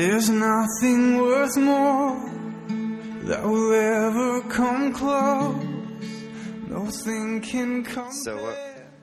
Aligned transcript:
There's 0.00 0.30
nothing 0.30 1.18
worth 1.18 1.58
more 1.58 2.18
that 3.24 3.44
will 3.44 3.74
ever 3.74 4.40
come 4.48 4.94
close. 4.94 5.62
Nothing 6.68 7.42
can 7.42 7.84
come. 7.84 8.10
So 8.10 8.42
what 8.42 8.58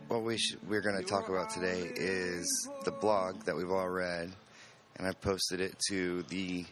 what 0.07 0.23
we 0.23 0.39
sh- 0.39 0.55
we're 0.67 0.81
going 0.81 0.97
to 0.97 1.07
talk 1.07 1.29
about 1.29 1.51
today 1.51 1.91
is 1.95 2.47
the 2.83 2.89
blog 2.89 3.43
that 3.43 3.55
we've 3.55 3.69
all 3.69 3.87
read, 3.87 4.31
and 4.95 5.07
I 5.07 5.11
posted 5.11 5.61
it 5.61 5.77
to 5.89 6.23
the 6.29 6.65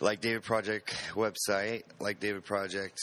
Like 0.00 0.20
David 0.20 0.42
Project 0.42 0.94
website, 1.14 1.84
Like 2.00 2.20
David 2.20 2.44
Project 2.44 2.98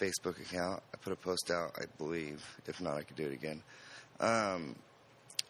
Facebook 0.00 0.40
account. 0.40 0.82
I 0.94 0.96
put 1.02 1.12
a 1.12 1.16
post 1.16 1.50
out, 1.50 1.72
I 1.76 1.84
believe. 1.98 2.42
If 2.66 2.80
not, 2.80 2.94
I 2.94 3.02
could 3.02 3.16
do 3.16 3.26
it 3.26 3.34
again. 3.34 3.62
Um, 4.20 4.74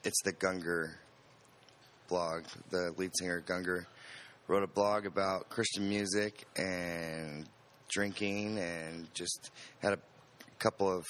it's 0.03 0.21
the 0.25 0.33
Gungor 0.33 0.95
blog. 2.09 2.45
The 2.71 2.93
lead 2.97 3.11
singer 3.19 3.43
Gungor 3.47 3.87
wrote 4.49 4.63
a 4.63 4.69
blog 4.69 5.07
about 5.07 5.49
Christian 5.49 5.89
music 5.89 6.47
and 6.57 7.47
drinking, 7.89 8.59
and 8.59 9.13
just 9.15 9.51
had 9.81 9.93
a 9.93 9.99
couple 10.59 10.91
of 10.91 11.05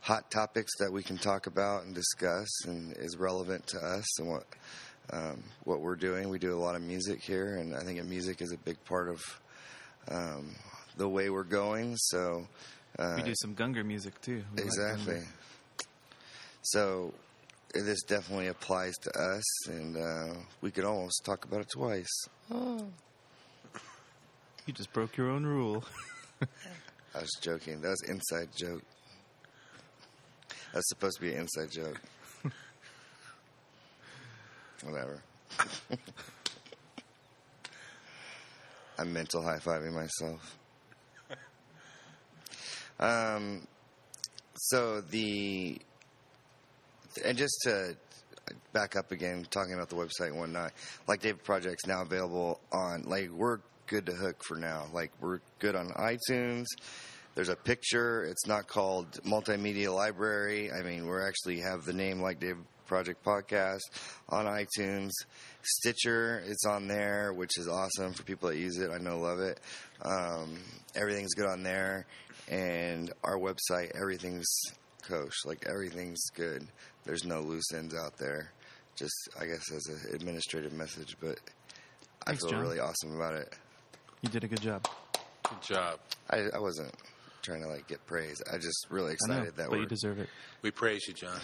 hot 0.00 0.30
topics 0.30 0.72
that 0.78 0.92
we 0.92 1.02
can 1.02 1.16
talk 1.18 1.46
about 1.46 1.84
and 1.84 1.94
discuss, 1.94 2.48
and 2.66 2.94
is 2.96 3.16
relevant 3.16 3.66
to 3.68 3.78
us 3.78 4.18
and 4.18 4.28
what 4.28 4.44
um, 5.12 5.42
what 5.64 5.80
we're 5.80 5.96
doing. 5.96 6.28
We 6.28 6.38
do 6.38 6.54
a 6.54 6.60
lot 6.60 6.74
of 6.74 6.82
music 6.82 7.22
here, 7.22 7.56
and 7.56 7.74
I 7.74 7.80
think 7.80 8.02
music 8.04 8.40
is 8.40 8.52
a 8.52 8.58
big 8.58 8.82
part 8.84 9.08
of 9.08 9.20
um, 10.08 10.54
the 10.96 11.08
way 11.08 11.30
we're 11.30 11.44
going. 11.44 11.96
So 11.96 12.46
uh, 12.98 13.14
We 13.16 13.22
do 13.22 13.34
some 13.36 13.54
Gungor 13.54 13.84
music 13.84 14.20
too. 14.20 14.44
We 14.56 14.62
exactly. 14.62 15.16
Gungor. 15.16 15.26
So 16.62 17.12
this 17.82 18.02
definitely 18.02 18.48
applies 18.48 18.96
to 18.98 19.10
us, 19.10 19.68
and 19.68 19.96
uh, 19.96 20.34
we 20.60 20.70
could 20.70 20.84
almost 20.84 21.24
talk 21.24 21.44
about 21.44 21.62
it 21.62 21.70
twice. 21.70 22.28
You 22.50 22.92
just 24.72 24.92
broke 24.92 25.16
your 25.16 25.30
own 25.30 25.44
rule. 25.44 25.84
I 27.14 27.20
was 27.20 27.30
joking. 27.40 27.80
That 27.80 27.90
was 27.90 28.02
inside 28.02 28.48
joke. 28.56 28.82
That's 30.72 30.88
supposed 30.88 31.16
to 31.16 31.22
be 31.22 31.32
an 31.32 31.40
inside 31.40 31.70
joke. 31.70 32.00
Whatever. 34.82 35.22
I'm 38.98 39.12
mental 39.12 39.42
high 39.42 39.58
fiving 39.58 39.92
myself. 39.92 40.56
Um, 43.00 43.66
so 44.54 45.00
the 45.00 45.80
and 47.24 47.36
just 47.36 47.60
to 47.64 47.96
back 48.72 48.96
up 48.96 49.12
again, 49.12 49.46
talking 49.50 49.74
about 49.74 49.88
the 49.88 49.96
website 49.96 50.28
and 50.28 50.38
whatnot, 50.38 50.72
like 51.06 51.20
David 51.20 51.42
Project's 51.44 51.86
now 51.86 52.02
available 52.02 52.60
on 52.72 53.02
like 53.02 53.30
we're 53.30 53.58
good 53.86 54.06
to 54.06 54.12
hook 54.12 54.42
for 54.44 54.56
now. 54.56 54.86
Like 54.92 55.12
we're 55.20 55.40
good 55.58 55.76
on 55.76 55.90
iTunes. 55.90 56.66
There's 57.34 57.48
a 57.48 57.56
picture. 57.56 58.24
It's 58.24 58.46
not 58.46 58.68
called 58.68 59.10
Multimedia 59.24 59.92
Library. 59.94 60.70
I 60.72 60.82
mean, 60.82 61.06
we 61.06 61.16
actually 61.20 61.60
have 61.60 61.84
the 61.84 61.92
name 61.92 62.20
like 62.20 62.38
David 62.38 62.64
Project 62.86 63.24
Podcast 63.24 63.80
on 64.28 64.46
iTunes. 64.46 65.10
Stitcher, 65.62 66.44
it's 66.46 66.64
on 66.66 66.86
there, 66.86 67.32
which 67.32 67.58
is 67.58 67.68
awesome 67.68 68.12
for 68.12 68.22
people 68.22 68.50
that 68.50 68.58
use 68.58 68.78
it. 68.78 68.90
I 68.90 68.98
know, 68.98 69.18
love 69.18 69.40
it. 69.40 69.58
Um, 70.02 70.58
everything's 70.94 71.34
good 71.34 71.46
on 71.46 71.62
there, 71.62 72.06
and 72.48 73.12
our 73.24 73.38
website, 73.38 73.90
everything's 74.00 74.46
kosher. 75.02 75.30
Like 75.46 75.66
everything's 75.68 76.24
good. 76.34 76.66
There's 77.04 77.24
no 77.24 77.40
loose 77.40 77.72
ends 77.74 77.94
out 77.94 78.16
there. 78.18 78.52
Just, 78.96 79.14
I 79.40 79.46
guess, 79.46 79.62
as 79.72 79.86
an 79.86 80.14
administrative 80.14 80.72
message, 80.72 81.16
but 81.20 81.38
I 82.22 82.30
Thanks, 82.30 82.42
feel 82.42 82.50
John. 82.52 82.60
really 82.60 82.78
awesome 82.80 83.16
about 83.16 83.34
it. 83.34 83.52
You 84.22 84.28
did 84.28 84.44
a 84.44 84.48
good 84.48 84.60
job. 84.60 84.86
Good 85.48 85.60
job. 85.62 85.98
I, 86.30 86.44
I 86.54 86.58
wasn't 86.58 86.94
trying 87.42 87.62
to 87.62 87.68
like 87.68 87.86
get 87.88 88.04
praise. 88.06 88.40
I 88.50 88.56
just 88.56 88.86
really 88.90 89.12
I 89.24 89.28
know, 89.28 89.34
excited 89.34 89.56
that 89.56 89.64
but 89.68 89.72
we're 89.72 89.80
you 89.80 89.86
deserve 89.86 90.18
it. 90.18 90.28
We 90.62 90.70
praise 90.70 91.06
you, 91.08 91.12
John. 91.14 91.38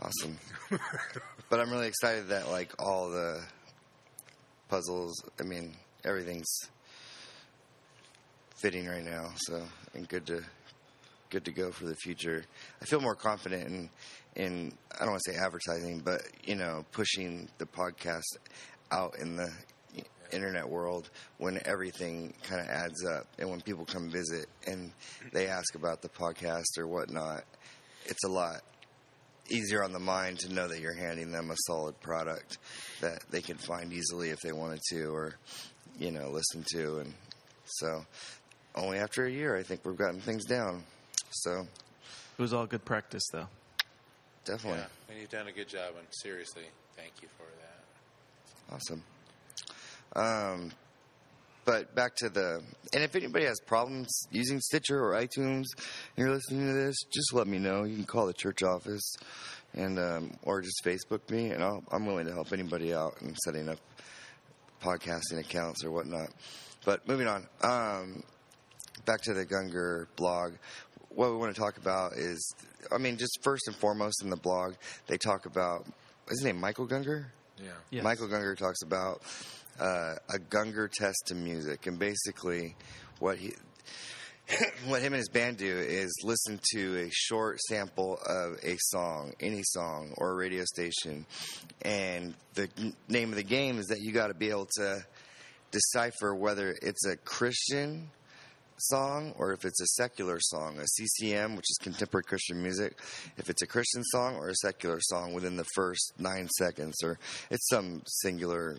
awesome. 0.00 0.36
but 1.48 1.60
I'm 1.60 1.70
really 1.70 1.86
excited 1.86 2.28
that 2.28 2.48
like 2.50 2.72
all 2.80 3.10
the 3.10 3.40
puzzles. 4.68 5.14
I 5.38 5.44
mean, 5.44 5.76
everything's 6.04 6.48
fitting 8.56 8.86
right 8.88 9.04
now. 9.04 9.30
So 9.36 9.62
and 9.94 10.08
good 10.08 10.26
to 10.26 10.42
good 11.32 11.44
to 11.46 11.50
go 11.50 11.72
for 11.72 11.86
the 11.86 11.96
future. 11.96 12.44
I 12.82 12.84
feel 12.84 13.00
more 13.00 13.14
confident 13.14 13.66
in 13.66 13.90
in 14.36 14.72
I 14.94 15.00
don't 15.00 15.12
want 15.12 15.22
to 15.24 15.32
say 15.32 15.38
advertising, 15.38 16.00
but 16.04 16.20
you 16.44 16.54
know, 16.54 16.84
pushing 16.92 17.48
the 17.56 17.64
podcast 17.64 18.22
out 18.90 19.18
in 19.18 19.36
the 19.36 19.50
internet 20.30 20.68
world 20.68 21.10
when 21.38 21.60
everything 21.64 22.34
kind 22.42 22.60
of 22.60 22.66
adds 22.68 23.04
up 23.04 23.26
and 23.38 23.50
when 23.50 23.60
people 23.60 23.84
come 23.84 24.10
visit 24.10 24.46
and 24.66 24.92
they 25.32 25.46
ask 25.46 25.74
about 25.74 26.00
the 26.00 26.08
podcast 26.08 26.78
or 26.78 26.86
whatnot 26.86 27.44
it's 28.06 28.24
a 28.24 28.28
lot 28.28 28.62
easier 29.50 29.84
on 29.84 29.92
the 29.92 29.98
mind 29.98 30.38
to 30.38 30.50
know 30.50 30.66
that 30.66 30.80
you're 30.80 30.96
handing 30.96 31.30
them 31.30 31.50
a 31.50 31.56
solid 31.66 32.00
product 32.00 32.56
that 33.02 33.18
they 33.30 33.42
can 33.42 33.58
find 33.58 33.92
easily 33.92 34.30
if 34.30 34.40
they 34.40 34.52
wanted 34.52 34.80
to 34.88 35.04
or 35.14 35.34
you 35.98 36.10
know 36.10 36.30
listen 36.30 36.64
to 36.72 37.00
and 37.00 37.12
so 37.66 38.06
only 38.74 38.96
after 38.96 39.26
a 39.26 39.30
year 39.30 39.54
i 39.54 39.62
think 39.62 39.84
we've 39.84 39.98
gotten 39.98 40.18
things 40.20 40.46
down 40.46 40.82
so 41.32 41.66
It 42.38 42.42
was 42.42 42.52
all 42.52 42.66
good 42.66 42.84
practice, 42.84 43.26
though. 43.32 43.48
definitely 44.44 44.80
Yeah, 44.80 45.10
and 45.10 45.20
you've 45.20 45.30
done 45.30 45.48
a 45.48 45.52
good 45.52 45.68
job, 45.68 45.94
and 45.98 46.06
seriously, 46.10 46.64
thank 46.96 47.12
you 47.22 47.28
for 47.36 47.46
that. 47.60 48.74
Awesome. 48.74 49.02
Um, 50.14 50.72
but 51.64 51.94
back 51.94 52.16
to 52.16 52.28
the, 52.28 52.60
and 52.92 53.04
if 53.04 53.14
anybody 53.14 53.44
has 53.44 53.60
problems 53.60 54.26
using 54.30 54.60
Stitcher 54.60 54.98
or 54.98 55.12
iTunes 55.12 55.64
and 55.76 56.16
you're 56.16 56.30
listening 56.30 56.66
to 56.66 56.72
this, 56.72 56.96
just 57.12 57.32
let 57.32 57.46
me 57.46 57.58
know. 57.58 57.84
You 57.84 57.94
can 57.94 58.04
call 58.04 58.26
the 58.26 58.32
church 58.32 58.62
office 58.62 59.14
and, 59.74 59.98
um, 59.98 60.32
or 60.42 60.60
just 60.60 60.82
Facebook 60.84 61.30
me 61.30 61.50
and 61.50 61.62
I'll, 61.62 61.82
I'm 61.92 62.04
willing 62.04 62.26
to 62.26 62.32
help 62.32 62.52
anybody 62.52 62.92
out 62.92 63.14
in 63.22 63.34
setting 63.44 63.68
up 63.68 63.78
podcasting 64.82 65.38
accounts 65.38 65.84
or 65.84 65.92
whatnot. 65.92 66.30
But 66.84 67.06
moving 67.06 67.28
on, 67.28 67.46
um, 67.62 68.24
back 69.04 69.20
to 69.22 69.34
the 69.34 69.46
Gungor 69.46 70.06
blog. 70.16 70.54
What 71.14 71.30
we 71.30 71.36
want 71.36 71.54
to 71.54 71.60
talk 71.60 71.76
about 71.76 72.12
is, 72.16 72.54
I 72.90 72.98
mean, 72.98 73.16
just 73.16 73.38
first 73.42 73.66
and 73.66 73.76
foremost 73.76 74.22
in 74.22 74.30
the 74.30 74.36
blog, 74.36 74.74
they 75.06 75.18
talk 75.18 75.46
about, 75.46 75.86
his 76.28 76.42
name 76.42 76.58
Michael 76.58 76.86
Gungor? 76.86 77.26
Yeah. 77.58 77.70
Yes. 77.90 78.04
Michael 78.04 78.28
Gungor 78.28 78.56
talks 78.56 78.82
about 78.82 79.22
uh, 79.78 80.14
a 80.32 80.38
Gungor 80.50 80.90
test 80.90 81.26
to 81.26 81.34
music, 81.34 81.86
and 81.86 81.98
basically, 81.98 82.74
what 83.18 83.36
he, 83.36 83.52
what 84.86 85.00
him 85.00 85.12
and 85.12 85.20
his 85.20 85.28
band 85.28 85.58
do 85.58 85.76
is 85.76 86.12
listen 86.24 86.60
to 86.72 86.96
a 87.06 87.10
short 87.10 87.60
sample 87.60 88.18
of 88.26 88.56
a 88.62 88.76
song, 88.78 89.32
any 89.40 89.62
song 89.62 90.14
or 90.16 90.30
a 90.30 90.34
radio 90.34 90.64
station, 90.64 91.26
and 91.82 92.34
the 92.54 92.68
name 93.08 93.30
of 93.30 93.36
the 93.36 93.42
game 93.42 93.78
is 93.78 93.86
that 93.86 94.00
you 94.00 94.12
got 94.12 94.28
to 94.28 94.34
be 94.34 94.50
able 94.50 94.68
to 94.76 95.04
decipher 95.70 96.34
whether 96.34 96.76
it's 96.82 97.06
a 97.06 97.16
Christian 97.16 98.10
song 98.82 99.34
or 99.38 99.52
if 99.52 99.64
it's 99.64 99.80
a 99.80 99.86
secular 99.86 100.38
song, 100.40 100.78
a 100.78 100.86
CCM, 100.86 101.56
which 101.56 101.70
is 101.70 101.78
contemporary 101.80 102.24
Christian 102.24 102.62
music, 102.62 102.98
if 103.36 103.50
it's 103.50 103.62
a 103.62 103.66
Christian 103.66 104.02
song 104.04 104.36
or 104.36 104.48
a 104.48 104.54
secular 104.54 104.98
song 105.00 105.32
within 105.32 105.56
the 105.56 105.66
first 105.74 106.12
nine 106.18 106.48
seconds, 106.58 107.02
or 107.02 107.18
it's 107.50 107.68
some 107.68 108.02
singular 108.06 108.76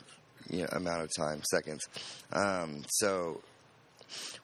you 0.50 0.62
know, 0.62 0.68
amount 0.72 1.02
of 1.02 1.10
time, 1.16 1.42
seconds. 1.44 1.88
Um, 2.32 2.84
so, 2.90 3.42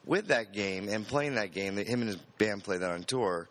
with 0.06 0.28
that 0.28 0.54
game 0.54 0.90
and 0.90 1.08
playing 1.08 1.36
that 1.36 1.52
game, 1.52 1.78
him 1.78 2.02
and 2.02 2.08
his 2.08 2.18
band 2.38 2.64
play 2.64 2.78
that 2.78 2.90
on 2.90 3.04
tour. 3.04 3.48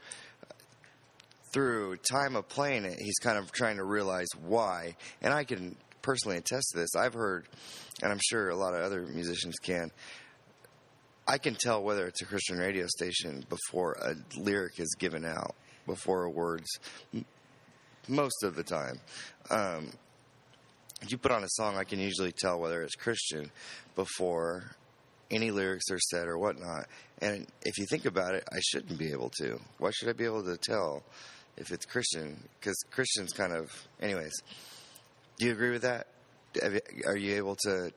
Through 1.51 1.97
time 1.97 2.37
of 2.37 2.47
playing 2.49 2.85
it, 2.85 2.99
he's 3.01 3.19
kind 3.19 3.39
of 3.39 3.51
trying 3.53 3.79
to 3.79 3.85
realize 3.85 4.29
why, 4.47 4.97
and 5.23 5.33
I 5.33 5.45
can 5.45 5.77
personally 6.03 6.37
attest 6.37 6.71
to 6.73 6.79
this. 6.79 6.95
I've 6.95 7.15
heard, 7.15 7.47
and 8.03 8.13
I'm 8.13 8.21
sure 8.23 8.51
a 8.51 8.57
lot 8.57 8.75
of 8.75 8.83
other 8.83 9.03
musicians 9.03 9.57
can. 9.57 9.91
I 11.31 11.37
can 11.37 11.55
tell 11.55 11.83
whether 11.83 12.07
it's 12.07 12.23
a 12.23 12.25
Christian 12.25 12.57
radio 12.57 12.87
station 12.87 13.45
before 13.51 13.99
a 14.01 14.15
lyric 14.41 14.81
is 14.81 14.97
given 14.99 15.27
out, 15.27 15.55
before 15.87 16.25
a 16.25 16.31
word's 16.31 16.71
most 18.09 18.43
of 18.43 18.57
the 18.57 18.65
time. 18.65 18.99
Um, 19.51 19.91
if 21.03 21.13
you 21.13 21.19
put 21.19 21.31
on 21.31 21.45
a 21.45 21.49
song, 21.51 21.77
I 21.77 21.85
can 21.85 22.01
usually 22.01 22.33
tell 22.33 22.59
whether 22.59 22.83
it's 22.83 22.95
Christian 22.95 23.51
before 23.95 24.75
any 25.31 25.51
lyrics 25.51 25.91
are 25.91 25.99
said 25.99 26.29
or 26.29 26.39
whatnot. 26.39 26.87
And 27.21 27.47
if 27.63 27.77
you 27.77 27.85
think 27.91 28.07
about 28.07 28.35
it, 28.35 28.45
I 28.51 28.61
shouldn't 28.61 28.99
be 28.99 29.13
able 29.13 29.31
to. 29.39 29.61
Why 29.77 29.91
should 29.91 30.09
I 30.09 30.15
be 30.15 30.25
able 30.25 30.45
to 30.45 30.57
tell 30.57 31.03
if 31.59 31.71
it's 31.71 31.85
Christian? 31.85 32.43
Because 32.59 32.83
Christian's 32.91 33.35
kind 33.35 33.53
of, 33.53 33.71
anyways. 34.01 34.33
Do 35.39 35.47
you 35.47 35.53
agree 35.53 35.73
with 35.73 35.83
that? 35.83 36.07
Are 37.07 37.17
you 37.17 37.37
able 37.37 37.57
to 37.67 37.93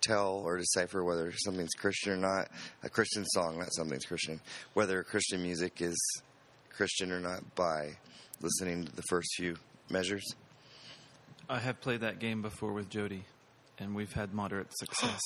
tell 0.00 0.42
or 0.44 0.58
decipher 0.58 1.04
whether 1.04 1.32
something's 1.32 1.74
Christian 1.74 2.12
or 2.12 2.16
not? 2.16 2.48
A 2.82 2.88
Christian 2.88 3.24
song, 3.26 3.58
not 3.58 3.72
something's 3.72 4.04
Christian. 4.04 4.40
Whether 4.74 5.02
Christian 5.02 5.42
music 5.42 5.80
is 5.80 5.96
Christian 6.70 7.12
or 7.12 7.20
not 7.20 7.54
by 7.54 7.96
listening 8.40 8.84
to 8.84 8.94
the 8.94 9.02
first 9.08 9.28
few 9.36 9.56
measures? 9.90 10.24
I 11.48 11.58
have 11.58 11.80
played 11.80 12.00
that 12.00 12.18
game 12.18 12.42
before 12.42 12.72
with 12.72 12.90
Jody, 12.90 13.24
and 13.78 13.94
we've 13.94 14.12
had 14.12 14.34
moderate 14.34 14.68
success 14.78 15.20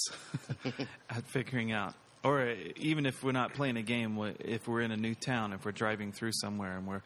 at 1.11 1.27
figuring 1.27 1.73
out. 1.73 1.95
Or 2.25 2.41
uh, 2.41 2.55
even 2.77 3.07
if 3.07 3.25
we're 3.25 3.33
not 3.33 3.55
playing 3.55 3.77
a 3.77 3.83
game, 3.83 4.19
if 4.39 4.69
we're 4.69 4.83
in 4.83 4.93
a 4.93 4.97
new 4.97 5.15
town, 5.15 5.53
if 5.53 5.65
we're 5.65 5.73
driving 5.73 6.13
through 6.13 6.33
somewhere 6.33 6.79
and 6.79 6.87
we're, 6.87 7.03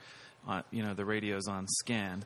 you 0.71 0.83
know, 0.83 0.93
the 0.93 1.05
radio's 1.05 1.49
on 1.49 1.67
scan, 1.67 2.25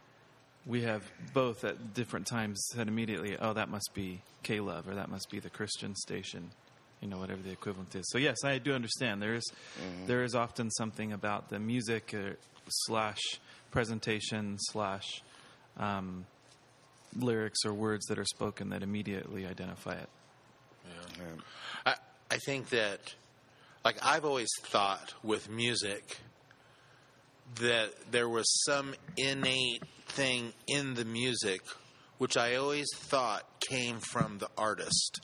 we 0.66 0.82
have 0.82 1.02
both 1.32 1.64
at 1.64 1.94
different 1.94 2.26
times 2.26 2.62
said 2.72 2.88
immediately, 2.88 3.36
"Oh, 3.38 3.52
that 3.52 3.68
must 3.68 3.90
be 3.94 4.22
K 4.42 4.60
Love, 4.60 4.88
or 4.88 4.94
that 4.94 5.10
must 5.10 5.30
be 5.30 5.40
the 5.40 5.50
Christian 5.50 5.94
station." 5.94 6.50
You 7.00 7.08
know, 7.08 7.18
whatever 7.18 7.40
the 7.40 7.50
equivalent 7.50 7.94
is. 7.94 8.06
So 8.10 8.18
yes, 8.18 8.44
I 8.44 8.58
do 8.58 8.74
understand. 8.74 9.22
There 9.22 9.34
is, 9.34 9.52
there 10.06 10.22
is 10.22 10.34
often 10.34 10.70
something 10.70 11.14
about 11.14 11.48
the 11.48 11.58
music 11.58 12.12
uh, 12.14 12.34
slash 12.68 13.20
presentation 13.70 14.58
slash 14.58 15.22
um, 15.78 16.26
lyrics 17.16 17.64
or 17.64 17.72
words 17.72 18.04
that 18.06 18.18
are 18.18 18.24
spoken 18.26 18.68
that 18.70 18.82
immediately 18.82 19.46
identify 19.46 19.94
it. 19.94 20.08
I, 21.86 21.94
I 22.30 22.36
think 22.38 22.68
that, 22.70 23.14
like, 23.84 23.96
I've 24.02 24.24
always 24.24 24.50
thought 24.62 25.14
with 25.22 25.48
music 25.48 26.18
that 27.56 27.90
there 28.10 28.28
was 28.28 28.46
some 28.64 28.94
innate 29.16 29.82
thing 30.10 30.52
in 30.66 30.94
the 30.94 31.04
music 31.04 31.62
which 32.20 32.36
I 32.36 32.56
always 32.56 32.86
thought 32.94 33.46
came 33.60 33.98
from 33.98 34.36
the 34.36 34.50
artist 34.58 35.20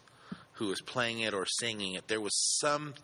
who 0.52 0.68
was 0.68 0.80
playing 0.80 1.20
it 1.20 1.34
or 1.34 1.44
singing 1.44 1.92
it. 1.92 2.08
There 2.08 2.22
was 2.22 2.34
some, 2.58 2.94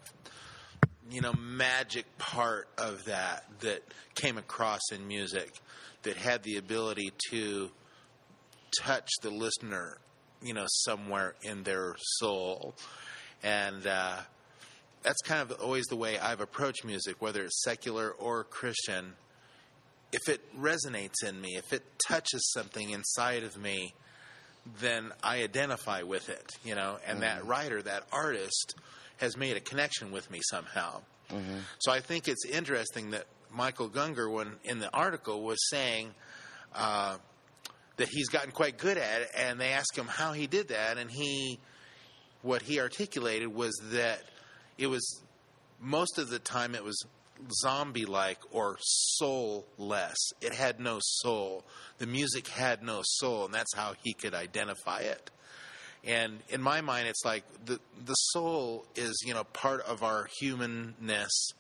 you 1.11 1.21
know, 1.21 1.35
magic 1.35 2.07
part 2.17 2.69
of 2.79 3.05
that 3.05 3.45
that 3.61 3.83
came 4.15 4.39
across 4.39 4.81
in 4.93 5.07
music 5.07 5.53
that 6.05 6.17
had 6.17 6.43
the 6.43 6.57
ability 6.57 7.13
to 7.29 7.71
touch 8.81 9.11
the 9.21 9.29
listener, 9.29 9.99
you 10.43 10.55
know, 10.55 10.65
somewhere 10.69 11.35
in 11.43 11.63
their 11.63 11.95
soul. 11.99 12.75
And 13.43 13.87
uh, 13.87 14.21
that's 15.03 15.21
kind 15.21 15.43
of 15.43 15.61
always 15.61 15.85
the 15.85 15.97
way 15.97 16.19
I've 16.19 16.41
approached 16.41 16.83
music, 16.87 17.21
whether 17.21 17.45
it's 17.45 17.63
secular 17.63 18.11
or 18.13 18.45
Christian. 18.45 19.13
If 20.13 20.29
it 20.29 20.41
resonates 20.61 21.25
in 21.27 21.41
me, 21.41 21.57
if 21.57 21.73
it 21.73 21.83
touches 22.07 22.53
something 22.53 22.91
inside 22.91 23.45
of 23.45 23.57
me, 23.57 23.95
then 24.81 25.11
I 25.23 25.43
identify 25.43 26.03
with 26.03 26.29
it, 26.29 26.53
you 26.65 26.75
know, 26.75 26.99
and 27.07 27.23
that 27.23 27.47
writer, 27.47 27.83
that 27.83 28.05
artist, 28.13 28.75
has 29.19 29.37
made 29.37 29.57
a 29.57 29.61
connection 29.61 30.13
with 30.13 30.31
me 30.31 30.41
somehow. 30.43 31.01
So 31.79 31.91
I 31.91 32.01
think 32.01 32.29
it's 32.29 32.45
interesting 32.45 33.13
that 33.13 33.25
Michael 33.51 33.89
Gungor, 33.89 34.31
when 34.31 34.53
in 34.65 34.79
the 34.81 34.91
article, 34.93 35.43
was 35.43 35.59
saying 35.71 36.11
uh, 36.75 37.17
that 37.97 38.09
he's 38.09 38.29
gotten 38.29 38.51
quite 38.51 38.77
good 38.77 38.99
at 38.99 39.23
it, 39.23 39.31
and 39.37 39.59
they 39.59 39.71
asked 39.71 39.97
him 39.97 40.07
how 40.07 40.33
he 40.33 40.47
did 40.47 40.69
that, 40.69 40.99
and 40.99 41.11
he, 41.11 41.59
what 42.43 42.61
he 42.63 42.81
articulated 42.81 43.49
was 43.49 43.73
that 43.93 44.23
it 44.77 44.89
was 44.89 45.23
most 45.81 46.19
of 46.19 46.29
the 46.29 46.39
time 46.39 46.75
it 46.75 46.85
was 46.85 47.03
zombie 47.63 48.05
like 48.05 48.39
or 48.51 48.77
soulless. 48.81 50.33
It 50.41 50.55
had 50.55 50.81
no 50.81 50.99
soul. 51.01 51.65
The 51.99 52.07
music 52.07 52.49
had 52.49 52.83
no 52.83 53.01
soul, 53.05 53.47
and 53.47 53.55
that's 53.55 53.75
how 53.75 53.95
he 54.03 54.13
could 54.13 54.35
identify 54.35 55.01
it. 55.01 55.31
And 56.05 56.41
in 56.49 56.61
my 56.61 56.81
mind, 56.81 57.09
it's 57.09 57.25
like 57.25 57.45
the 57.65 57.79
the 58.05 58.15
soul 58.15 58.87
is 58.97 59.23
you 59.25 59.35
know 59.35 59.45
part 59.45 59.83
of 59.83 60.03
our 60.03 60.29
humanness 60.41 61.53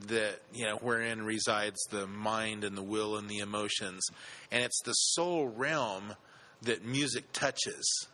that 0.00 0.40
you 0.52 0.64
know 0.64 0.76
wherein 0.76 1.22
resides 1.22 1.80
the 1.90 2.06
mind 2.06 2.64
and 2.64 2.76
the 2.76 2.82
will 2.82 3.16
and 3.16 3.28
the 3.28 3.38
emotions, 3.38 4.06
and 4.50 4.64
it's 4.64 4.80
the 4.84 4.92
soul 4.92 5.48
realm 5.48 6.14
that 6.62 6.84
music 6.84 7.32
touches. 7.32 8.06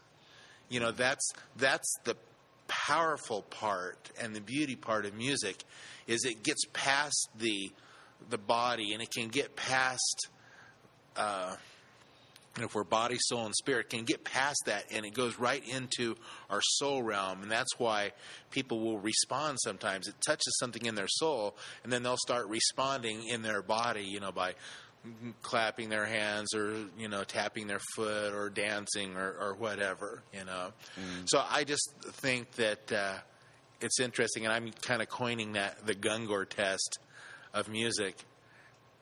You 0.68 0.80
know 0.80 0.90
that's 0.90 1.32
that's 1.56 1.92
the 2.04 2.16
powerful 2.70 3.42
part 3.42 4.10
and 4.20 4.34
the 4.34 4.40
beauty 4.40 4.76
part 4.76 5.04
of 5.04 5.14
music 5.14 5.64
is 6.06 6.24
it 6.24 6.44
gets 6.44 6.64
past 6.72 7.28
the 7.36 7.72
the 8.28 8.38
body 8.38 8.92
and 8.92 9.02
it 9.02 9.10
can 9.10 9.28
get 9.28 9.56
past 9.56 10.28
uh, 11.16 11.56
if 12.58 12.74
we're 12.74 12.84
body, 12.84 13.16
soul, 13.18 13.46
and 13.46 13.54
spirit, 13.54 13.90
can 13.90 14.04
get 14.04 14.24
past 14.24 14.62
that 14.66 14.84
and 14.90 15.04
it 15.04 15.14
goes 15.14 15.38
right 15.38 15.62
into 15.66 16.16
our 16.48 16.60
soul 16.62 17.02
realm. 17.02 17.42
And 17.42 17.50
that's 17.50 17.78
why 17.78 18.12
people 18.50 18.80
will 18.80 18.98
respond 18.98 19.58
sometimes. 19.62 20.08
It 20.08 20.14
touches 20.26 20.56
something 20.58 20.84
in 20.84 20.94
their 20.94 21.08
soul, 21.08 21.56
and 21.84 21.92
then 21.92 22.02
they'll 22.02 22.16
start 22.16 22.48
responding 22.48 23.26
in 23.26 23.42
their 23.42 23.62
body, 23.62 24.02
you 24.02 24.20
know, 24.20 24.32
by 24.32 24.54
clapping 25.42 25.88
their 25.88 26.04
hands 26.04 26.54
or, 26.54 26.74
you 26.98 27.08
know, 27.08 27.24
tapping 27.24 27.66
their 27.66 27.80
foot 27.94 28.34
or 28.34 28.50
dancing 28.50 29.16
or, 29.16 29.34
or 29.40 29.54
whatever, 29.54 30.22
you 30.32 30.44
know. 30.44 30.72
So 31.24 31.42
I 31.48 31.64
just 31.64 31.90
think 32.22 32.50
that 32.52 32.92
uh, 32.92 33.14
it's 33.80 33.98
interesting, 33.98 34.44
and 34.44 34.52
I'm 34.52 34.70
kind 34.82 35.00
of 35.00 35.08
coining 35.08 35.52
that 35.52 35.86
the 35.86 35.94
Gungor 35.94 36.48
test 36.48 36.98
of 37.54 37.68
music. 37.68 38.16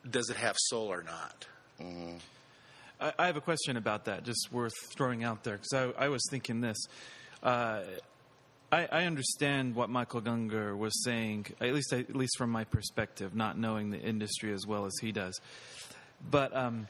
Does 0.08 0.30
it 0.30 0.36
have 0.36 0.56
soul 0.56 0.86
or 0.86 1.02
not? 1.02 1.46
I, 3.00 3.12
I 3.18 3.26
have 3.26 3.36
a 3.36 3.40
question 3.40 3.76
about 3.76 4.04
that, 4.04 4.24
just 4.24 4.52
worth 4.52 4.74
throwing 4.96 5.24
out 5.24 5.42
there, 5.42 5.58
because 5.58 5.92
I, 5.98 6.04
I 6.04 6.08
was 6.08 6.22
thinking 6.30 6.60
this. 6.60 6.78
Uh, 7.42 7.82
I, 8.70 8.86
I 8.92 9.04
understand 9.04 9.74
what 9.74 9.88
Michael 9.88 10.20
Gungor 10.20 10.76
was 10.76 11.02
saying, 11.02 11.46
at 11.60 11.72
least 11.74 11.92
at 11.92 12.14
least 12.14 12.36
from 12.36 12.50
my 12.50 12.64
perspective, 12.64 13.34
not 13.34 13.58
knowing 13.58 13.90
the 13.90 13.98
industry 13.98 14.52
as 14.52 14.66
well 14.66 14.84
as 14.84 14.92
he 15.00 15.10
does. 15.10 15.40
But 16.30 16.54
um, 16.56 16.88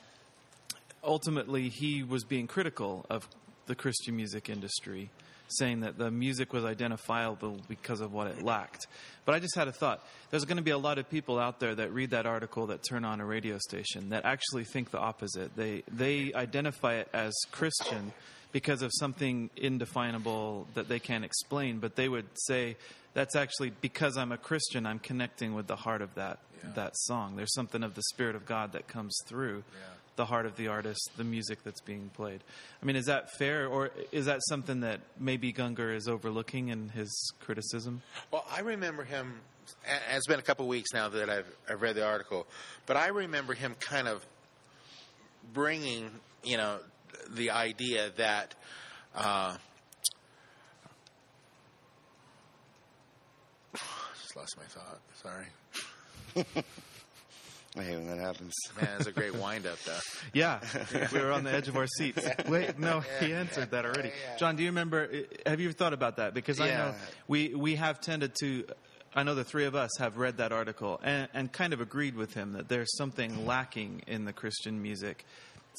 ultimately, 1.05 1.69
he 1.69 2.03
was 2.03 2.25
being 2.25 2.47
critical 2.47 3.07
of 3.11 3.29
the 3.67 3.75
Christian 3.75 4.17
music 4.17 4.49
industry, 4.49 5.11
saying 5.49 5.81
that 5.81 5.99
the 5.99 6.11
music 6.11 6.53
was 6.53 6.65
identifiable 6.65 7.61
because 7.69 8.01
of 8.01 8.13
what 8.13 8.27
it 8.27 8.43
lacked. 8.43 8.87
But 9.25 9.35
I 9.35 9.39
just 9.39 9.55
had 9.55 9.69
a 9.69 9.73
thought. 9.73 10.03
There's 10.31 10.45
going 10.45 10.57
to 10.57 10.63
be 10.63 10.71
a 10.71 10.79
lot 10.79 10.99
of 10.99 11.09
people 11.09 11.39
out 11.39 11.61
there 11.61 11.75
that 11.75 11.93
read 11.93 12.11
that 12.11 12.27
article 12.27 12.67
that 12.69 12.83
turn 12.83 13.05
on 13.05 13.21
a 13.21 13.27
radio 13.27 13.59
station 13.59 14.11
that 14.11 14.25
actually 14.25 14.65
think 14.65 14.91
the 14.91 14.99
opposite. 14.99 15.55
They 15.57 15.83
they 15.93 16.33
identify 16.35 16.95
it 16.95 17.09
as 17.13 17.35
Christian 17.51 18.13
because 18.53 18.83
of 18.83 18.91
something 18.95 19.51
indefinable 19.57 20.67
that 20.75 20.89
they 20.89 20.99
can't 20.99 21.25
explain, 21.25 21.79
but 21.79 21.97
they 21.97 22.09
would 22.09 22.27
say 22.35 22.77
that's 23.15 23.37
actually 23.37 23.71
because 23.81 24.17
I'm 24.17 24.33
a 24.33 24.39
Christian, 24.39 24.87
I'm 24.87 24.99
connecting 24.99 25.55
with 25.55 25.67
the 25.67 25.77
heart 25.77 26.03
of 26.03 26.15
that 26.15 26.39
that 26.75 26.97
song. 26.97 27.37
There's 27.37 27.55
something 27.55 27.83
of 27.83 27.95
the 27.95 28.03
spirit 28.03 28.35
of 28.35 28.45
God 28.45 28.73
that 28.73 28.89
comes 28.89 29.17
through 29.27 29.63
the 30.17 30.25
heart 30.25 30.47
of 30.47 30.57
the 30.57 30.67
artist, 30.67 31.11
the 31.17 31.23
music 31.25 31.63
that's 31.63 31.81
being 31.81 32.11
played. 32.15 32.41
I 32.83 32.87
mean, 32.87 32.97
is 32.97 33.07
that 33.07 33.31
fair, 33.39 33.69
or 33.69 33.91
is 34.11 34.27
that 34.27 34.41
something 34.49 34.81
that 34.81 35.01
maybe 35.19 35.53
Gungor 35.53 35.95
is 35.95 36.09
overlooking 36.09 36.69
in 36.69 36.89
his 36.89 37.33
criticism? 37.41 38.03
Well, 38.33 38.45
I 38.51 38.61
remember 38.61 39.05
him. 39.05 39.41
It's 40.13 40.27
been 40.27 40.41
a 40.41 40.43
couple 40.43 40.65
of 40.65 40.69
weeks 40.69 40.93
now 40.93 41.09
that 41.09 41.31
I've, 41.31 41.47
I've 41.71 41.83
read 41.83 41.95
the 41.95 42.05
article, 42.05 42.49
but 42.87 42.97
I 42.97 43.09
remember 43.09 43.55
him 43.55 43.77
kind 43.79 44.09
of 44.09 44.27
bringing, 45.53 46.11
you 46.43 46.57
know, 46.57 46.79
the 47.31 47.51
idea 47.51 48.11
that. 48.17 48.55
Uh, 49.15 49.57
just 53.75 54.37
lost 54.37 54.57
my 54.57 54.65
thought. 54.65 55.01
Sorry, 55.23 55.47
I 57.77 57.83
hate 57.83 57.97
when 57.97 58.07
that 58.09 58.19
happens. 58.19 58.53
man. 58.81 58.89
It's 58.99 59.07
a 59.07 59.13
great 59.13 59.35
wind 59.35 59.67
up, 59.67 59.79
though. 59.85 59.99
Yeah, 60.33 60.61
we 61.13 61.21
were 61.21 61.33
on 61.33 61.45
the 61.45 61.53
edge 61.53 61.69
of 61.69 61.77
our 61.77 61.87
seats. 61.87 62.27
Wait, 62.49 62.79
no, 62.79 63.01
he 63.21 63.33
answered 63.33 63.71
that 63.71 63.85
already. 63.85 64.11
John, 64.39 64.57
do 64.57 64.63
you 64.63 64.69
remember? 64.69 65.09
Have 65.47 65.61
you 65.61 65.73
thought 65.73 65.93
about 65.93 66.17
that? 66.17 66.35
Because 66.35 66.61
I 66.61 66.69
know 66.71 66.95
we 67.29 67.55
we 67.55 67.77
have 67.77 68.01
tended 68.01 68.35
to. 68.41 68.65
I 69.15 69.23
know 69.23 69.35
the 69.35 69.45
three 69.45 69.65
of 69.65 69.75
us 69.75 69.91
have 69.99 70.19
read 70.19 70.37
that 70.37 70.53
article 70.53 71.01
and, 71.03 71.29
and 71.33 71.51
kind 71.51 71.73
of 71.73 71.81
agreed 71.81 72.15
with 72.15 72.35
him 72.35 72.53
that 72.53 72.69
there's 72.69 72.95
something 72.99 73.47
lacking 73.47 74.03
in 74.07 74.27
the 74.27 74.35
Christian 74.35 74.83
music, 74.83 75.25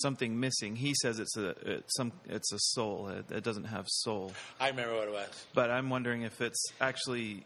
something 0.02 0.40
missing. 0.40 0.76
He 0.76 0.94
says 1.02 1.20
it's 1.20 1.36
a 1.38 1.50
it's 1.66 1.96
some 1.96 2.12
it's 2.28 2.52
a 2.54 2.60
soul. 2.60 3.10
It, 3.10 3.32
it 3.32 3.44
doesn't 3.44 3.66
have 3.66 3.86
soul. 3.88 4.32
I 4.60 4.70
remember 4.70 4.96
what 4.96 5.08
it 5.08 5.14
was. 5.14 5.46
But 5.54 5.70
I'm 5.72 5.90
wondering 5.90 6.22
if 6.24 6.42
it's 6.42 6.64
actually 6.82 7.46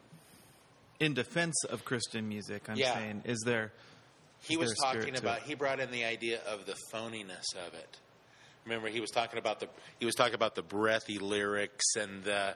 in 1.00 1.14
defense 1.14 1.56
of 1.70 1.84
Christian 1.86 2.28
music. 2.30 2.70
I'm 2.70 2.76
Yeah. 2.78 2.94
saying, 2.94 3.24
is 3.26 3.42
there? 3.46 3.72
he 4.42 4.56
Is 4.56 4.60
was 4.60 4.76
there 4.76 4.94
talking 4.94 5.16
about 5.18 5.40
he 5.44 5.54
brought 5.56 5.80
in 5.80 5.90
the 5.92 6.04
idea 6.06 6.40
of 6.48 6.66
the 6.66 6.76
phoniness 6.94 7.56
of 7.66 7.74
it 7.74 7.98
remember 8.66 8.90
he 8.90 9.00
was 9.00 9.10
talking 9.10 9.40
about 9.40 9.60
the 9.62 9.68
he 10.00 10.06
was 10.06 10.16
talking 10.16 10.36
about 10.36 10.54
the 10.56 10.62
breathy 10.62 11.18
lyrics 11.18 11.96
and 11.98 12.24
the 12.26 12.54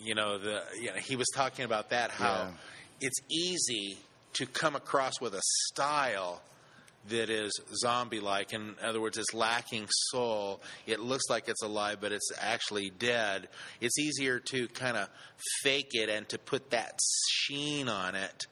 you 0.00 0.14
know 0.14 0.38
the 0.38 0.62
you 0.80 0.86
know 0.86 0.96
he 1.00 1.16
was 1.16 1.26
talking 1.34 1.64
about 1.64 1.90
that 1.90 2.12
how 2.12 2.32
Yeah. 2.32 2.50
it's 3.08 3.18
easy 3.28 3.98
to 4.34 4.46
come 4.46 4.76
across 4.76 5.20
with 5.20 5.34
a 5.34 5.40
style 5.72 6.40
that 7.08 7.30
is 7.30 7.52
zombie 7.74 8.20
like 8.20 8.52
in 8.52 8.74
other 8.82 9.00
words 9.00 9.18
it's 9.18 9.34
lacking 9.34 9.86
soul 10.10 10.60
it 10.86 11.00
looks 11.00 11.24
like 11.28 11.48
it's 11.48 11.62
alive 11.62 11.98
but 12.00 12.12
it's 12.12 12.30
actually 12.40 12.90
dead 12.90 13.48
it's 13.80 13.98
easier 13.98 14.38
to 14.38 14.68
kind 14.68 14.96
of 14.96 15.08
fake 15.62 15.90
it 15.92 16.08
and 16.08 16.28
to 16.28 16.38
put 16.38 16.70
that 16.70 16.98
sheen 17.28 17.88
on 17.88 18.14
it 18.14 18.46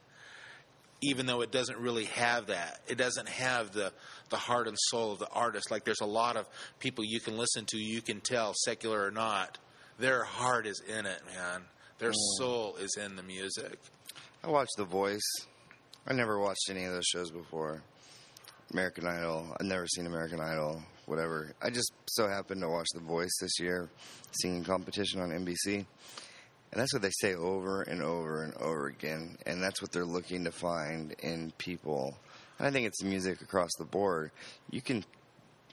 even 1.01 1.25
though 1.25 1.41
it 1.41 1.51
doesn't 1.51 1.77
really 1.77 2.05
have 2.05 2.47
that. 2.47 2.79
It 2.87 2.97
doesn't 2.97 3.29
have 3.29 3.71
the 3.71 3.93
the 4.29 4.37
heart 4.37 4.67
and 4.67 4.77
soul 4.89 5.11
of 5.11 5.19
the 5.19 5.29
artist. 5.29 5.69
Like 5.69 5.83
there's 5.83 6.01
a 6.01 6.05
lot 6.05 6.35
of 6.35 6.47
people 6.79 7.03
you 7.05 7.19
can 7.19 7.37
listen 7.37 7.65
to, 7.65 7.77
you 7.77 8.01
can 8.01 8.21
tell, 8.21 8.53
secular 8.55 9.05
or 9.05 9.11
not, 9.11 9.59
their 9.99 10.23
heart 10.23 10.65
is 10.65 10.81
in 10.87 11.05
it, 11.05 11.21
man. 11.27 11.61
Their 11.99 12.09
hmm. 12.09 12.43
soul 12.43 12.75
is 12.77 12.97
in 12.97 13.15
the 13.15 13.23
music. 13.23 13.79
I 14.43 14.49
watched 14.49 14.73
The 14.77 14.85
Voice. 14.85 15.21
I 16.07 16.13
never 16.13 16.39
watched 16.39 16.69
any 16.69 16.85
of 16.85 16.93
those 16.93 17.05
shows 17.05 17.31
before. 17.31 17.83
American 18.71 19.07
Idol. 19.07 19.55
I've 19.59 19.65
never 19.65 19.87
seen 19.87 20.05
American 20.05 20.39
Idol. 20.41 20.81
Whatever. 21.05 21.53
I 21.61 21.69
just 21.69 21.91
so 22.07 22.27
happened 22.27 22.61
to 22.61 22.69
watch 22.69 22.87
The 22.93 22.99
Voice 22.99 23.31
this 23.39 23.59
year, 23.59 23.89
singing 24.31 24.63
competition 24.63 25.21
on 25.21 25.29
NBC. 25.29 25.85
And 26.71 26.81
that's 26.81 26.93
what 26.93 27.03
they 27.03 27.11
say 27.11 27.35
over 27.35 27.83
and 27.83 28.01
over 28.01 28.43
and 28.43 28.53
over 28.55 28.87
again. 28.87 29.37
And 29.45 29.61
that's 29.61 29.81
what 29.81 29.91
they're 29.91 30.03
looking 30.03 30.43
to 30.45 30.51
find 30.51 31.15
in 31.19 31.53
people. 31.57 32.17
And 32.57 32.67
I 32.67 32.71
think 32.71 32.87
it's 32.87 33.03
music 33.03 33.41
across 33.41 33.69
the 33.77 33.85
board. 33.85 34.31
You 34.71 34.81
can 34.81 35.05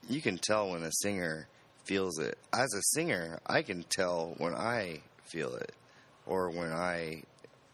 you 0.08 0.20
can 0.20 0.38
tell 0.38 0.70
when 0.70 0.82
a 0.82 0.90
singer 0.92 1.49
feels 1.84 2.18
it. 2.18 2.37
As 2.52 2.72
a 2.75 2.82
singer, 2.94 3.40
I 3.46 3.62
can 3.62 3.84
tell 3.88 4.34
when 4.38 4.54
I 4.54 5.00
feel 5.25 5.54
it 5.54 5.72
or 6.26 6.50
when 6.50 6.72
I 6.72 7.22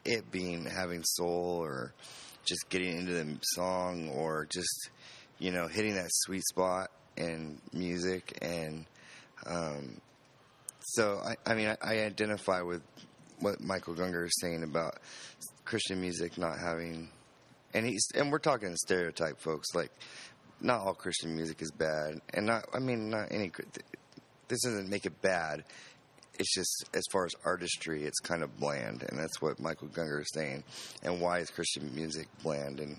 it 0.05 0.31
being 0.31 0.65
having 0.65 1.03
soul 1.05 1.59
or 1.63 1.93
just 2.45 2.69
getting 2.71 2.97
into 2.97 3.13
the 3.13 3.37
song 3.43 4.09
or 4.09 4.47
just 4.47 4.91
you 5.39 5.51
know 5.51 5.67
hitting 5.67 5.95
that 5.95 6.09
sweet 6.11 6.45
spot 6.45 6.91
in 7.17 7.61
music 7.73 8.39
and 8.43 8.85
um, 9.47 10.01
so 10.81 11.21
I, 11.25 11.51
I 11.51 11.55
mean 11.55 11.69
I, 11.69 11.77
I 11.83 12.01
identify 12.01 12.61
with 12.61 12.83
what 13.41 13.61
Michael 13.61 13.95
Gungor 13.95 14.27
is 14.27 14.39
saying 14.41 14.63
about 14.63 14.99
Christian 15.65 16.01
music 16.01 16.39
not 16.39 16.59
having 16.59 17.11
and 17.75 17.87
he's 17.87 18.09
and 18.15 18.33
we're 18.33 18.39
talking 18.39 18.75
stereotype 18.77 19.39
folks 19.39 19.75
like 19.75 19.91
not 20.61 20.81
all 20.81 20.95
Christian 20.95 21.37
music 21.37 21.63
is 21.63 21.71
bad 21.71 22.21
and 22.35 22.47
not 22.47 22.65
I 22.75 22.79
mean 22.79 23.11
not 23.11 23.29
any 23.31 23.53
this 24.49 24.63
doesn't 24.63 24.89
make 24.89 25.07
it 25.07 25.21
bad 25.23 25.65
it's 26.39 26.55
just 26.55 26.85
as 26.95 27.03
far 27.11 27.25
as 27.25 27.33
artistry, 27.45 28.05
it's 28.05 28.21
kind 28.21 28.43
of 28.43 28.59
bland, 28.59 29.05
and 29.09 29.19
that's 29.19 29.43
what 29.43 29.59
Michael 29.59 29.89
Gungor 29.89 30.21
is 30.21 30.31
saying. 30.33 30.63
And 31.03 31.21
why 31.21 31.41
is 31.41 31.51
Christian 31.51 31.93
music 31.95 32.29
bland 32.43 32.81
and 32.81 32.99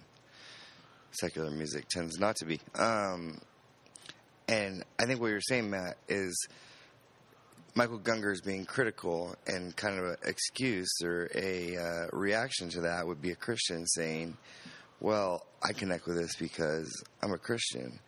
secular 1.11 1.49
music 1.49 1.87
tends 1.89 2.19
not 2.19 2.35
to 2.37 2.45
be? 2.45 2.59
Um, 2.75 3.39
and 4.47 4.83
I 4.99 5.05
think 5.05 5.21
what 5.21 5.27
you're 5.27 5.41
saying, 5.41 5.69
Matt, 5.69 5.97
is 6.07 6.47
Michael 7.75 7.99
Gungor 7.99 8.31
is 8.31 8.41
being 8.41 8.65
critical, 8.65 9.35
and 9.47 9.75
kind 9.75 9.99
of 9.99 10.05
an 10.05 10.17
excuse 10.25 11.01
or 11.03 11.29
a 11.35 11.77
uh, 11.77 12.07
reaction 12.17 12.69
to 12.69 12.81
that 12.81 13.05
would 13.05 13.21
be 13.21 13.31
a 13.31 13.35
Christian 13.35 13.85
saying, 13.85 14.37
"Well, 14.99 15.45
I 15.63 15.73
connect 15.73 16.07
with 16.07 16.17
this 16.17 16.35
because 16.35 16.91
I'm 17.21 17.31
a 17.31 17.37
Christian, 17.37 17.99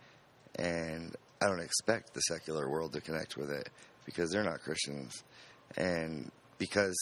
and 0.56 1.14
I 1.40 1.46
don't 1.46 1.60
expect 1.60 2.14
the 2.14 2.20
secular 2.20 2.68
world 2.68 2.92
to 2.94 3.00
connect 3.00 3.36
with 3.36 3.50
it." 3.50 3.68
because 4.04 4.30
they're 4.30 4.44
not 4.44 4.62
Christians, 4.62 5.22
and 5.76 6.30
because 6.58 6.96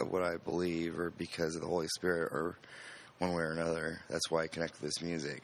of 0.00 0.10
what 0.10 0.22
I 0.22 0.36
believe, 0.36 0.98
or 0.98 1.10
because 1.10 1.54
of 1.54 1.62
the 1.62 1.68
Holy 1.68 1.88
Spirit, 1.88 2.32
or 2.32 2.56
one 3.20 3.34
way 3.34 3.42
or 3.42 3.52
another. 3.52 4.00
That's 4.08 4.30
why 4.30 4.42
I 4.42 4.46
connect 4.48 4.80
with 4.80 4.90
this 4.90 5.02
music. 5.02 5.42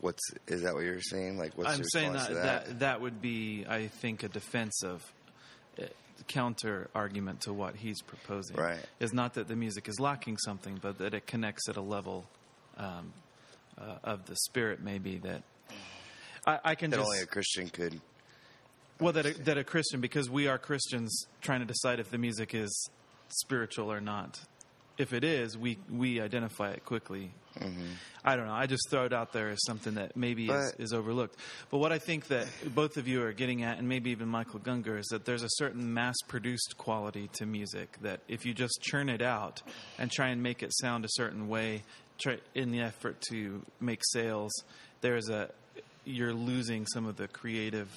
What's 0.00 0.20
is 0.48 0.62
that 0.62 0.74
what 0.74 0.82
you're 0.82 1.00
saying? 1.00 1.38
Like, 1.38 1.56
what's 1.56 1.70
I'm 1.70 1.78
your 1.78 1.88
saying 1.92 2.14
that, 2.14 2.28
to 2.28 2.34
that 2.34 2.78
that 2.80 3.00
would 3.00 3.22
be, 3.22 3.64
I 3.68 3.86
think, 3.86 4.24
a 4.24 4.28
defensive 4.28 5.04
uh, 5.80 5.84
counter 6.26 6.88
argument 6.94 7.42
to 7.42 7.52
what 7.52 7.76
he's 7.76 8.02
proposing. 8.02 8.56
Right. 8.56 8.80
Is 8.98 9.12
not 9.12 9.34
that 9.34 9.46
the 9.46 9.54
music 9.54 9.88
is 9.88 10.00
lacking 10.00 10.38
something, 10.38 10.80
but 10.82 10.98
that 10.98 11.14
it 11.14 11.26
connects 11.26 11.68
at 11.68 11.76
a 11.76 11.82
level 11.82 12.24
um, 12.78 13.12
uh, 13.78 13.98
of 14.02 14.26
the 14.26 14.34
spirit, 14.34 14.82
maybe 14.82 15.18
that 15.18 15.42
I, 16.46 16.58
I 16.64 16.74
can 16.74 16.90
that 16.90 16.96
just 16.96 17.08
only 17.08 17.22
a 17.22 17.26
Christian 17.26 17.68
could. 17.68 18.00
well 19.00 19.12
that 19.12 19.26
a, 19.26 19.34
that 19.44 19.58
a 19.58 19.64
Christian 19.64 20.00
because 20.00 20.28
we 20.28 20.48
are 20.48 20.58
Christians 20.58 21.26
trying 21.40 21.60
to 21.60 21.66
decide 21.66 22.00
if 22.00 22.10
the 22.10 22.18
music 22.18 22.54
is 22.54 22.90
spiritual 23.28 23.92
or 23.92 24.00
not. 24.00 24.40
If 24.98 25.12
it 25.12 25.24
is, 25.24 25.56
we 25.56 25.78
we 25.90 26.20
identify 26.20 26.70
it 26.72 26.84
quickly. 26.84 27.30
Mm-hmm. 27.58 27.86
I 28.24 28.36
don't 28.36 28.46
know. 28.46 28.52
I 28.54 28.66
just 28.66 28.88
throw 28.88 29.04
it 29.04 29.12
out 29.12 29.32
there 29.32 29.50
as 29.50 29.58
something 29.66 29.94
that 29.94 30.16
maybe 30.16 30.44
is, 30.48 30.72
But- 30.72 30.80
is 30.82 30.92
overlooked. 30.92 31.36
But 31.70 31.78
what 31.78 31.92
I 31.92 31.98
think 31.98 32.28
that 32.28 32.46
both 32.74 32.96
of 32.96 33.06
you 33.08 33.22
are 33.24 33.32
getting 33.32 33.62
at, 33.62 33.78
and 33.78 33.88
maybe 33.88 34.10
even 34.10 34.28
Michael 34.28 34.60
Gungor, 34.60 34.98
is 34.98 35.06
that 35.08 35.24
there's 35.24 35.42
a 35.42 35.48
certain 35.56 35.92
mass-produced 35.92 36.76
quality 36.78 37.28
to 37.34 37.46
music 37.46 37.96
that 38.02 38.20
if 38.28 38.46
you 38.46 38.54
just 38.54 38.80
churn 38.80 39.08
it 39.10 39.20
out 39.22 39.60
and 39.98 40.10
try 40.10 40.28
and 40.28 40.42
make 40.42 40.62
it 40.62 40.72
sound 40.80 41.04
a 41.04 41.08
certain 41.10 41.48
way, 41.48 41.82
try, 42.18 42.38
in 42.54 42.70
the 42.70 42.80
effort 42.80 43.20
to 43.30 43.60
make 43.80 44.00
sales, 44.04 44.52
there's 45.00 45.28
a 45.28 45.50
you're 46.04 46.32
losing 46.34 46.86
some 46.86 47.06
of 47.06 47.16
the 47.16 47.28
creative 47.28 47.88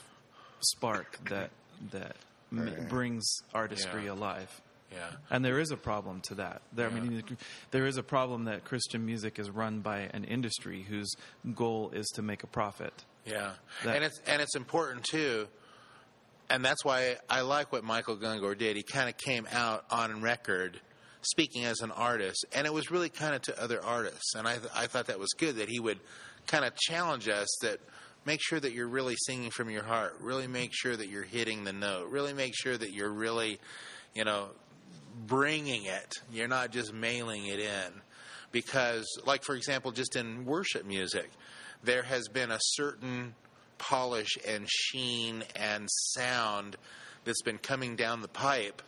spark 0.61 1.17
that 1.29 1.49
that 1.91 2.15
m- 2.51 2.87
brings 2.89 3.25
artistry 3.53 4.05
Yeah. 4.05 4.11
alive. 4.13 4.61
Yeah. 4.91 5.11
And 5.29 5.43
there 5.43 5.59
is 5.59 5.71
a 5.71 5.77
problem 5.77 6.21
to 6.21 6.35
that. 6.35 6.61
There, 6.73 6.87
I 6.87 6.91
mean, 6.91 7.23
there 7.71 7.85
is 7.85 7.97
a 7.97 8.03
problem 8.03 8.45
that 8.45 8.63
Christian 8.63 9.05
music 9.05 9.39
is 9.39 9.49
run 9.49 9.79
by 9.81 9.99
an 10.13 10.23
industry 10.23 10.83
whose 10.87 11.11
goal 11.53 11.91
is 11.93 12.07
to 12.15 12.21
make 12.21 12.43
a 12.43 12.47
profit. 12.47 12.93
Yeah, 13.25 13.53
That- 13.83 13.95
and 13.95 14.05
it's 14.05 14.19
and 14.27 14.41
it's 14.41 14.55
important 14.55 15.03
too, 15.03 15.47
and 16.49 16.63
that's 16.63 16.85
why 16.85 17.17
I 17.29 17.41
like 17.41 17.71
what 17.71 17.83
Michael 17.83 18.15
Gungor 18.17 18.57
did. 18.57 18.75
He 18.77 18.83
kind 18.83 19.09
of 19.09 19.17
came 19.17 19.47
out 19.51 19.83
on 19.89 20.21
record, 20.21 20.79
speaking 21.23 21.65
as 21.65 21.79
an 21.81 21.89
artist, 21.91 22.45
and 22.53 22.67
it 22.67 22.73
was 22.73 22.91
really 22.91 23.09
kind 23.09 23.33
of 23.33 23.41
to 23.43 23.61
other 23.61 23.83
artists, 23.83 24.35
and 24.35 24.47
I 24.47 24.57
th- 24.57 24.71
I 24.75 24.85
thought 24.87 25.07
that 25.07 25.17
was 25.19 25.33
good 25.33 25.55
that 25.57 25.67
he 25.69 25.79
would 25.79 25.99
kind 26.47 26.63
of 26.63 26.75
challenge 26.75 27.27
us 27.27 27.47
that 27.63 27.79
make 28.25 28.39
sure 28.43 28.59
that 28.59 28.71
you're 28.73 28.87
really 28.87 29.15
singing 29.25 29.49
from 29.49 29.69
your 29.71 29.83
heart, 29.83 30.17
really 30.19 30.47
make 30.47 30.71
sure 30.73 30.95
that 30.95 31.09
you're 31.09 31.23
hitting 31.23 31.63
the 31.63 31.73
note, 31.73 32.09
really 32.09 32.33
make 32.33 32.53
sure 32.55 32.77
that 32.77 32.91
you're 32.93 33.11
really, 33.11 33.59
you 34.13 34.23
know, 34.23 34.49
bringing 35.15 35.85
it. 35.85 36.15
You're 36.31 36.47
not 36.47 36.71
just 36.71 36.93
mailing 36.93 37.45
it 37.47 37.59
in. 37.59 38.01
Because, 38.51 39.05
like, 39.25 39.43
for 39.43 39.55
example, 39.55 39.91
just 39.91 40.15
in 40.15 40.45
worship 40.45 40.85
music, 40.85 41.29
there 41.83 42.03
has 42.03 42.27
been 42.27 42.51
a 42.51 42.59
certain 42.61 43.35
polish 43.77 44.37
and 44.47 44.65
sheen 44.69 45.43
and 45.55 45.87
sound 45.89 46.77
that's 47.25 47.41
been 47.41 47.57
coming 47.57 47.95
down 47.95 48.21
the 48.21 48.27
pipe 48.27 48.81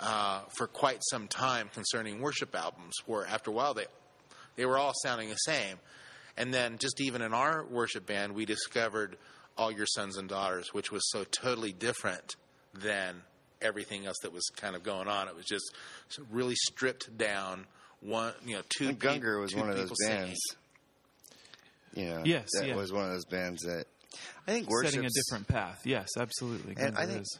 uh, 0.00 0.40
for 0.56 0.66
quite 0.66 0.98
some 1.10 1.28
time 1.28 1.70
concerning 1.72 2.20
worship 2.20 2.54
albums, 2.54 2.94
where 3.06 3.26
after 3.26 3.50
a 3.50 3.54
while 3.54 3.72
they, 3.72 3.86
they 4.56 4.66
were 4.66 4.78
all 4.78 4.92
sounding 5.02 5.28
the 5.28 5.36
same. 5.36 5.78
And 6.36 6.52
then, 6.52 6.78
just 6.78 7.00
even 7.00 7.22
in 7.22 7.34
our 7.34 7.64
worship 7.64 8.06
band, 8.06 8.34
we 8.34 8.46
discovered 8.46 9.16
All 9.56 9.70
Your 9.70 9.86
Sons 9.86 10.16
and 10.16 10.28
Daughters, 10.28 10.72
which 10.72 10.90
was 10.90 11.02
so 11.10 11.24
totally 11.24 11.72
different 11.72 12.36
than 12.74 13.22
everything 13.62 14.06
else 14.06 14.16
that 14.22 14.32
was 14.32 14.44
kind 14.56 14.74
of 14.76 14.82
going 14.82 15.08
on. 15.08 15.28
It 15.28 15.34
was 15.36 15.46
just 15.46 15.64
really 16.30 16.54
stripped 16.56 17.16
down. 17.16 17.66
One, 18.00 18.32
you 18.44 18.56
know, 18.56 18.62
two. 18.68 18.88
And 18.88 18.98
Gungor 19.00 19.40
was 19.40 19.52
two 19.52 19.60
one 19.60 19.70
of 19.70 19.76
those 19.76 19.84
people 19.84 19.96
singing. 20.00 20.24
bands. 20.26 20.40
You 21.94 22.04
know, 22.06 22.22
Yes, 22.24 22.48
that 22.58 22.68
yeah. 22.68 22.74
was 22.74 22.92
one 22.92 23.04
of 23.04 23.10
those 23.10 23.26
bands 23.26 23.62
that 23.62 23.84
I 24.46 24.50
think 24.52 24.68
worship 24.68 24.92
Setting 24.92 25.06
a 25.06 25.10
different 25.10 25.48
path. 25.48 25.82
Yes, 25.84 26.08
absolutely. 26.18 26.74
And 26.76 26.96
I 26.96 27.06
think- 27.06 27.22
is. 27.22 27.38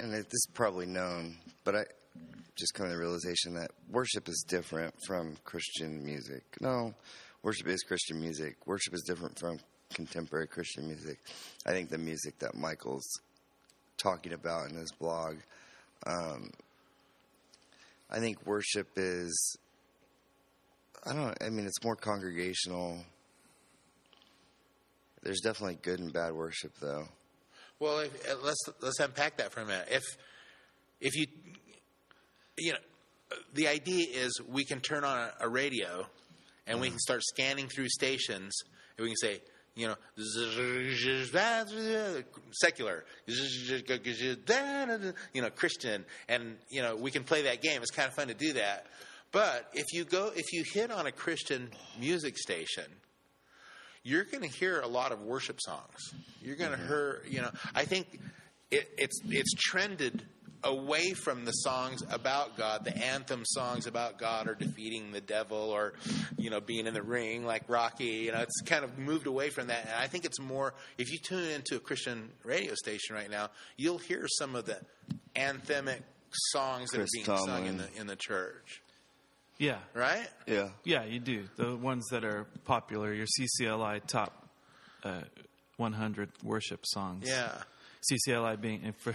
and 0.00 0.12
it, 0.12 0.24
this 0.24 0.34
is 0.34 0.48
probably 0.54 0.86
known, 0.86 1.36
but 1.64 1.76
I 1.76 1.84
just 2.56 2.74
come 2.74 2.86
to 2.86 2.92
the 2.92 2.98
realization 2.98 3.54
that 3.54 3.70
worship 3.88 4.28
is 4.28 4.44
different 4.46 4.94
from 5.06 5.36
Christian 5.44 6.04
music. 6.04 6.42
No, 6.60 6.94
worship 7.42 7.68
is 7.68 7.82
Christian 7.82 8.20
music. 8.20 8.56
Worship 8.66 8.92
is 8.92 9.02
different 9.06 9.38
from 9.38 9.58
contemporary 9.94 10.46
Christian 10.48 10.86
music. 10.86 11.18
I 11.64 11.70
think 11.70 11.90
the 11.90 11.98
music 11.98 12.38
that 12.40 12.54
Michael's 12.56 13.08
talking 14.02 14.32
about 14.32 14.70
in 14.70 14.76
his 14.76 14.92
blog, 14.92 15.36
um, 16.06 16.50
I 18.10 18.18
think 18.18 18.44
worship 18.46 18.88
is. 18.96 19.56
I 21.04 21.12
don't. 21.12 21.36
I 21.42 21.50
mean, 21.50 21.66
it's 21.66 21.82
more 21.82 21.96
congregational. 21.96 22.98
There's 25.22 25.40
definitely 25.40 25.78
good 25.82 26.00
and 26.00 26.12
bad 26.12 26.32
worship, 26.32 26.72
though. 26.80 27.08
Well, 27.78 28.00
if, 28.00 28.30
uh, 28.30 28.36
let's 28.42 28.60
let's 28.80 29.00
unpack 29.00 29.38
that 29.38 29.52
for 29.52 29.60
a 29.60 29.66
minute. 29.66 29.88
If 29.90 30.02
if 31.00 31.14
you 31.16 31.26
you 32.58 32.72
know 32.72 32.78
the 33.54 33.68
idea 33.68 34.06
is 34.10 34.40
we 34.48 34.64
can 34.64 34.80
turn 34.80 35.04
on 35.04 35.18
a, 35.18 35.32
a 35.40 35.48
radio 35.48 36.06
and 36.66 36.80
we 36.80 36.88
can 36.88 36.98
start 36.98 37.22
scanning 37.22 37.68
through 37.68 37.88
stations 37.88 38.52
and 38.96 39.04
we 39.04 39.10
can 39.10 39.16
say 39.16 39.40
you 39.80 39.86
know 39.86 39.96
secular 42.52 43.04
you 45.32 45.42
know 45.42 45.50
Christian 45.50 46.04
and 46.28 46.56
you 46.68 46.82
know 46.82 46.96
we 46.96 47.10
can 47.10 47.24
play 47.24 47.42
that 47.42 47.62
game. 47.62 47.80
It's 47.82 47.90
kind 47.90 48.08
of 48.08 48.14
fun 48.14 48.28
to 48.28 48.34
do 48.34 48.52
that. 48.54 48.86
But 49.32 49.68
if 49.72 49.92
you 49.92 50.04
go 50.04 50.30
if 50.34 50.52
you 50.52 50.64
hit 50.72 50.90
on 50.90 51.06
a 51.06 51.12
Christian 51.12 51.70
music 51.98 52.36
station 52.36 52.84
you're 54.02 54.24
going 54.24 54.42
to 54.42 54.48
hear 54.48 54.80
a 54.80 54.86
lot 54.86 55.12
of 55.12 55.20
worship 55.20 55.60
songs. 55.60 56.14
You're 56.40 56.56
going 56.56 56.70
to 56.70 56.78
mm-hmm. 56.78 56.88
hear, 56.88 57.22
you 57.28 57.42
know, 57.42 57.50
I 57.74 57.84
think 57.84 58.18
it, 58.70 58.88
it's 58.96 59.20
it's 59.28 59.52
trended 59.54 60.22
away 60.62 61.12
from 61.12 61.44
the 61.44 61.52
songs 61.52 62.02
about 62.10 62.56
God, 62.56 62.84
the 62.84 62.96
anthem 62.96 63.44
songs 63.44 63.86
about 63.86 64.18
God 64.18 64.48
or 64.48 64.54
defeating 64.54 65.12
the 65.12 65.20
devil 65.20 65.56
or, 65.56 65.94
you 66.36 66.50
know, 66.50 66.60
being 66.60 66.86
in 66.86 66.94
the 66.94 67.02
ring 67.02 67.44
like 67.44 67.62
Rocky. 67.68 68.04
You 68.04 68.32
know, 68.32 68.40
it's 68.40 68.60
kind 68.62 68.84
of 68.84 68.98
moved 68.98 69.26
away 69.26 69.50
from 69.50 69.68
that. 69.68 69.86
And 69.86 69.94
I 69.94 70.06
think 70.06 70.24
it's 70.24 70.40
more, 70.40 70.74
if 70.98 71.10
you 71.10 71.18
tune 71.18 71.48
into 71.50 71.76
a 71.76 71.80
Christian 71.80 72.30
radio 72.44 72.74
station 72.74 73.14
right 73.14 73.30
now, 73.30 73.50
you'll 73.76 73.98
hear 73.98 74.26
some 74.28 74.54
of 74.54 74.66
the 74.66 74.78
anthemic 75.34 76.00
songs 76.52 76.90
that 76.90 77.00
are 77.00 77.06
being 77.12 77.24
sung 77.24 77.66
in 77.66 77.78
the, 77.78 77.88
in 77.98 78.06
the 78.06 78.16
church. 78.16 78.82
Yeah. 79.58 79.78
Right? 79.94 80.26
Yeah. 80.46 80.68
Yeah, 80.84 81.04
you 81.04 81.20
do. 81.20 81.44
The 81.56 81.76
ones 81.76 82.06
that 82.10 82.24
are 82.24 82.46
popular, 82.64 83.12
your 83.12 83.26
CCLI 83.26 84.06
top 84.06 84.48
uh, 85.04 85.20
100 85.76 86.30
worship 86.42 86.80
songs. 86.84 87.26
Yeah. 87.28 87.52
CCLI 88.10 88.60
being 88.60 88.94
for, 88.98 89.14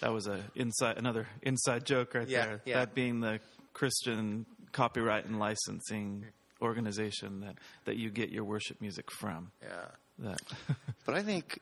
that 0.00 0.12
was 0.12 0.26
a 0.26 0.40
inside 0.54 0.98
another 0.98 1.26
inside 1.42 1.84
joke 1.84 2.14
right 2.14 2.28
Yeah, 2.28 2.46
there. 2.46 2.60
yeah. 2.64 2.78
That 2.80 2.94
being 2.94 3.20
the 3.20 3.40
Christian 3.72 4.46
copyright 4.72 5.24
and 5.26 5.38
licensing 5.38 6.24
organization 6.60 7.40
that 7.40 7.54
that 7.84 7.96
you 7.96 8.10
get 8.10 8.30
your 8.30 8.44
worship 8.44 8.80
music 8.80 9.10
from. 9.10 9.50
Yeah. 9.62 9.86
That 10.20 10.40
But 11.06 11.14
I 11.14 11.22
think 11.22 11.58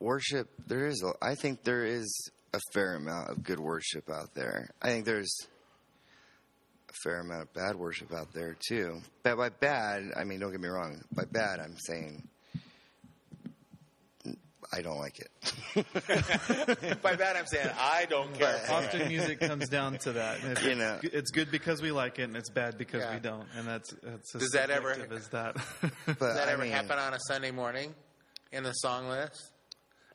worship 0.00 0.48
there 0.66 0.86
is 0.86 1.02
a, 1.02 1.12
I 1.24 1.34
think 1.34 1.62
there 1.64 1.84
is 1.84 2.30
a 2.52 2.60
fair 2.72 2.94
amount 2.96 3.30
of 3.30 3.42
good 3.42 3.58
worship 3.58 4.08
out 4.10 4.34
there. 4.34 4.68
I 4.82 4.88
think 4.88 5.04
there's 5.06 5.34
a 6.88 6.92
fair 7.02 7.20
amount 7.20 7.42
of 7.42 7.52
bad 7.54 7.76
worship 7.76 8.12
out 8.14 8.32
there 8.32 8.56
too. 8.68 9.00
But 9.22 9.36
by 9.36 9.48
bad, 9.48 10.02
I 10.16 10.24
mean 10.24 10.40
don't 10.40 10.52
get 10.52 10.60
me 10.60 10.68
wrong. 10.68 11.00
By 11.12 11.24
bad, 11.24 11.58
I'm 11.60 11.76
saying 11.78 12.28
I 14.76 14.82
don't 14.82 14.98
like 14.98 15.20
it. 15.20 15.30
By 17.02 17.14
that, 17.14 17.36
I'm 17.36 17.46
saying 17.46 17.68
I 17.78 18.06
don't 18.10 18.34
care. 18.34 18.60
But- 18.66 18.70
often 18.74 19.08
music 19.08 19.38
comes 19.40 19.68
down 19.68 19.98
to 19.98 20.12
that. 20.12 20.42
And 20.42 20.58
If 20.58 20.64
You 20.64 20.74
know. 20.74 20.98
it's 21.02 21.30
good 21.30 21.50
because 21.50 21.80
we 21.80 21.92
like 21.92 22.18
it, 22.18 22.24
and 22.24 22.36
it's 22.36 22.50
bad 22.50 22.76
because 22.76 23.02
Yeah. 23.02 23.14
we 23.14 23.20
don't. 23.20 23.46
And 23.56 23.66
that's 23.68 23.90
that's 24.02 24.34
as 24.34 24.40
Does 24.42 24.50
that 24.50 24.70
ever- 24.70 24.94
subjective 24.94 25.18
as 25.18 25.28
that. 25.28 25.56
But 26.06 26.18
Does 26.18 26.34
that 26.36 26.48
I 26.48 26.52
ever 26.52 26.62
mean, 26.62 26.72
happen 26.72 26.98
on 26.98 27.14
a 27.14 27.18
Sunday 27.28 27.50
morning 27.52 27.94
in 28.52 28.64
the 28.64 28.72
song 28.72 29.08
list? 29.08 29.52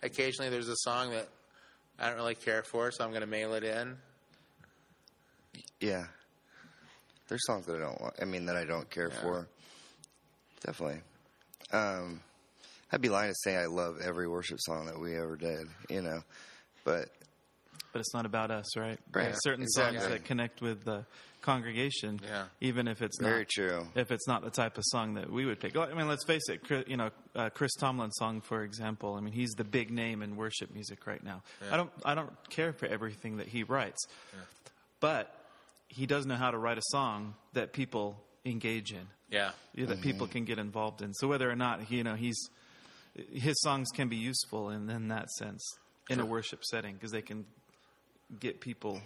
Occasionally, 0.04 0.50
there's 0.50 0.70
a 0.70 0.76
song 0.78 1.12
that 1.12 1.28
I 1.98 2.08
don't 2.08 2.16
really 2.18 2.36
care 2.36 2.64
for, 2.64 2.92
so 2.92 3.04
I'm 3.04 3.10
going 3.12 3.22
to 3.22 3.28
mail 3.28 3.54
it 3.54 3.64
in. 3.64 3.98
Yeah. 5.80 6.06
There's 7.28 7.46
songs 7.46 7.66
that 7.68 7.76
I 7.76 7.80
don't 7.80 8.00
want. 8.02 8.16
I 8.22 8.26
mean, 8.26 8.46
that 8.48 8.56
I 8.56 8.66
don't 8.66 8.90
care 8.90 9.10
Yeah. 9.14 9.22
for. 9.22 9.48
Definitely. 10.66 11.02
Um, 11.72 12.22
I'd 12.92 13.02
be 13.02 13.10
lying 13.10 13.30
to 13.32 13.36
say 13.44 13.56
I 13.56 13.66
love 13.68 13.98
every 14.04 14.28
worship 14.28 14.58
song 14.62 14.86
that 14.88 15.00
we 15.00 15.16
ever 15.16 15.36
did, 15.36 15.68
you 15.90 16.02
know. 16.02 16.24
But 16.84 17.10
but 17.92 18.00
it's 18.00 18.14
not 18.14 18.26
about 18.26 18.52
us, 18.52 18.76
right? 18.78 19.00
Right. 19.12 19.24
There's 19.26 19.44
certain 19.44 19.64
Exactly. 19.64 20.00
songs 20.00 20.12
that 20.12 20.26
connect 20.26 20.62
with 20.62 20.84
the 20.86 21.06
congregation, 21.42 22.20
Yeah. 22.24 22.46
even 22.62 22.88
if 22.88 23.02
it's 23.02 23.18
very 23.20 23.40
not 23.40 23.50
true. 23.50 23.88
if 23.96 24.12
it's 24.12 24.28
not 24.28 24.44
the 24.44 24.52
type 24.52 24.78
of 24.78 24.84
song 24.88 25.16
that 25.16 25.32
we 25.32 25.46
would 25.46 25.60
pick. 25.60 25.76
I 25.76 25.94
mean, 25.94 26.08
let's 26.08 26.26
face 26.26 26.48
it. 26.50 26.64
Chris- 26.64 26.86
You 26.88 26.98
know, 26.98 27.10
uh, 27.36 27.50
Chris 27.50 27.74
Tomlin's 27.80 28.16
song, 28.18 28.42
for 28.42 28.64
example. 28.64 29.16
I 29.16 29.22
mean, 29.22 29.34
he's 29.34 29.52
the 29.52 29.64
big 29.64 29.90
name 29.90 30.22
in 30.22 30.36
worship 30.36 30.72
music 30.72 31.08
right 31.08 31.24
now. 31.24 31.42
I 31.72 31.78
don't 31.78 31.92
I 32.06 32.14
don't 32.16 32.32
care 32.50 32.74
for 32.74 32.86
everything 32.88 33.38
that 33.38 33.48
he 33.48 33.64
writes, 33.64 34.06
but 35.00 35.36
he 35.88 36.06
does 36.06 36.26
know 36.26 36.36
how 36.36 36.52
to 36.52 36.58
write 36.58 36.78
a 36.78 36.84
song 36.92 37.36
that 37.54 37.74
people 37.74 38.22
engage 38.46 38.92
in. 38.92 39.08
Yeah. 39.32 39.52
yeah, 39.76 39.86
that 39.88 40.02
people 40.02 40.28
can 40.28 40.44
get 40.46 40.58
involved 40.58 41.02
in. 41.04 41.14
So 41.14 41.28
whether 41.28 41.50
or 41.50 41.56
not 41.56 41.90
you 41.92 42.04
know 42.04 42.16
he's 42.16 42.38
his 43.32 43.60
songs 43.62 43.90
can 43.94 44.10
be 44.10 44.18
useful 44.18 44.70
in, 44.70 44.90
in 44.90 45.08
that 45.10 45.30
sense 45.32 45.64
in 46.10 46.20
a 46.20 46.26
worship 46.26 46.64
setting 46.64 46.96
because 46.96 47.12
they 47.12 47.22
can 47.22 47.46
get 48.40 48.60
people 48.60 49.02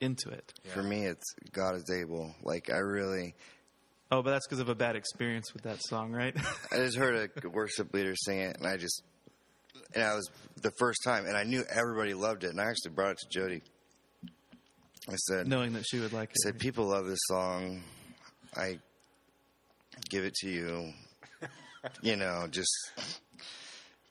into 0.00 0.30
it. 0.30 0.52
For 0.72 0.82
me, 0.82 1.06
it's 1.06 1.34
God 1.52 1.76
is 1.76 1.90
able. 1.90 2.34
Like, 2.42 2.70
I 2.70 2.78
really, 2.78 3.34
Oh, 4.10 4.22
but 4.22 4.30
that's 4.30 4.46
because 4.46 4.60
of 4.60 4.68
a 4.68 4.74
bad 4.74 4.96
experience 4.96 5.52
with 5.52 5.62
that 5.62 5.78
song, 5.82 6.12
right? 6.12 6.36
I 6.72 6.76
just 6.76 6.96
heard 6.96 7.30
a 7.42 7.48
worship 7.48 7.92
leader 7.92 8.14
sing 8.14 8.38
it, 8.40 8.56
and 8.58 8.66
I 8.66 8.76
just, 8.76 9.02
and 9.94 10.04
I 10.04 10.14
was 10.14 10.30
the 10.62 10.70
first 10.78 11.00
time, 11.04 11.26
and 11.26 11.36
I 11.36 11.42
knew 11.42 11.64
everybody 11.68 12.14
loved 12.14 12.44
it, 12.44 12.50
and 12.50 12.60
I 12.60 12.66
actually 12.66 12.92
brought 12.92 13.12
it 13.12 13.18
to 13.18 13.28
Jody. 13.28 13.62
I 15.08 15.16
said, 15.16 15.48
Knowing 15.48 15.72
that 15.72 15.84
she 15.84 15.98
would 15.98 16.12
like 16.12 16.30
I 16.30 16.34
said, 16.44 16.58
people 16.58 16.86
love 16.86 17.06
this 17.06 17.18
song. 17.28 17.82
I 18.56 18.78
give 20.08 20.24
it 20.24 20.34
to 20.34 20.48
you, 20.48 20.92
you 22.02 22.16
know, 22.16 22.46
just 22.50 22.70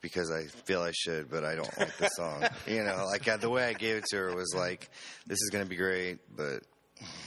because 0.02 0.32
I 0.32 0.44
feel 0.66 0.82
I 0.82 0.92
should, 0.94 1.30
but 1.30 1.44
I 1.46 1.56
don't 1.56 1.80
like 1.80 1.96
the 1.98 2.08
song. 2.10 2.44
you 2.68 2.84
know, 2.84 3.06
like 3.06 3.28
uh, 3.28 3.38
the 3.38 3.50
way 3.50 3.66
I 3.66 3.74
gave 3.74 3.98
it 3.98 4.06
to 4.12 4.18
her 4.18 4.36
was 4.36 4.54
like, 4.56 4.90
this 5.28 5.42
is 5.42 5.50
going 5.52 5.64
to 5.64 5.70
be 5.70 5.76
great, 5.78 6.20
but 6.36 6.64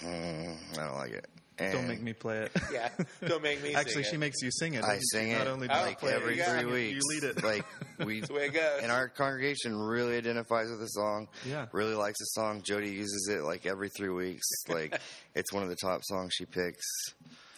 mm, 0.05 0.57
I 0.75 0.77
don't 0.87 0.97
like 0.97 1.13
it. 1.13 1.27
And 1.59 1.73
Don't 1.73 1.89
make 1.89 2.03
me 2.03 2.13
play 2.13 2.41
it. 2.41 2.53
Yeah. 2.71 2.91
Don't 3.27 3.43
make 3.43 3.63
me 3.63 3.75
Actually, 3.75 4.03
sing 4.03 4.11
she 4.11 4.17
it. 4.17 4.19
makes 4.19 4.43
you 4.43 4.51
sing 4.51 4.75
it. 4.75 4.85
I 4.85 4.99
sing 5.01 5.31
it 5.31 5.39
Not 5.39 5.47
only 5.47 5.69
do 5.69 5.75
you 5.75 5.81
like 5.81 5.99
play 5.99 6.11
it, 6.11 6.17
every 6.17 6.37
you 6.37 6.43
three 6.45 6.59
sing 6.59 6.69
it, 6.69 6.71
weeks. 6.71 7.01
You 7.03 7.15
lead 7.15 7.31
it. 7.31 7.43
Like 7.43 7.65
we, 8.07 8.21
the 8.21 8.35
way 8.35 8.45
it 8.49 8.53
goes. 8.53 8.81
and 8.83 8.93
our 8.93 9.09
congregation 9.09 9.75
really 9.75 10.19
identifies 10.19 10.69
with 10.69 10.81
the 10.81 10.87
song. 10.89 11.29
Yeah. 11.49 11.65
really 11.73 11.95
likes 11.95 12.19
the 12.19 12.27
song. 12.27 12.61
Jody 12.63 12.91
uses 12.91 13.31
it 13.33 13.43
like 13.43 13.65
every 13.65 13.89
three 13.89 14.11
weeks. 14.11 14.45
Like 14.69 15.01
it's 15.35 15.51
one 15.51 15.63
of 15.63 15.71
the 15.71 15.77
top 15.77 16.03
songs 16.05 16.35
she 16.35 16.45
picks, 16.45 16.85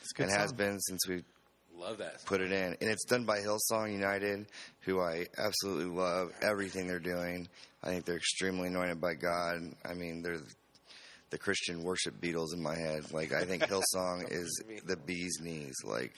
It's 0.03 0.12
good 0.12 0.29
and 0.29 0.33
has 0.33 0.53
been 0.53 0.79
since 0.79 1.01
we 1.09 1.24
Love 1.79 1.99
that. 1.99 2.25
put 2.27 2.41
it 2.41 2.51
in. 2.53 2.77
And 2.81 2.91
it's 2.91 3.05
done 3.05 3.25
by 3.25 3.38
Hillsong 3.38 3.93
United, 3.93 4.47
who 4.81 5.01
I 5.01 5.27
absolutely 5.38 5.87
love 5.95 6.31
everything 6.43 6.87
they're 6.87 6.99
doing. 6.99 7.49
I 7.83 7.88
think 7.88 8.05
they're 8.05 8.17
extremely 8.17 8.69
anointed 8.69 9.01
by 9.01 9.14
God. 9.14 9.75
I 9.85 9.95
mean, 9.95 10.23
they're 10.23 10.41
the 11.31 11.38
Christian 11.38 11.83
worship 11.85 12.21
Beatles 12.21 12.55
in 12.55 12.62
my 12.62 12.75
head. 12.77 13.12
Like, 13.12 13.33
I 13.33 13.45
think 13.45 13.62
Hillsong 13.69 14.31
is 14.31 14.62
the 14.87 14.97
bee's 14.97 15.38
knees. 15.41 15.75
Like, 15.85 16.12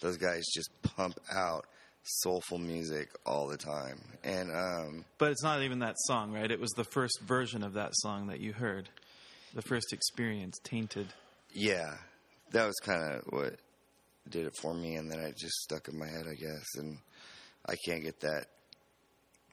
those 0.00 0.16
guys 0.16 0.42
just 0.54 0.70
pump 0.96 1.18
out 1.34 1.66
soulful 2.02 2.58
music 2.58 3.08
all 3.26 3.46
the 3.48 3.56
time. 3.56 4.00
And, 4.22 4.50
um, 4.50 5.04
But 5.18 5.32
it's 5.32 5.42
not 5.42 5.62
even 5.62 5.78
that 5.80 5.96
song, 6.06 6.32
right? 6.32 6.50
It 6.50 6.60
was 6.60 6.70
the 6.72 6.84
first 6.84 7.20
version 7.22 7.62
of 7.62 7.72
that 7.74 7.90
song 7.94 8.26
that 8.28 8.40
you 8.40 8.52
heard, 8.52 8.88
the 9.54 9.62
first 9.62 9.92
experience, 9.92 10.58
tainted. 10.64 11.08
yeah, 11.52 11.94
that 12.52 12.66
was 12.66 12.76
kind 12.84 13.02
of 13.14 13.22
what 13.30 13.56
did 14.28 14.46
it 14.46 14.56
for 14.60 14.74
me. 14.74 14.96
And 14.96 15.10
then 15.10 15.20
it 15.20 15.36
just 15.36 15.62
stuck 15.62 15.88
in 15.88 15.98
my 15.98 16.06
head, 16.06 16.26
I 16.30 16.34
guess. 16.34 16.66
And 16.76 16.98
I 17.66 17.74
can't 17.86 18.02
get 18.02 18.20
that 18.20 18.46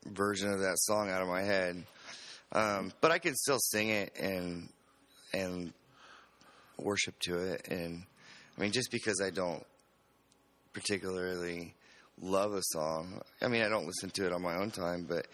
version 0.06 0.52
of 0.52 0.60
that 0.60 0.78
song 0.78 1.10
out 1.10 1.22
of 1.22 1.28
my 1.28 1.42
head. 1.42 1.84
Um, 2.54 2.92
but 3.02 3.12
I 3.12 3.20
can 3.20 3.36
still 3.36 3.60
sing 3.60 3.90
it 3.90 4.14
and 4.20 4.70
and 5.34 5.74
worship 6.78 7.18
to 7.20 7.38
it. 7.38 7.68
And 7.70 8.04
I 8.58 8.62
mean, 8.62 8.72
just 8.72 8.92
because 8.92 9.22
I 9.26 9.30
don't 9.30 9.66
particularly 10.74 11.74
love 12.20 12.54
a 12.54 12.62
song, 12.62 13.22
I 13.42 13.48
mean, 13.48 13.62
I 13.62 13.70
don't 13.70 13.86
listen 13.86 14.10
to 14.12 14.26
it 14.26 14.34
on 14.34 14.42
my 14.42 14.56
own 14.56 14.72
time, 14.72 15.06
but 15.08 15.28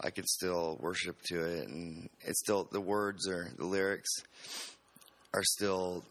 I 0.00 0.10
can 0.10 0.24
still 0.26 0.76
worship 0.80 1.16
to 1.26 1.44
it, 1.44 1.68
and 1.68 2.08
it's 2.20 2.40
still 2.40 2.68
the 2.70 2.80
words 2.80 3.28
or 3.28 3.48
the 3.56 3.64
lyrics 3.64 4.10
are 5.32 5.44
still 5.44 6.04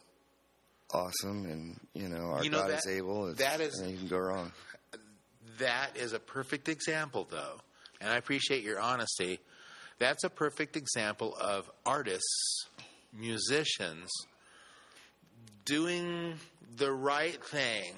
awesome, 0.93 1.45
and 1.45 1.79
you 1.93 2.08
know, 2.10 2.32
our 2.32 2.43
You 2.43 2.49
know, 2.49 2.60
God 2.60 2.71
that- 2.71 2.79
is 2.86 2.88
able. 2.88 3.27
It's, 3.29 3.39
that 3.39 3.60
is- 3.62 3.82
you 3.86 3.97
can 3.97 4.08
go 4.08 4.17
wrong. 4.19 4.51
That 5.60 5.95
is 5.97 6.13
a 6.13 6.19
perfect 6.19 6.67
example, 6.67 7.27
though, 7.29 7.62
and 8.01 8.10
I 8.12 8.17
appreciate 8.17 8.63
your 8.63 8.79
honesty. 8.79 9.39
That's 9.99 10.23
a 10.23 10.29
perfect 10.29 10.75
example 10.75 11.36
of 11.39 11.69
artists, 11.86 12.65
musicians, 13.13 14.10
doing 15.65 16.39
the 16.75 16.91
right 16.91 17.41
thing, 17.45 17.93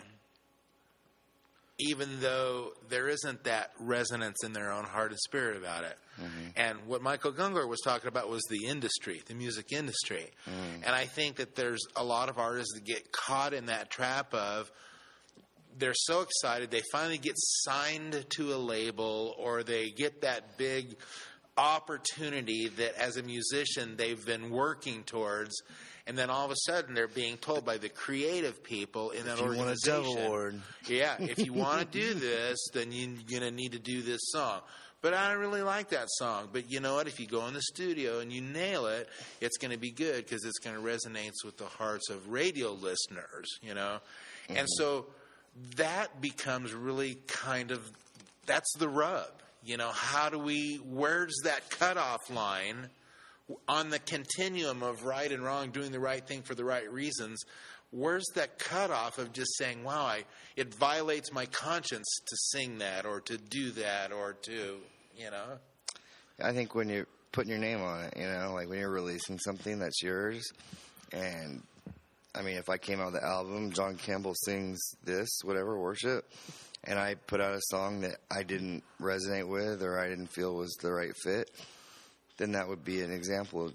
even 1.80 2.20
though 2.20 2.74
there 2.90 3.08
isn't 3.08 3.44
that 3.46 3.72
resonance 3.80 4.44
in 4.44 4.54
their 4.54 4.72
own 4.72 4.84
heart 4.84 5.12
and 5.12 5.20
spirit 5.20 5.58
about 5.58 5.84
it. 5.86 5.98
Mm-hmm. 6.20 6.50
And 6.56 6.80
what 6.88 7.02
Michael 7.02 7.32
Gungor 7.32 7.68
was 7.68 7.82
talking 7.82 8.08
about 8.08 8.30
was 8.30 8.44
the 8.50 8.68
industry, 8.68 9.22
the 9.26 9.34
music 9.34 9.72
industry. 9.72 10.32
Mm. 10.48 10.86
And 10.86 10.96
I 10.96 11.06
think 11.06 11.38
that 11.38 11.56
there's 11.56 11.82
a 11.96 12.04
lot 12.04 12.30
of 12.30 12.38
artists 12.38 12.74
that 12.74 12.86
get 12.86 13.12
caught 13.12 13.54
in 13.54 13.66
that 13.66 13.90
trap 13.90 14.34
of 14.34 14.72
they're 15.78 15.94
so 15.94 16.22
excited 16.22 16.72
they 16.72 16.84
finally 16.92 17.18
get 17.18 17.34
signed 17.36 18.26
to 18.30 18.54
a 18.54 18.58
label 18.58 19.36
or 19.38 19.64
they 19.64 19.90
get 19.90 20.22
that 20.22 20.58
big 20.58 20.96
opportunity 21.58 22.68
that 22.68 22.96
as 22.98 23.18
a 23.18 23.24
musician 23.24 23.96
they've 23.98 24.26
been 24.26 24.50
working 24.50 25.04
towards 25.04 25.54
and 26.08 26.18
then 26.18 26.30
all 26.30 26.46
of 26.46 26.52
a 26.52 26.56
sudden 26.66 26.94
they're 26.94 27.08
being 27.08 27.38
told 27.38 27.66
by 27.66 27.78
the 27.78 27.90
creative 27.90 28.64
people 28.64 29.12
in 29.12 29.26
that 29.26 29.40
If 29.40 29.40
you 29.40 29.46
want 29.46 29.58
a 29.58 29.62
organization 29.62 30.64
Dove 30.86 30.90
yeah 30.90 31.16
if 31.20 31.40
you 31.40 31.54
want 31.54 31.80
to 31.80 31.86
do 32.00 32.14
this 32.14 32.58
then 32.74 32.92
you're 32.92 33.10
going 33.30 33.42
to 33.42 33.52
need 33.52 33.72
to 33.74 33.80
do 33.80 34.02
this 34.02 34.22
song 34.26 34.62
but 35.06 35.14
I 35.14 35.30
don't 35.30 35.40
really 35.40 35.62
like 35.62 35.90
that 35.90 36.08
song. 36.10 36.50
But 36.52 36.72
you 36.72 36.80
know 36.80 36.96
what? 36.96 37.08
If 37.08 37.20
you 37.20 37.28
go 37.28 37.46
in 37.46 37.54
the 37.54 37.62
studio 37.62 38.22
and 38.22 38.34
you 38.34 38.42
nail 38.42 38.88
it, 38.88 39.08
it's 39.40 39.56
going 39.58 39.70
to 39.70 39.78
be 39.78 39.92
good 39.92 40.26
because 40.26 40.44
it's 40.44 40.58
going 40.58 40.76
to 40.76 40.82
resonate 40.82 41.30
with 41.46 41.58
the 41.58 41.68
hearts 41.68 42.10
of 42.10 42.30
radio 42.30 42.72
listeners. 42.72 43.48
You 43.62 43.76
know, 43.76 44.00
and 44.50 44.58
mm-hmm. 44.58 44.66
so 44.80 45.06
that 45.76 46.22
becomes 46.22 46.74
really 46.74 47.20
kind 47.28 47.70
of 47.70 47.88
that's 48.48 48.74
the 48.80 48.90
rub. 48.90 49.30
You 49.64 49.78
know, 49.78 49.92
how 49.92 50.30
do 50.30 50.40
we? 50.40 50.78
Where's 50.78 51.36
that 51.44 51.70
cutoff 51.70 52.28
line 52.32 52.90
on 53.68 53.92
the 53.92 54.00
continuum 54.00 54.82
of 54.82 55.06
right 55.06 55.32
and 55.32 55.44
wrong, 55.44 55.70
doing 55.70 55.92
the 55.92 56.00
right 56.00 56.26
thing 56.26 56.42
for 56.42 56.56
the 56.56 56.66
right 56.66 56.92
reasons, 56.92 57.44
where's 57.96 58.26
that 58.36 58.60
cutoff 58.60 59.18
of 59.18 59.32
just 59.32 59.58
saying, 59.58 59.84
wow, 59.84 60.04
I, 60.06 60.26
it 60.56 60.74
violates 60.76 61.32
my 61.32 61.46
conscience 61.46 62.08
to 62.28 62.36
sing 62.36 62.80
that 62.80 63.06
or 63.06 63.22
to 63.22 63.38
do 63.38 63.72
that 63.72 64.12
or 64.12 64.34
to, 64.44 64.78
you 65.18 65.32
know? 65.32 65.60
I 66.44 66.52
think 66.52 66.76
when 66.76 66.90
you're 66.90 67.08
putting 67.32 67.52
your 67.52 67.60
name 67.60 67.82
on 67.82 68.04
it, 68.04 68.14
you 68.18 68.28
know, 68.28 68.52
like 68.54 68.68
when 68.68 68.80
you're 68.80 68.90
releasing 68.90 69.40
something 69.40 69.80
that's 69.80 70.04
yours, 70.04 70.44
and 71.14 71.64
I 72.36 72.42
mean, 72.42 72.58
if 72.58 72.70
I 72.70 72.78
came 72.78 73.00
out 73.00 73.14
with 73.14 73.22
the 73.22 73.28
album, 73.28 73.72
John 73.72 73.96
Campbell 73.96 74.34
sings 74.44 74.80
this, 75.06 75.30
whatever, 75.44 75.80
worship, 75.80 76.30
and 76.84 77.00
I 77.00 77.16
put 77.16 77.40
out 77.40 77.56
a 77.56 77.62
song 77.70 78.02
that 78.02 78.18
I 78.30 78.44
didn't 78.44 78.84
resonate 79.02 79.48
with 79.48 79.82
or 79.82 79.98
I 79.98 80.10
didn't 80.10 80.28
feel 80.28 80.54
was 80.54 80.76
the 80.82 80.92
right 80.92 81.16
fit, 81.24 81.50
then 82.38 82.52
that 82.52 82.68
would 82.68 82.84
be 82.84 83.02
an 83.02 83.12
example 83.12 83.66
of 83.66 83.74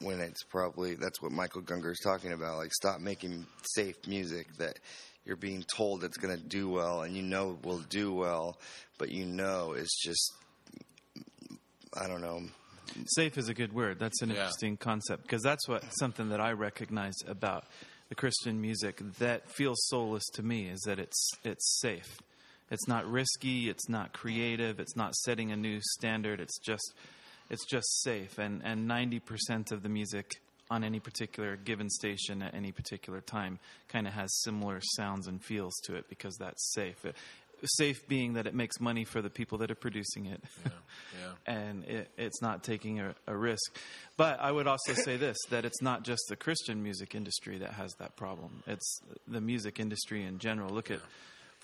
when 0.00 0.20
it's 0.20 0.42
probably 0.44 0.94
that's 0.94 1.20
what 1.22 1.32
Michael 1.32 1.62
Gungor 1.62 1.92
is 1.92 2.00
talking 2.02 2.32
about. 2.32 2.56
Like, 2.58 2.72
stop 2.72 3.00
making 3.00 3.46
safe 3.74 3.96
music 4.06 4.46
that 4.58 4.78
you're 5.24 5.36
being 5.36 5.62
told 5.74 6.04
it's 6.04 6.18
going 6.18 6.36
to 6.36 6.42
do 6.42 6.68
well 6.68 7.02
and 7.02 7.16
you 7.16 7.22
know 7.22 7.58
will 7.62 7.80
do 7.88 8.12
well, 8.12 8.58
but 8.98 9.10
you 9.10 9.24
know 9.24 9.72
it's 9.72 10.00
just 10.02 10.32
I 11.98 12.06
don't 12.08 12.20
know. 12.20 12.42
Safe 13.16 13.38
is 13.38 13.48
a 13.48 13.54
good 13.54 13.72
word. 13.72 13.98
That's 13.98 14.20
an 14.22 14.30
Yeah. 14.30 14.36
interesting 14.36 14.76
concept 14.76 15.22
because 15.22 15.42
that's 15.42 15.66
what 15.68 15.84
something 15.98 16.28
that 16.28 16.40
I 16.40 16.52
recognize 16.52 17.14
about 17.26 17.64
the 18.08 18.14
Christian 18.14 18.60
music 18.60 19.00
that 19.18 19.48
feels 19.50 19.78
soulless 19.86 20.24
to 20.34 20.42
me 20.42 20.68
is 20.68 20.80
that 20.82 20.98
it's 20.98 21.30
it's 21.44 21.78
safe. 21.80 22.18
It's 22.70 22.86
not 22.88 23.06
risky. 23.06 23.68
It's 23.68 23.88
not 23.88 24.12
creative. 24.12 24.80
It's 24.80 24.96
not 24.96 25.14
setting 25.16 25.52
a 25.52 25.56
new 25.56 25.80
standard. 25.92 26.40
It's 26.40 26.58
just 26.58 26.94
it's 27.50 27.66
just 27.66 28.02
safe. 28.02 28.38
And 28.38 28.62
and 28.64 28.86
ninety 28.86 29.20
percent 29.20 29.72
of 29.72 29.82
the 29.82 29.88
music 29.88 30.32
on 30.70 30.82
any 30.82 30.98
particular 30.98 31.56
given 31.56 31.90
station 31.90 32.42
at 32.42 32.54
any 32.54 32.72
particular 32.72 33.20
time 33.20 33.58
kind 33.88 34.06
of 34.06 34.14
has 34.14 34.34
similar 34.42 34.80
sounds 34.96 35.26
and 35.26 35.44
feels 35.44 35.74
to 35.84 35.94
it 35.94 36.08
because 36.08 36.36
that's 36.36 36.72
safe. 36.72 37.04
It- 37.04 37.16
safe 37.66 38.06
being 38.08 38.34
that 38.34 38.46
it 38.46 38.54
makes 38.54 38.78
money 38.80 39.04
for 39.04 39.22
the 39.22 39.30
people 39.30 39.58
that 39.58 39.70
are 39.70 39.76
producing 39.76 40.26
it. 40.26 40.42
yeah. 40.64 41.30
and 41.46 41.84
it, 41.84 42.10
it's 42.18 42.42
not 42.42 42.62
taking 42.62 43.00
a, 43.00 43.14
a 43.26 43.36
risk. 43.36 43.76
But 44.16 44.38
I 44.40 44.52
would 44.52 44.66
also 44.66 44.92
say 44.92 45.16
this 45.16 45.36
that 45.50 45.64
it's 45.64 45.80
not 45.80 46.02
just 46.02 46.22
the 46.28 46.36
Christian 46.36 46.82
music 46.82 47.14
industry 47.14 47.58
that 47.58 47.72
has 47.72 47.92
that 47.98 48.16
problem, 48.16 48.62
it's 48.66 49.00
the 49.26 49.40
music 49.40 49.80
industry 49.80 50.24
in 50.24 50.38
general. 50.38 50.70
Look 50.74 50.90
at, 50.90 51.00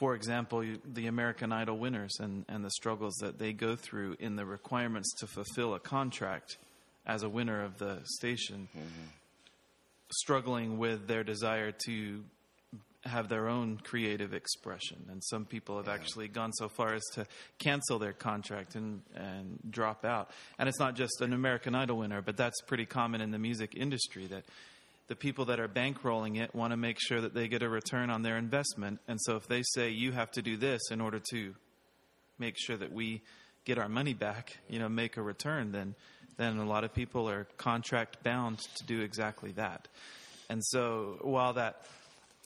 for 0.00 0.14
example, 0.14 0.64
the 0.94 1.08
American 1.08 1.52
Idol 1.52 1.76
winners 1.76 2.20
and, 2.20 2.46
and 2.48 2.64
the 2.64 2.70
struggles 2.70 3.16
that 3.20 3.38
they 3.38 3.52
go 3.52 3.76
through 3.76 4.16
in 4.18 4.34
the 4.34 4.46
requirements 4.46 5.12
to 5.18 5.26
fulfill 5.26 5.74
a 5.74 5.78
contract 5.78 6.56
as 7.06 7.22
a 7.22 7.28
winner 7.28 7.62
of 7.62 7.76
the 7.76 7.98
station, 8.04 8.66
mm-hmm. 8.74 9.08
struggling 10.10 10.78
with 10.78 11.06
their 11.06 11.22
desire 11.22 11.72
to 11.84 12.24
have 13.04 13.28
their 13.28 13.46
own 13.46 13.78
creative 13.82 14.32
expression. 14.32 15.04
And 15.10 15.22
some 15.22 15.44
people 15.44 15.76
have 15.76 15.88
actually 15.88 16.28
gone 16.28 16.52
so 16.54 16.70
far 16.70 16.94
as 16.94 17.02
to 17.14 17.26
cancel 17.58 17.98
their 17.98 18.14
contract 18.14 18.76
and, 18.76 19.02
and 19.14 19.58
drop 19.68 20.06
out. 20.06 20.30
And 20.58 20.66
it's 20.66 20.78
not 20.78 20.96
just 20.96 21.20
an 21.20 21.34
American 21.34 21.74
Idol 21.74 21.98
winner, 21.98 22.22
but 22.22 22.38
that's 22.38 22.62
pretty 22.62 22.86
common 22.86 23.20
in 23.20 23.32
the 23.32 23.38
music 23.38 23.74
industry 23.76 24.26
that 24.28 24.44
the 25.10 25.16
people 25.16 25.46
that 25.46 25.58
are 25.58 25.66
bankrolling 25.66 26.40
it 26.40 26.54
want 26.54 26.70
to 26.70 26.76
make 26.76 26.96
sure 27.00 27.20
that 27.20 27.34
they 27.34 27.48
get 27.48 27.64
a 27.64 27.68
return 27.68 28.10
on 28.10 28.22
their 28.22 28.38
investment. 28.38 29.00
And 29.08 29.20
so 29.20 29.34
if 29.34 29.48
they 29.48 29.64
say 29.64 29.90
you 29.90 30.12
have 30.12 30.30
to 30.30 30.40
do 30.40 30.56
this 30.56 30.92
in 30.92 31.00
order 31.00 31.20
to 31.32 31.52
make 32.38 32.54
sure 32.56 32.76
that 32.76 32.92
we 32.92 33.20
get 33.64 33.76
our 33.76 33.88
money 33.88 34.14
back, 34.14 34.56
you 34.68 34.78
know, 34.78 34.88
make 34.88 35.16
a 35.16 35.22
return, 35.22 35.72
then 35.72 35.96
then 36.36 36.58
a 36.58 36.64
lot 36.64 36.84
of 36.84 36.94
people 36.94 37.28
are 37.28 37.48
contract 37.56 38.22
bound 38.22 38.60
to 38.76 38.86
do 38.86 39.00
exactly 39.00 39.50
that. 39.52 39.88
And 40.48 40.64
so 40.64 41.18
while 41.22 41.54
that 41.54 41.86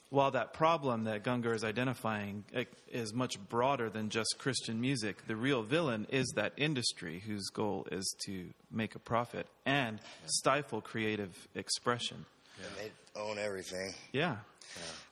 while 0.09 0.31
that 0.31 0.55
problem 0.55 1.05
that 1.05 1.23
Gungor 1.23 1.55
is 1.55 1.65
identifying 1.65 2.45
is 2.91 3.13
much 3.13 3.39
broader 3.51 3.91
than 3.91 4.09
just 4.09 4.37
Christian 4.39 4.81
music, 4.81 5.27
the 5.27 5.37
real 5.37 5.63
villain 5.63 6.07
is 6.09 6.33
that 6.37 6.55
industry 6.57 7.23
whose 7.27 7.51
goal 7.51 7.87
is 7.93 8.17
to 8.25 8.47
make 8.71 8.95
a 8.95 8.99
profit 8.99 9.49
and 9.67 9.99
stifle 10.25 10.81
creative 10.81 11.47
expression. 11.55 12.25
And 12.63 12.73
they 12.77 13.21
own 13.21 13.39
everything. 13.39 13.95
Yeah. 14.13 14.37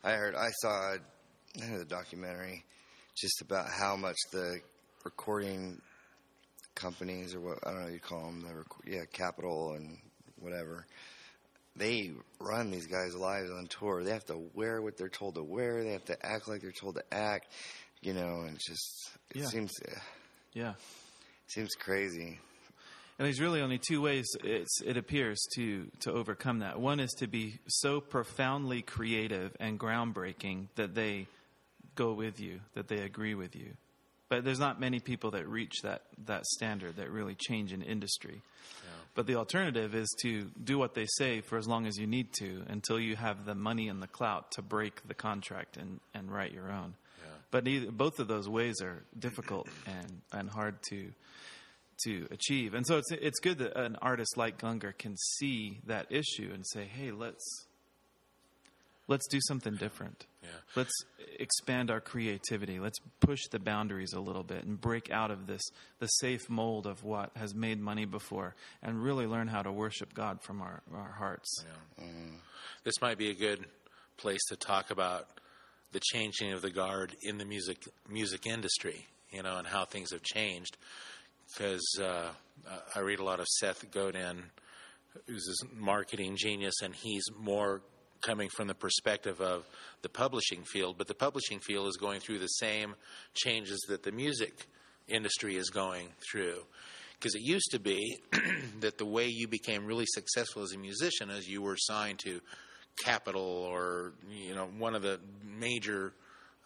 I 0.05 0.12
heard, 0.12 0.35
I 0.35 0.50
saw 0.61 0.94
I 1.61 1.64
heard 1.64 1.81
a 1.83 1.85
documentary 1.85 2.64
just 3.14 3.40
about 3.42 3.66
how 3.68 3.96
much 3.96 4.16
the 4.33 4.59
recording 5.05 5.81
companies 6.74 7.35
or 7.35 7.40
what 7.40 7.59
I 7.66 7.72
don't 7.72 7.83
know 7.83 7.88
you 7.88 8.00
call 8.00 8.24
them, 8.26 8.42
the 8.42 8.55
rec- 8.55 8.66
yeah, 8.87 9.05
Capitol 9.12 9.74
and 9.74 9.98
whatever. 10.40 10.87
They 11.76 12.11
run 12.38 12.70
these 12.70 12.87
guys' 12.87 13.14
lives 13.14 13.50
on 13.50 13.66
tour. 13.66 14.02
They 14.05 14.12
have 14.12 14.26
to 14.26 14.38
wear 14.55 14.83
what 14.83 14.96
they're 14.98 15.09
told 15.09 15.37
to 15.37 15.42
wear. 15.42 15.83
They 15.83 15.92
have 15.92 16.05
to 16.07 16.26
act 16.26 16.48
like 16.48 16.61
they're 16.62 16.70
told 16.72 16.96
to 16.96 17.05
act. 17.14 17.46
You 18.02 18.14
know, 18.14 18.42
and 18.46 18.59
just 18.59 19.11
it 19.31 19.37
Yeah. 19.42 19.46
seems 19.46 19.70
it 19.81 19.98
Yeah. 20.55 20.74
seems 21.46 21.74
crazy. 21.76 22.40
And 23.22 23.28
there's 23.28 23.40
really 23.40 23.61
only 23.61 23.78
two 23.78 24.02
ways 24.02 24.26
it's, 24.42 24.82
it 24.82 24.96
appears 24.96 25.40
to 25.54 25.87
to 26.00 26.11
overcome 26.11 26.58
that. 26.58 26.80
One 26.80 26.98
is 26.98 27.12
to 27.18 27.28
be 27.28 27.61
so 27.68 28.00
profoundly 28.00 28.82
creative 28.82 29.54
and 29.61 29.78
groundbreaking 29.78 30.66
that 30.74 30.96
they 30.96 31.28
go 31.94 32.14
with 32.14 32.40
you, 32.40 32.58
that 32.74 32.88
they 32.88 32.98
agree 32.98 33.37
with 33.37 33.54
you. 33.54 33.74
But 34.28 34.44
there's 34.44 34.58
not 34.58 34.80
many 34.80 34.98
people 34.98 35.30
that 35.30 35.46
reach 35.46 35.82
that 35.85 36.02
that 36.26 36.46
standard 36.46 36.96
that 36.96 37.12
really 37.12 37.37
change 37.37 37.72
an 37.72 37.82
industry. 37.82 38.42
But 39.14 39.28
the 39.28 39.37
alternative 39.37 39.94
is 39.94 40.12
to 40.22 40.50
do 40.64 40.76
what 40.76 40.94
they 40.94 41.06
say 41.06 41.42
for 41.42 41.58
as 41.58 41.68
long 41.68 41.87
as 41.87 41.96
you 41.96 42.08
need 42.08 42.32
to 42.40 42.64
until 42.66 42.98
you 42.98 43.14
have 43.14 43.44
the 43.44 43.54
money 43.54 43.87
and 43.87 44.02
the 44.02 44.08
clout 44.08 44.50
to 44.56 44.62
break 44.62 45.06
the 45.06 45.14
contract 45.14 45.76
and, 45.76 46.00
and 46.12 46.28
write 46.28 46.50
your 46.50 46.72
own. 46.72 46.96
But 47.52 47.62
neither, 47.62 47.92
both 47.92 48.18
of 48.18 48.26
those 48.26 48.48
ways 48.48 48.80
are 48.82 49.04
difficult 49.16 49.68
and, 49.87 50.22
and 50.32 50.50
hard 50.50 50.82
to 50.88 51.12
to 52.04 52.26
achieve. 52.30 52.74
And 52.74 52.86
so 52.86 52.98
it's 52.98 53.10
it's 53.10 53.40
good 53.40 53.58
that 53.58 53.76
an 53.78 53.96
artist 54.02 54.36
like 54.36 54.58
Gungor 54.58 54.96
can 54.96 55.16
see 55.16 55.80
that 55.86 56.06
issue 56.10 56.50
and 56.52 56.66
say, 56.66 56.84
"Hey, 56.84 57.10
let's 57.10 57.66
let's 59.08 59.26
do 59.28 59.40
something 59.46 59.76
different. 59.76 60.26
Yeah. 60.42 60.48
Let's 60.76 60.92
expand 61.38 61.90
our 61.90 62.00
creativity. 62.00 62.78
Let's 62.78 62.98
push 63.20 63.40
the 63.50 63.58
boundaries 63.58 64.12
a 64.12 64.20
little 64.20 64.42
bit 64.42 64.64
and 64.64 64.80
break 64.80 65.10
out 65.10 65.30
of 65.30 65.46
this 65.46 65.62
the 65.98 66.06
safe 66.06 66.48
mold 66.48 66.86
of 66.86 67.04
what 67.04 67.30
has 67.36 67.54
made 67.54 67.80
money 67.80 68.04
before 68.04 68.54
and 68.82 69.02
really 69.02 69.26
learn 69.26 69.48
how 69.48 69.62
to 69.62 69.72
worship 69.72 70.14
God 70.14 70.42
from 70.42 70.62
our, 70.62 70.82
our 70.94 71.12
hearts." 71.12 71.64
Mm. 72.00 72.38
This 72.84 73.00
might 73.00 73.18
be 73.18 73.30
a 73.30 73.34
good 73.34 73.66
place 74.16 74.44
to 74.48 74.56
talk 74.56 74.90
about 74.90 75.28
the 75.92 76.00
changing 76.00 76.52
of 76.52 76.62
the 76.62 76.70
guard 76.70 77.14
in 77.22 77.38
the 77.38 77.44
music 77.44 77.86
music 78.08 78.46
industry, 78.46 79.06
you 79.30 79.42
know, 79.42 79.56
and 79.58 79.66
how 79.66 79.84
things 79.84 80.12
have 80.12 80.22
changed. 80.22 80.76
Because 81.48 82.00
uh, 82.00 82.28
I 82.94 83.00
read 83.00 83.18
a 83.18 83.24
lot 83.24 83.40
of 83.40 83.46
Seth 83.46 83.90
Godin, 83.90 84.42
who's 85.26 85.46
this 85.46 85.70
marketing 85.74 86.37
genius, 86.37 86.74
and 86.83 86.94
he's 86.94 87.24
more 87.38 87.83
coming 88.22 88.48
from 88.48 88.68
the 88.68 88.74
perspective 88.74 89.40
of 89.40 89.66
the 90.02 90.09
publishing 90.09 90.64
field. 90.64 90.96
But 90.96 91.09
the 91.09 91.14
publishing 91.14 91.61
field 91.61 91.88
is 91.88 91.96
going 91.96 92.20
through 92.20 92.38
the 92.38 92.46
same 92.46 92.94
changes 93.35 93.85
that 93.88 94.02
the 94.02 94.12
music 94.12 94.66
industry 95.09 95.57
is 95.57 95.70
going 95.70 96.09
through. 96.31 96.62
Because 97.18 97.35
it 97.35 97.42
used 97.42 97.70
to 97.72 97.78
be 97.78 98.18
that 98.81 98.98
the 98.98 99.07
way 99.07 99.26
you 99.28 99.46
became 99.46 99.87
really 99.87 100.07
successful 100.07 100.62
as 100.62 100.72
a 100.72 100.78
musician 100.78 101.31
is 101.31 101.48
you 101.48 101.62
were 101.62 101.76
signed 101.76 102.18
to 102.20 102.40
Capitol 103.05 103.66
or 103.70 104.12
you 104.31 104.55
know 104.55 104.66
one 104.78 104.94
of 104.94 105.02
the 105.02 105.18
major 105.44 106.12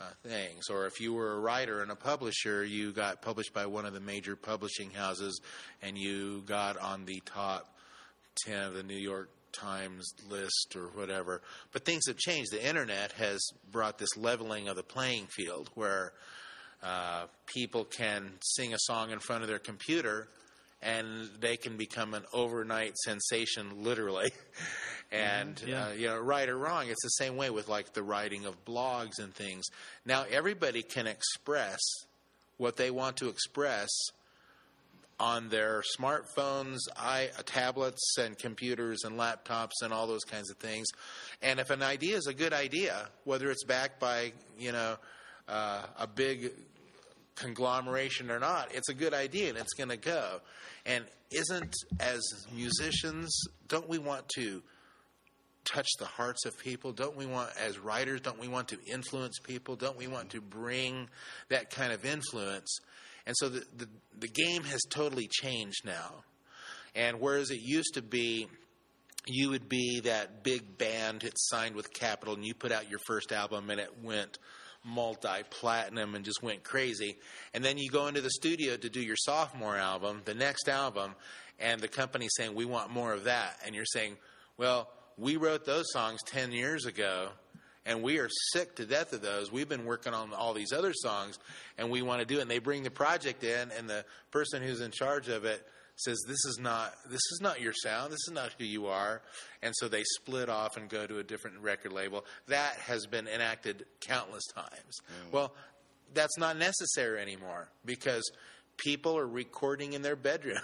uh, 0.00 0.04
things, 0.22 0.68
or 0.68 0.86
if 0.86 1.00
you 1.00 1.14
were 1.14 1.32
a 1.32 1.40
writer 1.40 1.82
and 1.82 1.90
a 1.90 1.96
publisher, 1.96 2.64
you 2.64 2.92
got 2.92 3.22
published 3.22 3.54
by 3.54 3.66
one 3.66 3.86
of 3.86 3.94
the 3.94 4.00
major 4.00 4.36
publishing 4.36 4.90
houses, 4.90 5.40
and 5.82 5.96
you 5.96 6.42
got 6.46 6.78
on 6.78 7.04
the 7.04 7.22
top 7.24 7.74
ten 8.44 8.62
of 8.62 8.74
the 8.74 8.82
New 8.82 8.98
York 8.98 9.30
Times 9.52 10.12
list 10.28 10.76
or 10.76 10.88
whatever. 10.88 11.40
But 11.72 11.84
things 11.84 12.06
have 12.08 12.18
changed. 12.18 12.52
The 12.52 12.66
internet 12.66 13.12
has 13.12 13.40
brought 13.72 13.96
this 13.96 14.16
leveling 14.16 14.68
of 14.68 14.76
the 14.76 14.82
playing 14.82 15.28
field 15.28 15.70
where 15.74 16.12
uh, 16.82 17.24
people 17.46 17.84
can 17.84 18.32
sing 18.42 18.74
a 18.74 18.78
song 18.78 19.10
in 19.10 19.18
front 19.18 19.42
of 19.42 19.48
their 19.48 19.58
computer 19.58 20.28
and 20.86 21.28
they 21.40 21.56
can 21.56 21.76
become 21.76 22.14
an 22.14 22.24
overnight 22.32 22.96
sensation, 22.98 23.82
literally. 23.82 24.30
and 25.12 25.60
Yeah. 25.66 25.88
uh, 25.88 25.92
you 25.92 26.06
know, 26.06 26.18
right 26.18 26.48
or 26.48 26.56
wrong, 26.56 26.88
it's 26.88 27.02
the 27.02 27.08
same 27.24 27.36
way 27.36 27.50
with 27.50 27.68
like 27.68 27.92
the 27.92 28.02
writing 28.02 28.46
of 28.46 28.64
blogs 28.64 29.18
and 29.18 29.34
things. 29.34 29.64
Now 30.04 30.24
everybody 30.30 30.82
can 30.82 31.06
express 31.06 31.80
what 32.56 32.76
they 32.76 32.90
want 32.90 33.16
to 33.18 33.28
express 33.28 33.88
on 35.18 35.48
their 35.48 35.82
smartphones, 35.98 36.78
i 36.96 37.30
tablets, 37.46 38.16
and 38.18 38.38
computers 38.38 39.02
and 39.04 39.18
laptops 39.18 39.72
and 39.82 39.92
all 39.92 40.06
those 40.06 40.24
kinds 40.24 40.50
of 40.50 40.56
things. 40.58 40.86
And 41.42 41.58
if 41.58 41.70
an 41.70 41.82
idea 41.82 42.16
is 42.16 42.26
a 42.26 42.34
good 42.34 42.52
idea, 42.52 43.08
whether 43.24 43.50
it's 43.50 43.64
backed 43.64 43.98
by 43.98 44.32
you 44.58 44.72
know 44.72 44.96
uh, 45.48 45.82
a 45.98 46.06
big 46.06 46.52
conglomeration 47.36 48.30
or 48.30 48.38
not, 48.38 48.74
it's 48.74 48.88
a 48.88 48.94
good 48.94 49.14
idea 49.14 49.50
and 49.50 49.58
it's 49.58 49.74
going 49.74 49.90
to 49.90 49.96
go. 49.96 50.40
And 50.84 51.04
isn't 51.30 51.74
as 52.00 52.20
musicians, 52.54 53.38
don't 53.68 53.88
we 53.88 53.98
want 53.98 54.28
to 54.36 54.62
touch 55.64 55.88
the 55.98 56.06
hearts 56.06 56.46
of 56.46 56.58
people? 56.58 56.92
Don't 56.92 57.16
we 57.16 57.26
want, 57.26 57.50
as 57.58 57.78
writers, 57.78 58.20
don't 58.20 58.40
we 58.40 58.48
want 58.48 58.68
to 58.68 58.78
influence 58.90 59.38
people? 59.38 59.76
Don't 59.76 59.96
we 59.96 60.06
want 60.06 60.30
to 60.30 60.40
bring 60.40 61.08
that 61.48 61.70
kind 61.70 61.92
of 61.92 62.04
influence? 62.04 62.78
And 63.26 63.34
so 63.38 63.48
the, 63.48 63.64
the, 63.76 63.88
the 64.18 64.28
game 64.28 64.62
has 64.64 64.80
totally 64.88 65.28
changed 65.28 65.84
now. 65.84 66.24
And 66.94 67.20
whereas 67.20 67.50
it 67.50 67.60
used 67.60 67.94
to 67.94 68.02
be, 68.02 68.46
you 69.26 69.50
would 69.50 69.68
be 69.68 70.00
that 70.04 70.44
big 70.44 70.78
band 70.78 71.22
that's 71.22 71.48
signed 71.48 71.74
with 71.74 71.92
Capitol, 71.92 72.34
and 72.34 72.44
you 72.44 72.54
put 72.54 72.72
out 72.72 72.88
your 72.88 73.00
first 73.06 73.32
album, 73.32 73.68
and 73.70 73.80
it 73.80 73.90
went 74.02 74.38
multi 74.86 75.42
platinum 75.50 76.14
and 76.14 76.24
just 76.24 76.42
went 76.42 76.62
crazy. 76.62 77.16
And 77.52 77.64
then 77.64 77.78
you 77.78 77.90
go 77.90 78.06
into 78.06 78.20
the 78.20 78.30
studio 78.30 78.76
to 78.76 78.88
do 78.88 79.00
your 79.00 79.16
sophomore 79.16 79.76
album, 79.76 80.22
the 80.24 80.34
next 80.34 80.68
album, 80.68 81.14
and 81.58 81.80
the 81.80 81.88
company's 81.88 82.32
saying, 82.36 82.54
We 82.54 82.64
want 82.64 82.90
more 82.90 83.12
of 83.12 83.24
that. 83.24 83.58
And 83.64 83.74
you're 83.74 83.84
saying, 83.84 84.16
Well, 84.56 84.88
we 85.18 85.36
wrote 85.36 85.64
those 85.64 85.86
songs 85.92 86.20
10 86.26 86.52
years 86.52 86.86
ago 86.86 87.28
and 87.86 88.02
we 88.02 88.18
are 88.18 88.28
sick 88.52 88.74
to 88.76 88.84
death 88.84 89.12
of 89.12 89.22
those. 89.22 89.50
We've 89.50 89.68
been 89.68 89.86
working 89.86 90.12
on 90.12 90.34
all 90.34 90.52
these 90.52 90.72
other 90.72 90.92
songs 90.92 91.38
and 91.78 91.90
we 91.90 92.02
want 92.02 92.20
to 92.20 92.26
do 92.26 92.38
it. 92.38 92.42
And 92.42 92.50
they 92.50 92.58
bring 92.58 92.82
the 92.82 92.90
project 92.90 93.44
in 93.44 93.70
and 93.70 93.88
the 93.88 94.04
person 94.30 94.62
who's 94.62 94.80
in 94.80 94.90
charge 94.90 95.28
of 95.28 95.44
it 95.44 95.66
says 95.96 96.22
this 96.28 96.44
is 96.44 96.58
not 96.60 96.94
this 97.08 97.20
is 97.32 97.40
not 97.40 97.60
your 97.60 97.72
sound 97.82 98.12
this 98.12 98.28
is 98.28 98.32
not 98.32 98.54
who 98.58 98.64
you 98.64 98.86
are 98.86 99.22
and 99.62 99.74
so 99.78 99.88
they 99.88 100.02
split 100.04 100.48
off 100.48 100.76
and 100.76 100.88
go 100.88 101.06
to 101.06 101.18
a 101.18 101.22
different 101.22 101.58
record 101.60 101.92
label 101.92 102.24
that 102.48 102.74
has 102.74 103.06
been 103.06 103.26
enacted 103.26 103.86
countless 104.00 104.44
times 104.54 105.00
mm. 105.08 105.32
well 105.32 105.52
that's 106.14 106.38
not 106.38 106.56
necessary 106.56 107.20
anymore 107.20 107.68
because 107.84 108.30
people 108.76 109.16
are 109.16 109.26
recording 109.26 109.92
in 109.92 110.02
their 110.02 110.16
bedrooms. 110.16 110.60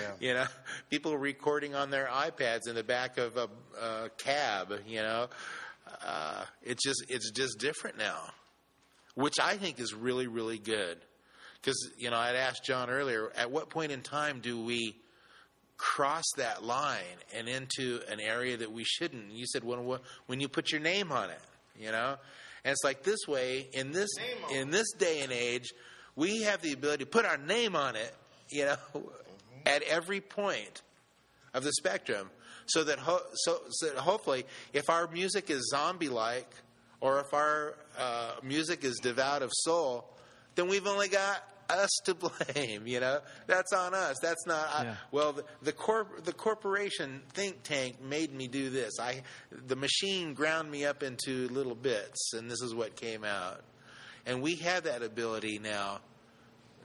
Yeah. 0.00 0.12
you 0.20 0.34
know, 0.34 0.46
people 0.88 1.12
are 1.12 1.18
recording 1.18 1.74
on 1.74 1.90
their 1.90 2.06
iPads 2.06 2.68
in 2.68 2.74
the 2.74 2.84
back 2.84 3.18
of 3.18 3.36
a, 3.36 3.48
a 3.80 4.10
cab. 4.18 4.72
You 4.86 5.02
know, 5.02 5.28
uh, 6.04 6.44
it's 6.62 6.82
just 6.82 7.04
it's 7.08 7.30
just 7.30 7.58
different 7.58 7.98
now, 7.98 8.32
which 9.14 9.36
I 9.42 9.56
think 9.56 9.80
is 9.80 9.94
really 9.94 10.26
really 10.26 10.58
good. 10.58 10.98
Because 11.60 11.90
you 11.98 12.10
know, 12.10 12.16
I'd 12.16 12.36
asked 12.36 12.64
John 12.64 12.90
earlier, 12.90 13.30
at 13.36 13.50
what 13.50 13.70
point 13.70 13.92
in 13.92 14.02
time 14.02 14.40
do 14.40 14.62
we 14.62 14.96
cross 15.76 16.24
that 16.36 16.62
line 16.62 17.00
and 17.34 17.48
into 17.48 18.00
an 18.10 18.20
area 18.20 18.56
that 18.56 18.72
we 18.72 18.84
shouldn't? 18.84 19.32
You 19.32 19.46
said 19.46 19.64
when 19.64 19.98
when 20.26 20.40
you 20.40 20.48
put 20.48 20.72
your 20.72 20.80
name 20.80 21.12
on 21.12 21.30
it, 21.30 21.40
you 21.78 21.92
know, 21.92 22.16
and 22.64 22.72
it's 22.72 22.84
like 22.84 23.02
this 23.02 23.20
way 23.26 23.68
in 23.72 23.92
this 23.92 24.10
in 24.52 24.70
this 24.70 24.92
day 24.92 25.20
and 25.20 25.32
age 25.32 25.70
we 26.16 26.42
have 26.42 26.60
the 26.62 26.72
ability 26.72 27.04
to 27.04 27.10
put 27.10 27.24
our 27.24 27.38
name 27.38 27.76
on 27.76 27.96
it, 27.96 28.14
you 28.50 28.64
know, 28.66 29.10
at 29.66 29.82
every 29.82 30.20
point 30.20 30.82
of 31.54 31.64
the 31.64 31.72
spectrum, 31.72 32.30
so 32.66 32.84
that 32.84 32.98
ho- 32.98 33.22
so, 33.34 33.60
so 33.70 33.86
that 33.86 33.96
hopefully, 33.96 34.44
if 34.72 34.90
our 34.90 35.08
music 35.08 35.50
is 35.50 35.68
zombie-like, 35.70 36.50
or 37.00 37.20
if 37.20 37.32
our 37.32 37.74
uh, 37.98 38.32
music 38.42 38.84
is 38.84 38.98
devout 38.98 39.42
of 39.42 39.50
soul, 39.52 40.08
then 40.60 40.68
we've 40.68 40.86
only 40.86 41.08
got 41.08 41.42
us 41.70 41.90
to 42.04 42.14
blame. 42.14 42.86
You 42.86 43.00
know, 43.00 43.20
that's 43.46 43.72
on 43.72 43.94
us. 43.94 44.16
That's 44.20 44.46
not. 44.46 44.68
Yeah. 44.72 44.90
I, 44.92 44.96
well, 45.12 45.32
the, 45.32 45.44
the 45.62 45.72
corp 45.72 46.24
the 46.24 46.32
corporation 46.32 47.22
think 47.32 47.62
tank 47.62 48.02
made 48.02 48.34
me 48.34 48.48
do 48.48 48.68
this. 48.68 48.98
I 49.00 49.22
the 49.50 49.76
machine 49.76 50.34
ground 50.34 50.70
me 50.70 50.84
up 50.84 51.02
into 51.02 51.48
little 51.48 51.74
bits, 51.74 52.32
and 52.34 52.50
this 52.50 52.60
is 52.62 52.74
what 52.74 52.96
came 52.96 53.24
out. 53.24 53.62
And 54.26 54.42
we 54.42 54.56
have 54.56 54.84
that 54.84 55.02
ability 55.02 55.58
now 55.58 56.00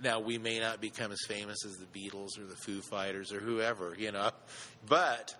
now 0.04 0.20
we 0.20 0.38
may 0.38 0.60
not 0.60 0.82
become 0.82 1.12
as 1.12 1.20
famous 1.28 1.58
as 1.66 1.78
the 1.78 1.86
Beatles 1.86 2.38
or 2.38 2.46
the 2.46 2.56
Foo 2.56 2.82
Fighters 2.82 3.32
or 3.32 3.40
whoever, 3.40 3.96
you 3.98 4.12
know, 4.12 4.30
but 4.88 5.36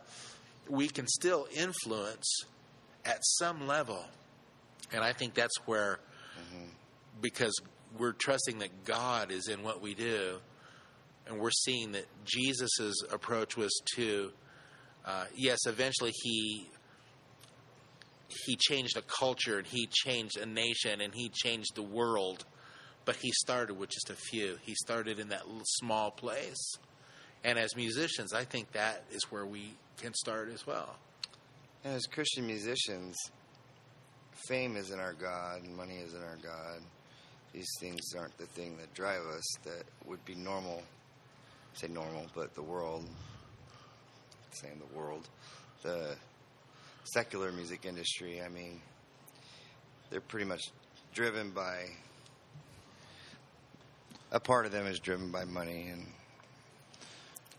we 0.70 0.88
can 0.88 1.08
still 1.08 1.48
influence 1.54 2.46
at 3.06 3.20
some 3.22 3.68
level. 3.68 4.04
And 4.92 5.04
I 5.04 5.14
think 5.14 5.34
that's 5.34 5.56
where, 5.66 6.00
mm-hmm. 6.40 6.66
because 7.22 7.54
we're 7.98 8.14
trusting 8.14 8.60
that 8.60 8.86
God 8.86 9.32
is 9.32 9.48
in 9.48 9.64
what 9.64 9.82
we 9.82 9.94
do, 9.94 10.40
and 11.28 11.40
we're 11.40 11.52
seeing 11.52 11.94
that 11.94 12.06
Jesus' 12.26 13.02
approach 13.12 13.58
was 13.58 13.72
to, 13.96 14.32
uh, 15.06 15.26
yes, 15.36 15.60
eventually 15.66 16.12
he 16.24 16.70
he 18.46 18.58
changed 18.58 18.98
a 18.98 19.02
culture 19.02 19.60
and 19.60 19.68
he 19.68 19.88
changed 19.90 20.38
a 20.38 20.46
nation 20.46 21.00
and 21.00 21.14
he 21.14 21.30
changed 21.30 21.76
the 21.76 21.82
world 21.82 22.44
but 23.06 23.16
he 23.18 23.32
started 23.32 23.76
with 23.76 23.90
just 23.90 24.10
a 24.10 24.16
few. 24.16 24.58
He 24.64 24.74
started 24.76 25.20
in 25.20 25.30
that 25.30 25.44
small 25.64 26.12
place. 26.12 26.74
And 27.44 27.58
as 27.60 27.76
musicians, 27.76 28.34
I 28.34 28.44
think 28.44 28.72
that 28.72 29.04
is 29.12 29.22
where 29.30 29.46
we 29.46 29.76
can 29.98 30.14
start 30.14 30.50
as 30.52 30.66
well. 30.66 30.96
As 31.84 32.08
Christian 32.08 32.48
musicians, 32.48 33.16
fame 34.48 34.76
isn't 34.76 35.00
our 35.00 35.14
God, 35.14 35.64
money 35.68 36.00
isn't 36.04 36.24
our 36.24 36.38
God. 36.38 36.82
These 37.56 37.78
things 37.80 38.14
aren't 38.18 38.38
the 38.38 38.48
thing 38.48 38.76
that 38.80 38.94
drive 38.94 39.22
us 39.34 39.46
that 39.64 39.86
would 40.06 40.24
be 40.26 40.36
normal. 40.36 40.84
Say 41.74 41.88
normal, 41.88 42.26
but 42.36 42.54
the 42.54 42.62
world, 42.62 43.06
saying 44.52 44.82
the 44.92 44.98
world, 44.98 45.30
the 45.82 46.16
secular 47.06 47.54
music 47.54 47.86
industry, 47.86 48.42
I 48.42 48.50
mean, 48.50 48.82
they're 50.10 50.20
pretty 50.20 50.46
much 50.46 50.64
driven 51.14 51.52
by 51.52 51.86
a 54.34 54.40
part 54.40 54.66
of 54.66 54.74
them 54.74 54.86
is 54.86 55.00
driven 55.00 55.32
by 55.32 55.46
money 55.46 55.88
and 55.90 56.06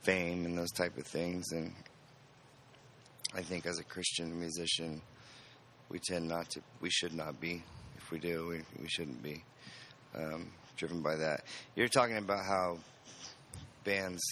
fame 0.03 0.45
and 0.45 0.59
those 0.59 0.73
type 0.73 0.99
of 0.99 1.07
things. 1.07 1.53
And 1.53 1.73
I 3.35 3.41
think 3.41 3.65
as 3.65 3.79
a 3.79 3.85
Christian 3.85 4.39
musician, 4.39 5.01
we 5.89 6.01
tend 6.01 6.29
not 6.29 6.51
to. 6.51 6.61
We 6.83 6.91
should 6.91 7.15
not 7.15 7.41
be. 7.41 7.63
If 7.97 8.11
we 8.11 8.19
do, 8.19 8.47
we, 8.49 8.83
we 8.83 8.89
shouldn't 8.89 9.23
be 9.23 9.43
um, 10.17 10.49
driven 10.77 11.03
by 11.03 11.17
that. 11.17 11.45
You're 11.75 11.89
talking 11.89 12.17
about 12.17 12.45
how 12.45 12.79
bands 13.85 14.23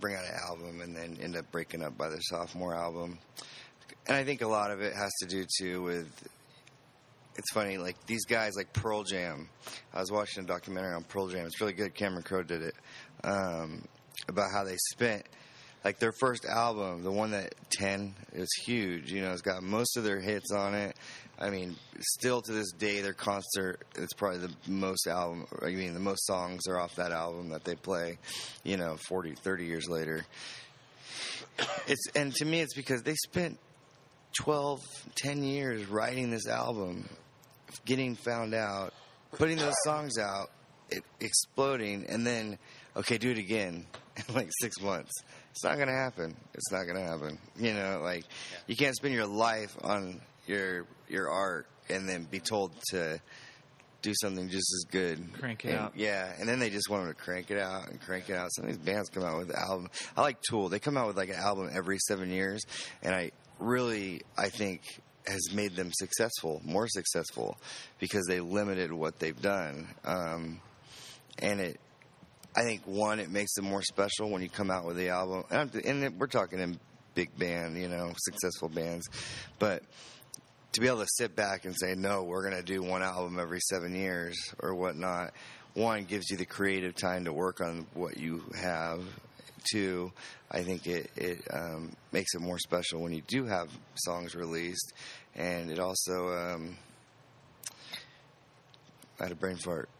bring 0.00 0.14
out 0.14 0.24
an 0.24 0.38
album 0.48 0.80
and 0.80 0.96
then 0.96 1.18
end 1.22 1.36
up 1.36 1.50
breaking 1.52 1.82
up 1.82 1.96
by 1.96 2.08
their 2.08 2.20
sophomore 2.22 2.74
album. 2.74 3.18
And 4.06 4.16
I 4.16 4.24
think 4.24 4.42
a 4.42 4.48
lot 4.48 4.70
of 4.70 4.80
it 4.80 4.94
has 4.94 5.10
to 5.20 5.26
do 5.26 5.44
too 5.58 5.82
with 5.82 6.28
it's 7.36 7.52
funny, 7.52 7.78
like 7.78 7.96
these 8.06 8.24
guys 8.26 8.52
like 8.56 8.72
Pearl 8.72 9.02
Jam. 9.04 9.48
I 9.94 10.00
was 10.00 10.10
watching 10.10 10.44
a 10.44 10.46
documentary 10.46 10.94
on 10.94 11.04
Pearl 11.04 11.28
Jam. 11.28 11.46
It's 11.46 11.60
really 11.60 11.72
good. 11.72 11.94
Cameron 11.94 12.22
Crowe 12.22 12.42
did 12.42 12.62
it 12.62 12.74
um, 13.24 13.82
about 14.28 14.50
how 14.52 14.64
they 14.64 14.76
spent 14.90 15.24
like 15.84 15.98
their 15.98 16.12
first 16.12 16.44
album, 16.44 17.02
the 17.02 17.10
one 17.10 17.30
that 17.30 17.54
ten 17.70 18.14
is 18.34 18.48
huge. 18.66 19.10
You 19.10 19.22
know, 19.22 19.32
it's 19.32 19.42
got 19.42 19.62
most 19.62 19.96
of 19.96 20.04
their 20.04 20.20
hits 20.20 20.52
on 20.52 20.74
it. 20.74 20.96
I 21.40 21.48
mean, 21.48 21.76
still 22.00 22.42
to 22.42 22.52
this 22.52 22.70
day, 22.72 23.00
their 23.00 23.14
concert 23.14 23.82
it's 23.96 24.12
probably 24.12 24.40
the 24.40 24.52
most 24.68 25.06
album. 25.06 25.46
I 25.62 25.70
mean, 25.70 25.94
the 25.94 26.00
most 26.00 26.26
songs 26.26 26.66
are 26.68 26.78
off 26.78 26.96
that 26.96 27.12
album 27.12 27.48
that 27.50 27.64
they 27.64 27.74
play. 27.74 28.18
You 28.62 28.76
know, 28.76 28.96
40, 29.08 29.34
30 29.36 29.64
years 29.64 29.88
later. 29.88 30.26
It's 31.86 32.08
and 32.14 32.34
to 32.36 32.44
me, 32.44 32.60
it's 32.60 32.74
because 32.74 33.02
they 33.02 33.14
spent 33.14 33.58
12, 34.34 34.80
10 35.16 35.42
years 35.42 35.86
writing 35.86 36.30
this 36.30 36.46
album, 36.46 37.08
getting 37.84 38.14
found 38.14 38.54
out, 38.54 38.92
putting 39.32 39.56
those 39.56 39.74
songs 39.84 40.18
out, 40.18 40.50
it, 40.90 41.02
exploding, 41.20 42.06
and 42.08 42.26
then, 42.26 42.58
okay, 42.96 43.18
do 43.18 43.30
it 43.30 43.38
again 43.38 43.86
in 44.28 44.34
like 44.34 44.50
six 44.60 44.80
months. 44.80 45.12
It's 45.52 45.64
not 45.64 45.76
going 45.76 45.88
to 45.88 45.94
happen. 45.94 46.36
It's 46.54 46.70
not 46.70 46.84
going 46.84 46.96
to 46.96 47.02
happen. 47.02 47.38
You 47.56 47.74
know, 47.74 48.00
like, 48.02 48.24
yeah. 48.24 48.58
you 48.68 48.76
can't 48.76 48.94
spend 48.94 49.14
your 49.14 49.26
life 49.26 49.76
on 49.82 50.20
your 50.46 50.86
your 51.10 51.30
art 51.30 51.66
and 51.88 52.08
then 52.08 52.24
be 52.24 52.40
told 52.40 52.72
to 52.90 53.20
do 54.02 54.12
something 54.20 54.48
just 54.48 54.72
as 54.74 54.90
good. 54.90 55.32
Crank 55.34 55.64
it 55.64 55.70
and, 55.70 55.78
out. 55.78 55.92
Yeah, 55.96 56.32
and 56.38 56.48
then 56.48 56.58
they 56.58 56.70
just 56.70 56.88
want 56.88 57.04
them 57.04 57.14
to 57.14 57.20
crank 57.20 57.50
it 57.50 57.58
out 57.58 57.88
and 57.88 58.00
crank 58.00 58.30
it 58.30 58.36
out. 58.36 58.48
Some 58.52 58.64
of 58.64 58.70
these 58.70 58.78
bands 58.78 59.10
come 59.10 59.24
out 59.24 59.38
with 59.38 59.54
album. 59.54 59.88
I 60.16 60.22
like 60.22 60.40
Tool. 60.48 60.68
They 60.68 60.78
come 60.78 60.96
out 60.96 61.06
with 61.06 61.16
like 61.16 61.28
an 61.28 61.36
album 61.36 61.70
every 61.72 61.98
seven 62.08 62.30
years, 62.30 62.62
and 63.02 63.14
I 63.14 63.32
really, 63.58 64.22
I 64.38 64.48
think, 64.48 64.82
has 65.26 65.52
made 65.52 65.76
them 65.76 65.90
successful, 65.92 66.62
more 66.64 66.88
successful, 66.88 67.58
because 67.98 68.24
they 68.26 68.40
limited 68.40 68.90
what 68.90 69.18
they've 69.18 69.40
done. 69.40 69.86
Um, 70.04 70.60
and 71.38 71.60
it, 71.60 71.80
I 72.56 72.62
think, 72.62 72.82
one, 72.86 73.20
it 73.20 73.30
makes 73.30 73.52
them 73.54 73.66
more 73.66 73.82
special 73.82 74.30
when 74.30 74.40
you 74.42 74.48
come 74.48 74.70
out 74.70 74.86
with 74.86 74.96
the 74.96 75.10
album. 75.10 75.44
And, 75.50 75.74
and 75.74 76.18
we're 76.18 76.26
talking 76.26 76.58
in 76.58 76.80
big 77.14 77.36
band, 77.38 77.76
you 77.76 77.88
know, 77.88 78.12
successful 78.16 78.68
bands, 78.68 79.06
but 79.58 79.82
to 80.72 80.80
be 80.80 80.86
able 80.86 81.00
to 81.00 81.08
sit 81.08 81.34
back 81.34 81.64
and 81.64 81.74
say, 81.78 81.94
no, 81.96 82.22
we're 82.22 82.42
going 82.48 82.56
to 82.56 82.62
do 82.62 82.82
one 82.82 83.02
album 83.02 83.38
every 83.40 83.60
seven 83.60 83.94
years 83.94 84.36
or 84.60 84.74
whatnot, 84.74 85.32
one 85.74 86.04
gives 86.04 86.30
you 86.30 86.36
the 86.36 86.44
creative 86.46 86.94
time 86.94 87.24
to 87.24 87.32
work 87.32 87.60
on 87.60 87.86
what 87.94 88.16
you 88.16 88.42
have 88.60 89.02
Two, 89.70 90.10
I 90.50 90.62
think 90.62 90.86
it 90.86 91.10
it 91.16 91.42
um, 91.52 91.92
makes 92.12 92.34
it 92.34 92.40
more 92.40 92.58
special 92.58 93.02
when 93.02 93.12
you 93.12 93.20
do 93.28 93.44
have 93.44 93.68
songs 93.94 94.34
released, 94.34 94.94
and 95.36 95.70
it 95.70 95.78
also 95.78 96.28
um, 96.30 96.78
I 99.20 99.24
had 99.24 99.32
a 99.32 99.36
brain 99.36 99.56
fart. 99.56 99.90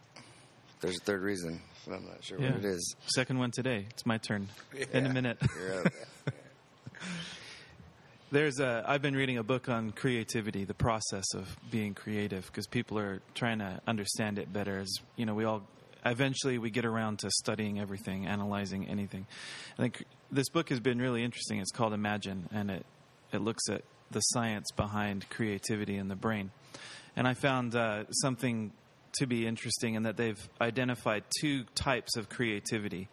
there's 0.81 0.97
a 0.97 1.03
third 1.03 1.21
reason. 1.21 1.61
but 1.85 1.93
I'm 1.93 2.05
not 2.05 2.23
sure 2.23 2.39
Yeah. 2.41 2.55
what 2.55 2.65
it 2.65 2.65
is. 2.65 2.95
Second 3.13 3.37
one 3.37 3.51
today. 3.51 3.85
It's 3.91 4.03
my 4.03 4.17
turn 4.17 4.49
in 4.91 5.05
a 5.05 5.09
Yeah. 5.09 5.13
minute. 5.13 5.37
There's 8.33 8.61
a. 8.61 8.85
I've 8.87 9.01
been 9.01 9.13
reading 9.13 9.39
a 9.39 9.43
book 9.43 9.67
on 9.67 9.91
creativity, 9.91 10.63
the 10.63 10.73
process 10.73 11.25
of 11.33 11.53
being 11.69 11.93
creative, 11.93 12.45
because 12.45 12.65
people 12.65 12.97
are 12.97 13.21
trying 13.35 13.59
to 13.59 13.81
understand 13.85 14.39
it 14.39 14.53
better. 14.53 14.79
As 14.79 14.89
you 15.17 15.25
know, 15.25 15.33
we 15.33 15.43
all 15.43 15.63
eventually 16.05 16.57
we 16.57 16.69
get 16.69 16.85
around 16.85 17.19
to 17.19 17.29
studying 17.29 17.77
everything, 17.77 18.27
analyzing 18.27 18.87
anything. 18.87 19.27
I 19.77 19.81
think 19.81 20.05
this 20.31 20.47
book 20.47 20.69
has 20.69 20.79
been 20.79 20.97
really 20.97 21.25
interesting. 21.25 21.59
It's 21.59 21.73
called 21.73 21.91
Imagine, 21.91 22.47
and 22.53 22.71
it 22.71 22.85
it 23.33 23.41
looks 23.41 23.67
at 23.69 23.81
the 24.11 24.21
science 24.21 24.71
behind 24.77 25.29
creativity 25.29 25.97
in 25.97 26.07
the 26.07 26.15
brain. 26.15 26.51
And 27.17 27.27
I 27.27 27.33
found 27.33 27.75
uh, 27.75 28.05
something 28.11 28.71
to 29.19 29.25
be 29.25 29.45
interesting 29.45 29.95
in 29.95 30.03
that 30.03 30.15
they've 30.15 30.39
identified 30.61 31.25
two 31.41 31.65
types 31.75 32.15
of 32.15 32.29
creativity. 32.29 33.09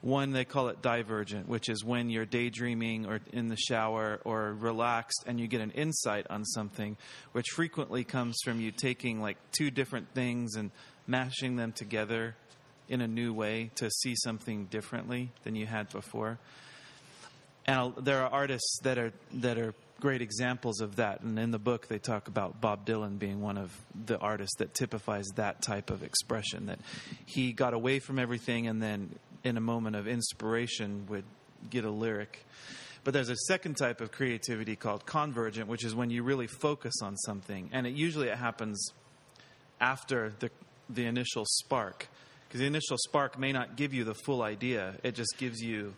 One, 0.00 0.30
they 0.30 0.44
call 0.44 0.68
it 0.68 0.80
divergent, 0.80 1.48
which 1.48 1.68
is 1.68 1.84
when 1.84 2.08
you're 2.08 2.24
daydreaming 2.24 3.06
or 3.06 3.20
in 3.32 3.48
the 3.48 3.56
shower 3.56 4.20
or 4.24 4.54
relaxed 4.54 5.24
and 5.26 5.40
you 5.40 5.48
get 5.48 5.60
an 5.60 5.72
insight 5.72 6.26
on 6.30 6.44
something, 6.44 6.96
which 7.32 7.46
frequently 7.54 8.04
comes 8.04 8.36
from 8.44 8.60
you 8.60 8.70
taking 8.70 9.20
like 9.20 9.36
two 9.50 9.70
different 9.70 10.14
things 10.14 10.54
and 10.54 10.70
mashing 11.06 11.56
them 11.56 11.72
together 11.72 12.36
in 12.88 13.00
a 13.00 13.08
new 13.08 13.32
way 13.32 13.70
to 13.74 13.90
see 13.90 14.14
something 14.16 14.66
differently 14.66 15.30
than 15.42 15.56
you 15.56 15.66
had 15.66 15.88
before. 15.90 16.38
And 17.66 17.94
there 17.96 18.22
are 18.22 18.30
artists 18.30 18.78
that 18.82 18.98
are 18.98 19.12
that 19.34 19.58
are 19.58 19.74
great 20.00 20.22
examples 20.22 20.80
of 20.80 20.96
that. 20.96 21.20
And 21.22 21.38
in 21.38 21.50
the 21.50 21.58
book, 21.58 21.88
they 21.88 21.98
talk 21.98 22.28
about 22.28 22.60
Bob 22.60 22.86
Dylan 22.86 23.18
being 23.18 23.40
one 23.40 23.58
of 23.58 23.72
the 24.06 24.16
artists 24.18 24.56
that 24.58 24.74
typifies 24.74 25.26
that 25.34 25.60
type 25.60 25.90
of 25.90 26.02
expression. 26.02 26.66
That 26.66 26.78
he 27.26 27.52
got 27.52 27.74
away 27.74 27.98
from 27.98 28.18
everything, 28.18 28.68
and 28.68 28.80
then 28.80 29.18
in 29.44 29.56
a 29.56 29.60
moment 29.60 29.96
of 29.96 30.06
inspiration, 30.06 31.06
would 31.08 31.24
get 31.70 31.84
a 31.84 31.90
lyric. 31.90 32.44
But 33.04 33.14
there's 33.14 33.30
a 33.30 33.36
second 33.46 33.76
type 33.76 34.00
of 34.00 34.12
creativity 34.12 34.76
called 34.76 35.06
convergent, 35.06 35.68
which 35.68 35.84
is 35.84 35.94
when 35.94 36.10
you 36.10 36.22
really 36.22 36.46
focus 36.46 36.94
on 37.02 37.16
something, 37.16 37.70
and 37.72 37.86
it 37.86 37.94
usually 37.94 38.28
it 38.28 38.38
happens 38.38 38.92
after 39.80 40.32
the 40.40 40.50
the 40.90 41.04
initial 41.04 41.44
spark, 41.46 42.08
because 42.46 42.60
the 42.60 42.66
initial 42.66 42.96
spark 42.98 43.38
may 43.38 43.52
not 43.52 43.76
give 43.76 43.92
you 43.92 44.04
the 44.04 44.14
full 44.14 44.42
idea; 44.42 44.94
it 45.02 45.14
just 45.14 45.36
gives 45.38 45.60
you 45.60 45.94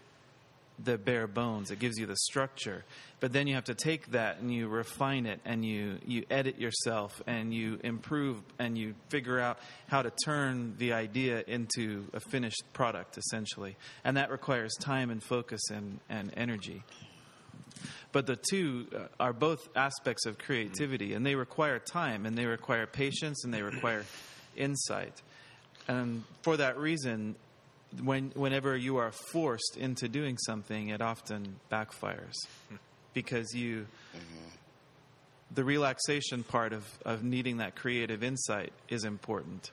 the 0.82 0.98
bare 0.98 1.26
bones. 1.26 1.70
It 1.70 1.78
gives 1.78 1.98
you 1.98 2.06
the 2.06 2.16
structure. 2.16 2.84
But 3.20 3.32
then 3.32 3.46
you 3.46 3.54
have 3.54 3.64
to 3.64 3.74
take 3.74 4.12
that 4.12 4.38
and 4.38 4.52
you 4.52 4.68
refine 4.68 5.26
it 5.26 5.40
and 5.44 5.64
you, 5.64 5.98
you 6.06 6.24
edit 6.30 6.58
yourself 6.58 7.22
and 7.26 7.52
you 7.52 7.78
improve 7.84 8.38
and 8.58 8.78
you 8.78 8.94
figure 9.08 9.38
out 9.38 9.58
how 9.88 10.02
to 10.02 10.10
turn 10.24 10.74
the 10.78 10.92
idea 10.94 11.44
into 11.46 12.06
a 12.14 12.20
finished 12.20 12.62
product, 12.72 13.18
essentially. 13.18 13.76
And 14.04 14.16
that 14.16 14.30
requires 14.30 14.72
time 14.80 15.10
and 15.10 15.22
focus 15.22 15.60
and, 15.70 16.00
and 16.08 16.32
energy. 16.36 16.82
But 18.12 18.26
the 18.26 18.36
two 18.36 18.88
uh, 18.94 18.98
are 19.20 19.32
both 19.32 19.68
aspects 19.76 20.26
of 20.26 20.38
creativity 20.38 21.14
and 21.14 21.24
they 21.24 21.34
require 21.34 21.78
time 21.78 22.26
and 22.26 22.36
they 22.36 22.46
require 22.46 22.86
patience 22.86 23.44
and 23.44 23.54
they 23.54 23.62
require 23.62 24.04
insight. 24.56 25.22
And 25.86 26.24
for 26.42 26.56
that 26.56 26.78
reason, 26.78 27.36
when, 28.02 28.32
whenever 28.34 28.76
you 28.76 28.98
are 28.98 29.12
forced 29.12 29.76
into 29.76 30.08
doing 30.08 30.38
something, 30.38 30.88
it 30.88 31.00
often 31.00 31.56
backfires 31.70 32.36
because 33.14 33.52
you, 33.54 33.86
the 35.52 35.64
relaxation 35.64 36.42
part 36.42 36.72
of, 36.72 36.84
of 37.04 37.24
needing 37.24 37.58
that 37.58 37.74
creative 37.74 38.22
insight 38.22 38.72
is 38.88 39.04
important. 39.04 39.70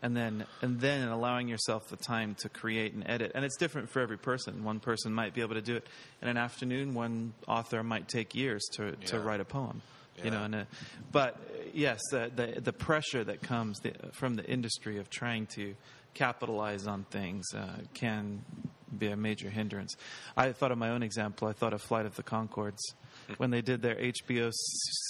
And 0.00 0.16
then, 0.16 0.46
and 0.62 0.80
then 0.80 1.08
allowing 1.08 1.48
yourself 1.48 1.88
the 1.88 1.96
time 1.96 2.36
to 2.40 2.48
create 2.48 2.92
and 2.94 3.02
edit. 3.08 3.32
And 3.34 3.44
it's 3.44 3.56
different 3.56 3.90
for 3.90 4.00
every 4.00 4.18
person. 4.18 4.62
One 4.62 4.78
person 4.78 5.12
might 5.12 5.34
be 5.34 5.40
able 5.40 5.54
to 5.54 5.60
do 5.60 5.74
it 5.74 5.86
in 6.22 6.28
an 6.28 6.36
afternoon. 6.36 6.94
One 6.94 7.32
author 7.48 7.82
might 7.82 8.06
take 8.06 8.32
years 8.32 8.64
to, 8.74 8.92
to 9.06 9.18
write 9.18 9.40
a 9.40 9.44
poem. 9.44 9.82
You 10.24 10.30
know, 10.30 10.42
and, 10.42 10.54
uh, 10.54 10.64
but 11.12 11.36
yes, 11.74 12.00
the, 12.10 12.30
the 12.34 12.60
the 12.60 12.72
pressure 12.72 13.22
that 13.22 13.40
comes 13.40 13.78
the, 13.80 13.92
from 14.12 14.34
the 14.34 14.44
industry 14.44 14.98
of 14.98 15.08
trying 15.10 15.46
to 15.54 15.74
capitalize 16.14 16.86
on 16.86 17.04
things 17.04 17.46
uh, 17.54 17.66
can 17.94 18.42
be 18.96 19.08
a 19.08 19.16
major 19.16 19.50
hindrance. 19.50 19.94
I 20.36 20.52
thought 20.52 20.72
of 20.72 20.78
my 20.78 20.90
own 20.90 21.02
example. 21.02 21.46
I 21.48 21.52
thought 21.52 21.72
of 21.74 21.82
Flight 21.82 22.06
of 22.06 22.16
the 22.16 22.22
Conchords 22.22 22.78
when 23.36 23.50
they 23.50 23.60
did 23.60 23.82
their 23.82 23.96
HBO 23.96 24.48
s- 24.48 24.54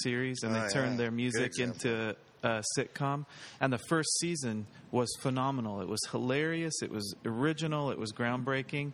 series 0.02 0.42
and 0.42 0.54
they 0.54 0.58
Oh, 0.58 0.62
yeah. 0.64 0.68
turned 0.70 0.98
their 0.98 1.10
music 1.12 1.58
into 1.58 2.16
a 2.42 2.62
sitcom. 2.76 3.24
And 3.60 3.72
the 3.72 3.78
first 3.88 4.18
season 4.18 4.66
was 4.90 5.08
phenomenal. 5.20 5.80
It 5.80 5.88
was 5.88 6.00
hilarious. 6.10 6.82
It 6.82 6.90
was 6.90 7.14
original. 7.24 7.90
It 7.90 7.98
was 7.98 8.12
groundbreaking. 8.12 8.92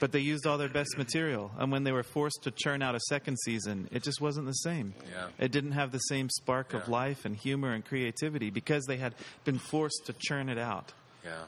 But 0.00 0.12
they 0.12 0.20
used 0.20 0.46
all 0.46 0.56
their 0.56 0.70
best 0.70 0.96
material. 0.96 1.50
And 1.58 1.70
when 1.70 1.84
they 1.84 1.92
were 1.92 2.02
forced 2.02 2.44
to 2.44 2.50
churn 2.50 2.80
out 2.82 2.94
a 2.94 3.00
second 3.00 3.36
season, 3.44 3.88
it 3.92 4.02
just 4.02 4.22
wasn't 4.22 4.46
the 4.46 4.52
same. 4.54 4.94
Yeah. 5.12 5.26
It 5.38 5.52
didn't 5.52 5.72
have 5.72 5.92
the 5.92 5.98
same 5.98 6.30
spark 6.30 6.72
of 6.72 6.88
life 6.88 7.26
and 7.26 7.36
humor 7.36 7.72
and 7.74 7.84
creativity 7.84 8.48
because 8.48 8.86
they 8.86 8.96
had 8.96 9.14
been 9.44 9.58
forced 9.58 10.06
to 10.06 10.14
churn 10.18 10.48
it 10.48 10.56
out. 10.58 10.94
Yeah. 11.26 11.42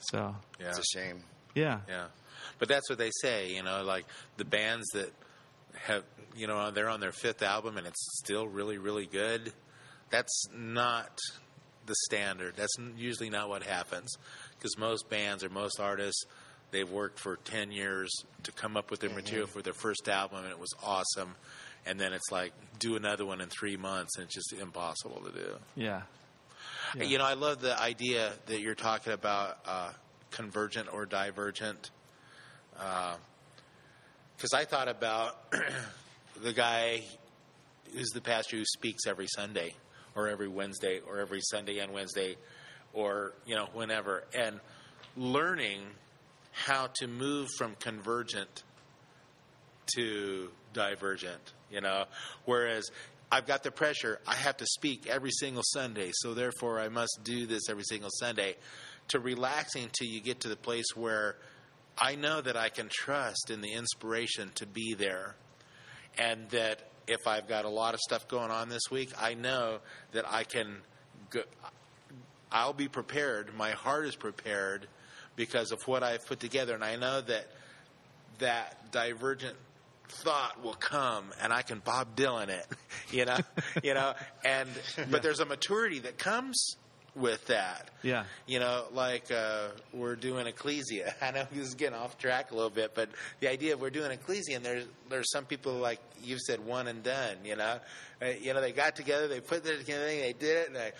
So, 0.00 0.34
Yeah. 0.58 0.68
It's 0.68 0.78
a 0.78 0.98
shame. 0.98 1.22
yeah. 1.54 1.80
Yeah, 1.88 2.06
but 2.58 2.68
that's 2.68 2.88
what 2.90 2.98
they 2.98 3.10
say. 3.22 3.52
You 3.54 3.62
know, 3.62 3.82
like 3.84 4.04
the 4.36 4.44
bands 4.44 4.86
that 4.94 5.12
have, 5.86 6.04
you 6.36 6.46
know, 6.46 6.70
they're 6.70 6.88
on 6.88 7.00
their 7.00 7.12
fifth 7.12 7.42
album 7.42 7.76
and 7.76 7.86
it's 7.86 8.18
still 8.18 8.46
really, 8.48 8.78
really 8.78 9.06
good. 9.06 9.52
That's 10.10 10.44
not 10.54 11.18
the 11.86 11.94
standard. 12.06 12.54
That's 12.56 12.74
usually 12.96 13.30
not 13.30 13.48
what 13.48 13.62
happens 13.62 14.10
because 14.58 14.76
most 14.78 15.08
bands 15.08 15.44
or 15.44 15.48
most 15.50 15.78
artists, 15.80 16.24
they've 16.70 16.90
worked 16.90 17.18
for 17.18 17.36
ten 17.36 17.70
years 17.72 18.10
to 18.44 18.52
come 18.52 18.76
up 18.76 18.90
with 18.90 19.00
their 19.00 19.10
material 19.10 19.46
for 19.46 19.62
their 19.62 19.72
first 19.74 20.08
album 20.08 20.38
and 20.44 20.50
it 20.50 20.58
was 20.58 20.72
awesome, 20.84 21.34
and 21.86 21.98
then 22.00 22.12
it's 22.12 22.30
like 22.30 22.52
do 22.78 22.96
another 22.96 23.24
one 23.26 23.40
in 23.40 23.48
three 23.48 23.76
months 23.76 24.16
and 24.16 24.24
it's 24.26 24.34
just 24.34 24.52
impossible 24.52 25.20
to 25.24 25.32
do. 25.32 25.56
Yeah. 25.76 26.02
Yeah. 26.96 27.04
You 27.04 27.18
know, 27.18 27.24
I 27.24 27.34
love 27.34 27.60
the 27.60 27.80
idea 27.80 28.32
that 28.46 28.60
you're 28.60 28.74
talking 28.74 29.12
about 29.12 29.58
uh, 29.64 29.90
convergent 30.32 30.92
or 30.92 31.06
divergent. 31.06 31.90
Because 32.72 34.52
I 34.54 34.64
thought 34.64 34.88
about 34.88 35.52
the 36.42 36.52
guy 36.52 37.02
who's 37.92 38.08
the 38.08 38.20
pastor 38.20 38.56
who 38.56 38.64
speaks 38.64 39.06
every 39.06 39.28
Sunday 39.28 39.74
or 40.16 40.28
every 40.28 40.48
Wednesday 40.48 41.00
or 41.06 41.20
every 41.20 41.40
Sunday 41.42 41.78
and 41.78 41.92
Wednesday 41.92 42.36
or, 42.92 43.34
you 43.46 43.54
know, 43.54 43.68
whenever. 43.72 44.24
And 44.34 44.58
learning 45.16 45.80
how 46.52 46.88
to 46.94 47.06
move 47.06 47.48
from 47.56 47.76
convergent 47.76 48.64
to 49.94 50.50
divergent, 50.72 51.52
you 51.70 51.80
know. 51.80 52.04
Whereas 52.46 52.90
I've 53.32 53.46
got 53.46 53.62
the 53.62 53.70
pressure, 53.70 54.18
I 54.26 54.34
have 54.34 54.56
to 54.56 54.66
speak 54.66 55.06
every 55.06 55.30
single 55.30 55.62
Sunday, 55.64 56.10
so 56.12 56.34
therefore 56.34 56.80
I 56.80 56.88
must 56.88 57.20
do 57.22 57.46
this 57.46 57.68
every 57.68 57.84
single 57.84 58.10
Sunday. 58.18 58.56
To 59.08 59.20
relaxing 59.20 59.88
till 59.92 60.08
you 60.08 60.20
get 60.20 60.40
to 60.40 60.48
the 60.48 60.56
place 60.56 60.86
where 60.94 61.36
I 61.96 62.16
know 62.16 62.40
that 62.40 62.56
I 62.56 62.68
can 62.70 62.88
trust 62.88 63.50
in 63.50 63.60
the 63.60 63.72
inspiration 63.72 64.50
to 64.56 64.66
be 64.66 64.94
there. 64.94 65.36
And 66.18 66.48
that 66.50 66.90
if 67.06 67.26
I've 67.26 67.48
got 67.48 67.64
a 67.64 67.68
lot 67.68 67.94
of 67.94 68.00
stuff 68.00 68.26
going 68.28 68.50
on 68.50 68.68
this 68.68 68.90
week, 68.90 69.10
I 69.20 69.34
know 69.34 69.78
that 70.12 70.24
I 70.28 70.44
can 70.44 70.76
go, 71.30 71.42
I'll 72.50 72.72
be 72.72 72.88
prepared. 72.88 73.54
My 73.56 73.70
heart 73.70 74.06
is 74.06 74.16
prepared 74.16 74.86
because 75.36 75.72
of 75.72 75.80
what 75.86 76.02
I've 76.02 76.26
put 76.26 76.40
together, 76.40 76.74
and 76.74 76.84
I 76.84 76.96
know 76.96 77.20
that 77.20 77.46
that 78.38 78.90
divergent 78.92 79.56
thought 80.10 80.62
will 80.62 80.74
come, 80.74 81.32
and 81.40 81.52
I 81.52 81.62
can 81.62 81.78
Bob 81.78 82.16
Dylan 82.16 82.48
it, 82.48 82.66
you 83.10 83.24
know, 83.24 83.38
you 83.82 83.94
know. 83.94 84.14
And 84.44 84.68
but 85.10 85.22
there's 85.22 85.40
a 85.40 85.46
maturity 85.46 86.00
that 86.00 86.18
comes 86.18 86.76
with 87.14 87.46
that. 87.46 87.90
Yeah. 88.02 88.24
You 88.46 88.60
know, 88.60 88.84
like 88.92 89.30
uh, 89.30 89.68
we're 89.92 90.16
doing 90.16 90.46
Ecclesia. 90.46 91.14
I 91.22 91.30
know 91.30 91.46
this 91.52 91.68
is 91.68 91.74
getting 91.74 91.98
off 91.98 92.18
track 92.18 92.52
a 92.52 92.54
little 92.54 92.70
bit, 92.70 92.94
but 92.94 93.10
the 93.40 93.50
idea 93.50 93.74
of 93.74 93.80
we're 93.80 93.90
doing 93.90 94.10
Ecclesia, 94.10 94.56
and 94.56 94.64
there's 94.64 94.86
there's 95.08 95.30
some 95.30 95.44
people 95.44 95.74
like 95.74 96.00
you've 96.22 96.40
said, 96.40 96.64
one 96.64 96.88
and 96.88 97.02
done. 97.02 97.36
You 97.44 97.56
know, 97.56 97.78
uh, 98.22 98.26
you 98.40 98.54
know 98.54 98.60
they 98.60 98.72
got 98.72 98.96
together, 98.96 99.28
they 99.28 99.40
put 99.40 99.64
their 99.64 99.76
together, 99.76 100.06
they 100.06 100.34
did 100.38 100.56
it, 100.56 100.68
and 100.68 100.78
I. 100.78 100.92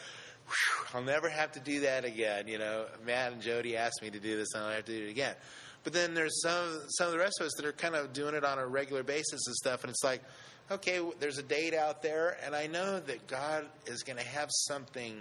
whew, 0.47 0.87
I'll 0.95 1.03
never 1.03 1.29
have 1.29 1.53
to 1.53 1.61
do 1.61 1.81
that 1.81 2.05
again. 2.05 2.49
You 2.49 2.59
know, 2.59 2.87
Matt 3.07 3.33
and 3.33 3.43
Jody 3.43 3.77
asked 3.77 4.03
me 4.03 4.11
to 4.11 4.21
do 4.21 4.37
this, 4.37 4.55
and 4.55 4.65
I 4.65 4.67
don't 4.67 4.77
have 4.77 4.85
to 4.87 4.99
do 4.99 5.07
it 5.07 5.11
again. 5.11 5.35
But 5.83 5.93
then 5.95 6.15
there's 6.15 6.43
some 6.43 6.83
some 6.91 7.07
of 7.07 7.13
the 7.13 7.19
rest 7.19 7.41
of 7.41 7.47
us 7.47 7.53
that 7.57 7.65
are 7.65 7.73
kind 7.73 7.95
of 7.95 8.13
doing 8.13 8.35
it 8.35 8.45
on 8.45 8.59
a 8.59 8.67
regular 8.67 9.03
basis 9.03 9.47
and 9.47 9.57
stuff, 9.57 9.83
and 9.83 9.91
it's 9.91 10.05
like, 10.05 10.23
okay, 10.71 11.01
there's 11.21 11.39
a 11.39 11.43
date 11.43 11.75
out 11.75 12.03
there, 12.03 12.37
and 12.45 12.55
I 12.55 12.67
know 12.67 13.01
that 13.01 13.27
God 13.27 13.67
is 13.87 14.03
going 14.03 14.19
to 14.19 14.25
have 14.27 14.49
something 14.51 15.17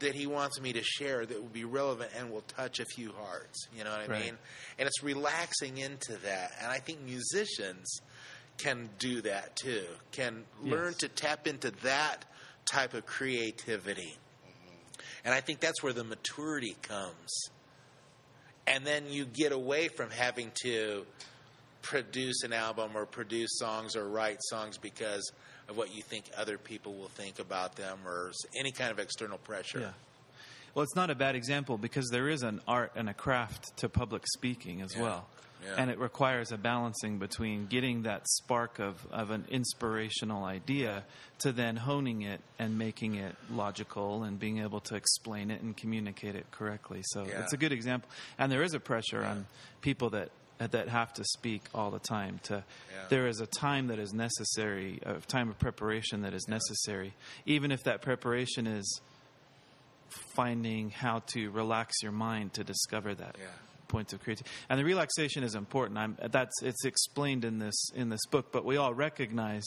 that 0.00 0.14
He 0.14 0.26
wants 0.26 0.60
me 0.60 0.72
to 0.74 0.82
share 0.82 1.24
that 1.24 1.40
will 1.40 1.48
be 1.48 1.64
relevant 1.64 2.10
and 2.18 2.30
will 2.30 2.42
touch 2.42 2.80
a 2.80 2.84
few 2.84 3.12
hearts. 3.12 3.68
You 3.76 3.84
know 3.84 3.90
what 3.90 4.00
I 4.00 4.06
Right. 4.06 4.24
mean? 4.26 4.38
And 4.78 4.86
it's 4.86 5.02
relaxing 5.02 5.78
into 5.78 6.16
that, 6.18 6.52
and 6.60 6.70
I 6.70 6.78
think 6.78 7.00
musicians 7.00 8.00
can 8.58 8.90
do 8.98 9.22
that 9.22 9.56
too. 9.56 9.84
Can 10.12 10.44
learn 10.62 10.94
to 10.94 11.08
tap 11.08 11.46
into 11.46 11.70
that 11.82 12.24
type 12.66 12.94
of 12.94 13.06
creativity. 13.06 14.16
And 15.24 15.32
I 15.34 15.40
think 15.40 15.60
that's 15.60 15.82
where 15.82 15.92
the 15.94 16.04
maturity 16.04 16.76
comes. 16.82 17.48
And 18.66 18.86
then 18.86 19.04
you 19.08 19.24
get 19.26 19.52
away 19.52 19.88
from 19.88 20.10
having 20.10 20.50
to 20.62 21.04
produce 21.82 22.42
an 22.44 22.52
album 22.52 22.92
or 22.96 23.04
produce 23.04 23.58
songs 23.58 23.94
or 23.94 24.08
write 24.08 24.38
songs 24.44 24.78
because 24.78 25.30
of 25.68 25.76
what 25.76 25.94
you 25.94 26.02
think 26.02 26.24
other 26.36 26.56
people 26.58 26.94
will 26.94 27.08
think 27.08 27.38
about 27.38 27.76
them 27.76 27.98
or 28.06 28.32
any 28.58 28.72
kind 28.72 28.90
of 28.90 28.98
external 28.98 29.38
pressure. 29.38 29.80
Yeah. 29.80 29.90
Well, 30.74 30.82
it's 30.82 30.96
not 30.96 31.10
a 31.10 31.14
bad 31.14 31.36
example 31.36 31.78
because 31.78 32.08
there 32.10 32.28
is 32.28 32.42
an 32.42 32.60
art 32.66 32.92
and 32.96 33.08
a 33.08 33.14
craft 33.14 33.76
to 33.78 33.88
public 33.88 34.22
speaking 34.26 34.80
as 34.82 34.94
Yeah. 34.96 35.02
well. 35.02 35.26
Yeah. 35.64 35.76
And 35.78 35.90
it 35.90 35.98
requires 35.98 36.52
a 36.52 36.58
balancing 36.58 37.18
between 37.18 37.66
getting 37.66 38.02
that 38.02 38.28
spark 38.28 38.78
of, 38.78 39.06
of 39.10 39.30
an 39.30 39.46
inspirational 39.50 40.44
idea 40.44 41.04
to 41.38 41.52
then 41.52 41.76
honing 41.76 42.22
it 42.22 42.40
and 42.58 42.76
making 42.78 43.14
it 43.14 43.34
logical 43.50 44.24
and 44.24 44.38
being 44.38 44.58
able 44.58 44.80
to 44.80 44.94
explain 44.94 45.50
it 45.50 45.62
and 45.62 45.74
communicate 45.76 46.34
it 46.36 46.50
correctly. 46.50 47.00
So 47.04 47.24
Yeah. 47.26 47.42
it's 47.42 47.52
a 47.54 47.56
good 47.56 47.72
example. 47.72 48.10
And 48.38 48.52
there 48.52 48.62
is 48.62 48.74
a 48.74 48.80
pressure 48.80 49.24
on 49.24 49.46
people 49.80 50.10
that 50.10 50.30
that 50.58 50.88
have 50.88 51.12
to 51.12 51.24
speak 51.24 51.62
all 51.74 51.90
the 51.90 51.98
time 51.98 52.38
to 52.44 52.54
Yeah. 52.92 53.06
there 53.08 53.26
is 53.26 53.40
a 53.40 53.46
time 53.46 53.88
that 53.88 53.98
is 53.98 54.12
necessary 54.14 55.00
a 55.04 55.14
time 55.20 55.50
of 55.50 55.58
preparation 55.58 56.22
that 56.22 56.32
is 56.32 56.46
necessary 56.48 57.12
even 57.44 57.72
if 57.72 57.82
that 57.84 58.02
preparation 58.02 58.66
is 58.68 59.00
finding 60.34 60.90
how 60.90 61.20
to 61.26 61.50
relax 61.50 61.94
your 62.02 62.12
mind 62.12 62.54
to 62.54 62.64
discover 62.64 63.14
that 63.14 63.36
Yeah. 63.38 63.46
Point 63.88 64.12
of 64.12 64.22
creativity. 64.22 64.50
And 64.68 64.78
the 64.78 64.84
relaxation 64.84 65.42
is 65.42 65.54
important. 65.54 65.98
I'm, 65.98 66.16
that's 66.30 66.62
it's 66.62 66.84
explained 66.84 67.44
in 67.44 67.58
this 67.58 67.90
in 67.94 68.08
this 68.08 68.24
book, 68.30 68.52
but 68.52 68.64
we 68.64 68.76
all 68.76 68.94
recognize 68.94 69.64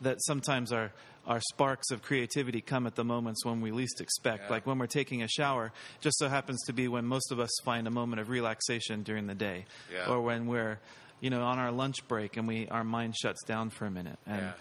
that 0.00 0.22
sometimes 0.24 0.72
our 0.72 0.92
our 1.26 1.40
sparks 1.50 1.90
of 1.90 2.02
creativity 2.02 2.60
come 2.60 2.86
at 2.86 2.94
the 2.94 3.02
moments 3.04 3.44
when 3.44 3.60
we 3.60 3.72
least 3.72 4.00
expect. 4.00 4.44
Yeah. 4.44 4.50
Like 4.50 4.66
when 4.66 4.78
we're 4.78 4.86
taking 4.86 5.22
a 5.22 5.28
shower, 5.28 5.72
just 6.00 6.18
so 6.18 6.28
happens 6.28 6.62
to 6.66 6.72
be 6.72 6.86
when 6.86 7.04
most 7.04 7.32
of 7.32 7.40
us 7.40 7.50
find 7.64 7.88
a 7.88 7.90
moment 7.90 8.20
of 8.20 8.28
relaxation 8.28 9.02
during 9.02 9.26
the 9.26 9.34
day, 9.34 9.64
Yeah. 9.92 10.06
or 10.08 10.20
when 10.20 10.46
we're 10.46 10.78
you 11.20 11.30
know 11.30 11.42
on 11.42 11.58
our 11.58 11.72
lunch 11.72 12.06
break 12.08 12.36
and 12.36 12.46
we 12.46 12.68
our 12.68 12.84
mind 12.84 13.16
shuts 13.16 13.42
down 13.44 13.70
for 13.70 13.86
a 13.86 13.90
minute. 13.90 14.18
And 14.26 14.40
Yeah. 14.42 14.52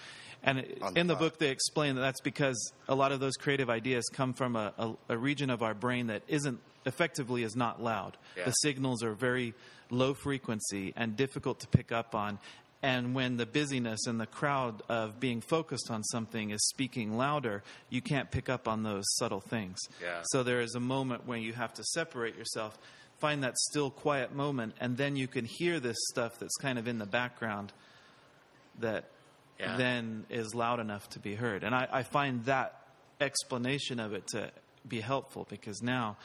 and 0.43 0.59
it, 0.59 0.79
the 0.79 0.99
in 0.99 1.07
the 1.07 1.15
book, 1.15 1.37
they 1.37 1.49
explain 1.49 1.95
that 1.95 2.01
that's 2.01 2.21
because 2.21 2.71
a 2.87 2.95
lot 2.95 3.11
of 3.11 3.19
those 3.19 3.35
creative 3.35 3.69
ideas 3.69 4.09
come 4.11 4.33
from 4.33 4.55
a, 4.55 4.73
a, 4.77 4.93
a 5.09 5.17
region 5.17 5.49
of 5.51 5.61
our 5.61 5.73
brain 5.75 6.07
that 6.07 6.23
isn't 6.27 6.59
effectively 6.85 7.43
is 7.43 7.55
not 7.55 7.81
loud. 7.81 8.17
Yeah. 8.37 8.45
The 8.45 8.51
signals 8.51 9.03
are 9.03 9.13
very 9.13 9.53
low 9.89 10.13
frequency 10.13 10.93
and 10.95 11.15
difficult 11.15 11.59
to 11.61 11.67
pick 11.67 11.91
up 11.91 12.15
on. 12.15 12.39
And 12.83 13.15
when 13.15 13.37
the 13.37 13.45
busyness 13.47 14.05
and 14.05 14.19
the 14.19 14.27
crowd 14.27 14.83
of 14.89 15.19
being 15.19 15.41
focused 15.41 15.89
on 15.89 16.03
something 16.03 16.51
is 16.51 16.63
speaking 16.67 17.17
louder, 17.17 17.63
you 17.89 18.01
can't 18.01 18.29
pick 18.29 18.47
up 18.49 18.67
on 18.67 18.83
those 18.83 19.03
subtle 19.15 19.39
things. 19.41 19.79
Yeah. 20.01 20.21
So 20.25 20.43
there 20.43 20.61
is 20.61 20.75
a 20.75 20.79
moment 20.79 21.25
when 21.25 21.41
you 21.41 21.53
have 21.53 21.73
to 21.75 21.83
separate 21.83 22.35
yourself, 22.37 22.77
find 23.17 23.43
that 23.43 23.57
still, 23.57 23.89
quiet 23.89 24.35
moment, 24.35 24.75
and 24.79 24.97
then 24.97 25.15
you 25.15 25.27
can 25.27 25.45
hear 25.45 25.79
this 25.79 25.97
stuff 26.11 26.37
that's 26.37 26.55
kind 26.57 26.77
of 26.77 26.87
in 26.87 26.99
the 26.99 27.05
background 27.07 27.73
that 28.79 29.05
Yeah. 29.59 29.77
then 29.77 30.25
is 30.29 30.53
loud 30.53 30.79
enough 30.79 31.09
to 31.11 31.19
be 31.19 31.33
heard. 31.33 31.63
And 31.63 31.73
I, 31.73 31.87
I 31.91 32.03
find 32.03 32.43
that 32.45 32.81
explanation 33.21 33.99
of 33.99 34.13
it 34.13 34.27
to 34.27 34.51
be 34.87 34.99
helpful 34.99 35.47
because 35.49 35.81
now 35.81 36.17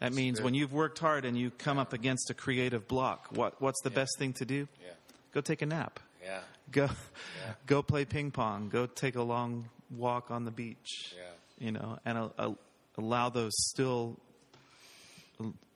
that 0.00 0.12
means 0.12 0.40
when 0.40 0.54
you've 0.54 0.72
worked 0.72 0.98
hard 0.98 1.24
and 1.24 1.38
you 1.38 1.50
come 1.50 1.78
up 1.78 1.92
against 1.92 2.30
a 2.30 2.34
creative 2.34 2.86
block, 2.88 3.28
what, 3.30 3.60
what's 3.60 3.80
the 3.82 3.90
best 3.90 4.18
thing 4.18 4.32
to 4.34 4.44
do? 4.44 4.68
Yeah. 4.82 4.90
Go 5.32 5.40
take 5.40 5.62
a 5.62 5.66
nap. 5.66 6.00
Yeah. 6.22 6.40
Go, 6.70 6.88
go 7.66 7.82
play 7.82 8.04
ping 8.04 8.30
pong. 8.30 8.68
Go 8.68 8.86
take 8.86 9.16
a 9.16 9.22
long 9.22 9.68
walk 9.90 10.30
on 10.30 10.44
the 10.44 10.50
beach. 10.50 11.14
Yeah. 11.16 11.66
You 11.66 11.72
know, 11.72 11.98
and 12.04 12.18
uh, 12.18 12.28
uh, 12.38 12.52
allow 12.98 13.28
those 13.28 13.52
still 13.68 14.18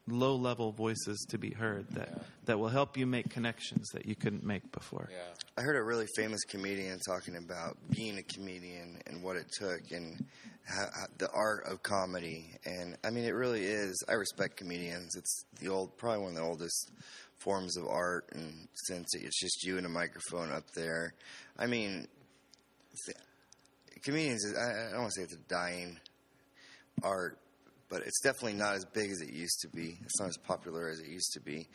low 0.08 0.36
level 0.36 0.72
voices 0.72 1.26
to 1.30 1.38
be 1.38 1.50
heard 1.50 1.88
that, 1.90 2.22
that 2.46 2.58
will 2.58 2.68
help 2.68 2.96
you 2.96 3.06
make 3.06 3.30
connections 3.30 3.88
that 3.92 4.06
you 4.06 4.14
couldn't 4.14 4.44
make 4.44 4.70
before. 4.72 5.08
Yeah. 5.10 5.18
I 5.56 5.62
heard 5.62 5.76
a 5.76 5.82
really 5.82 6.06
famous 6.16 6.44
comedian 6.44 6.98
talking 7.06 7.36
about 7.36 7.76
being 7.90 8.18
a 8.18 8.22
comedian 8.22 9.00
and 9.06 9.22
what 9.22 9.36
it 9.36 9.46
took 9.50 9.90
and 9.90 10.24
how, 10.64 10.84
how, 10.84 11.06
the 11.18 11.28
art 11.32 11.64
of 11.66 11.82
comedy. 11.82 12.54
And 12.64 12.96
I 13.04 13.10
mean, 13.10 13.24
it 13.24 13.34
really 13.34 13.64
is. 13.64 14.02
I 14.08 14.12
respect 14.12 14.56
comedians. 14.56 15.16
It's 15.16 15.44
the 15.60 15.68
old, 15.68 15.96
probably 15.96 16.22
one 16.22 16.30
of 16.30 16.36
the 16.36 16.42
oldest 16.42 16.90
forms 17.38 17.76
of 17.76 17.86
art, 17.86 18.26
and 18.32 18.68
since 18.74 19.14
it's 19.14 19.40
just 19.40 19.64
you 19.64 19.76
and 19.78 19.86
a 19.86 19.88
microphone 19.88 20.50
up 20.52 20.64
there, 20.74 21.14
I 21.58 21.66
mean, 21.66 22.08
th- 23.06 23.16
comedians. 24.02 24.44
I, 24.56 24.88
I 24.88 24.90
don't 24.90 25.00
want 25.00 25.12
to 25.12 25.20
say 25.20 25.24
it's 25.24 25.34
a 25.34 25.48
dying 25.48 25.98
art, 27.02 27.38
but 27.88 28.02
it's 28.02 28.20
definitely 28.20 28.54
not 28.58 28.74
as 28.74 28.84
big 28.84 29.10
as 29.10 29.20
it 29.20 29.32
used 29.32 29.60
to 29.62 29.68
be. 29.68 29.98
It's 30.04 30.20
not 30.20 30.28
as 30.28 30.36
popular 30.36 30.88
as 30.88 31.00
it 31.00 31.08
used 31.08 31.32
to 31.34 31.40
be, 31.40 31.68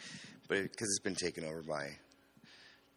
but 0.47 0.61
because 0.63 0.87
it, 0.89 0.91
has 0.91 0.99
been 1.03 1.15
taken 1.15 1.43
over 1.45 1.63
by 1.63 1.89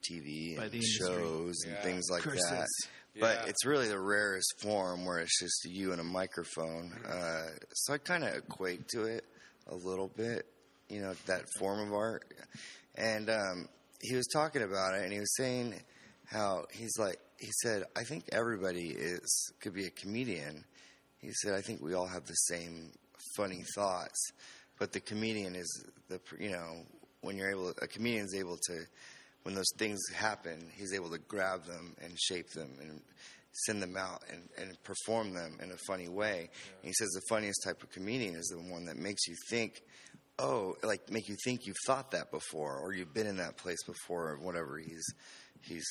TV 0.03 0.57
By 0.57 0.65
and 0.65 0.73
the 0.73 0.77
industry. 0.77 1.07
shows 1.07 1.55
and 1.67 1.77
things 1.79 2.05
like 2.11 2.23
that. 2.23 2.31
Curses. 2.31 2.89
But 3.19 3.37
Yeah. 3.45 3.47
it's 3.47 3.65
really 3.65 3.89
the 3.89 3.99
rarest 3.99 4.61
form 4.61 5.05
where 5.07 5.19
it's 5.19 5.39
just 5.41 5.65
you 5.65 5.93
and 5.93 6.01
a 6.01 6.05
microphone. 6.05 6.93
Uh, 7.07 7.49
so 7.73 7.95
I 7.95 7.99
kind 7.99 8.25
of 8.25 8.35
equate 8.37 8.89
to 8.89 9.05
it 9.05 9.25
a 9.69 9.75
little 9.75 10.09
bit, 10.09 10.47
you 10.89 11.01
know, 11.01 11.15
that 11.27 11.45
form 11.59 11.81
of 11.89 11.95
art. 11.95 12.31
And 12.95 13.31
um, 13.31 13.69
he 14.03 14.15
was 14.15 14.27
talking 14.27 14.63
about 14.63 14.95
it, 14.95 15.03
and 15.05 15.13
he 15.13 15.19
was 15.19 15.35
saying 15.37 15.81
how 16.27 16.67
he's 16.73 16.99
like, 16.99 17.19
he 17.39 17.49
said, 17.63 17.85
I 17.97 18.05
think 18.05 18.25
everybody 18.33 18.89
is 18.91 19.53
could 19.61 19.73
be 19.75 19.87
a 19.87 19.91
comedian. 19.91 20.65
He 21.19 21.33
said, 21.33 21.55
I 21.55 21.63
think 21.63 21.81
we 21.83 21.95
all 21.95 22.07
have 22.07 22.27
the 22.27 22.35
same 22.35 22.93
funny 23.37 23.65
thoughts, 23.75 24.31
but 24.79 24.93
the 24.93 25.01
comedian 25.01 25.55
is 25.55 25.85
the 26.09 26.21
you 26.39 26.51
know 26.51 26.85
when 27.21 27.37
you're 27.37 27.51
able, 27.51 27.71
a 27.83 27.87
comedian's 27.87 28.35
able 28.35 28.57
to 28.69 28.85
when 29.43 29.55
those 29.55 29.71
things 29.79 30.01
happen, 30.13 30.71
he's 30.77 30.93
able 30.93 31.11
to 31.11 31.19
grab 31.19 31.65
them 31.67 31.95
and 32.03 32.19
shape 32.19 32.51
them 32.51 32.69
and 32.81 33.01
send 33.65 33.81
them 33.81 33.97
out 33.97 34.21
and, 34.31 34.43
and 34.59 34.77
perform 34.83 35.33
them 35.35 35.57
in 35.63 35.71
a 35.71 35.77
funny 35.87 36.09
way. 36.09 36.51
And 36.83 36.89
he 36.89 36.93
says 36.93 37.09
the 37.11 37.23
funniest 37.29 37.63
type 37.65 37.83
of 37.83 37.91
comedian 37.91 38.35
is 38.35 38.47
the 38.47 38.59
one 38.59 38.87
that 38.87 38.97
makes 38.97 39.29
you 39.29 39.37
think, 39.49 39.83
oh, 40.41 40.75
like 40.83 41.11
make 41.11 41.29
you 41.29 41.37
think 41.45 41.65
you've 41.65 41.77
thought 41.87 42.11
that 42.11 42.33
before 42.33 42.79
or 42.79 42.93
you've 42.93 43.15
been 43.15 43.29
in 43.29 43.37
that 43.37 43.57
place 43.57 43.83
before 43.85 44.31
or 44.31 44.39
whatever 44.39 44.79
he's 44.79 45.07
he's 45.63 45.87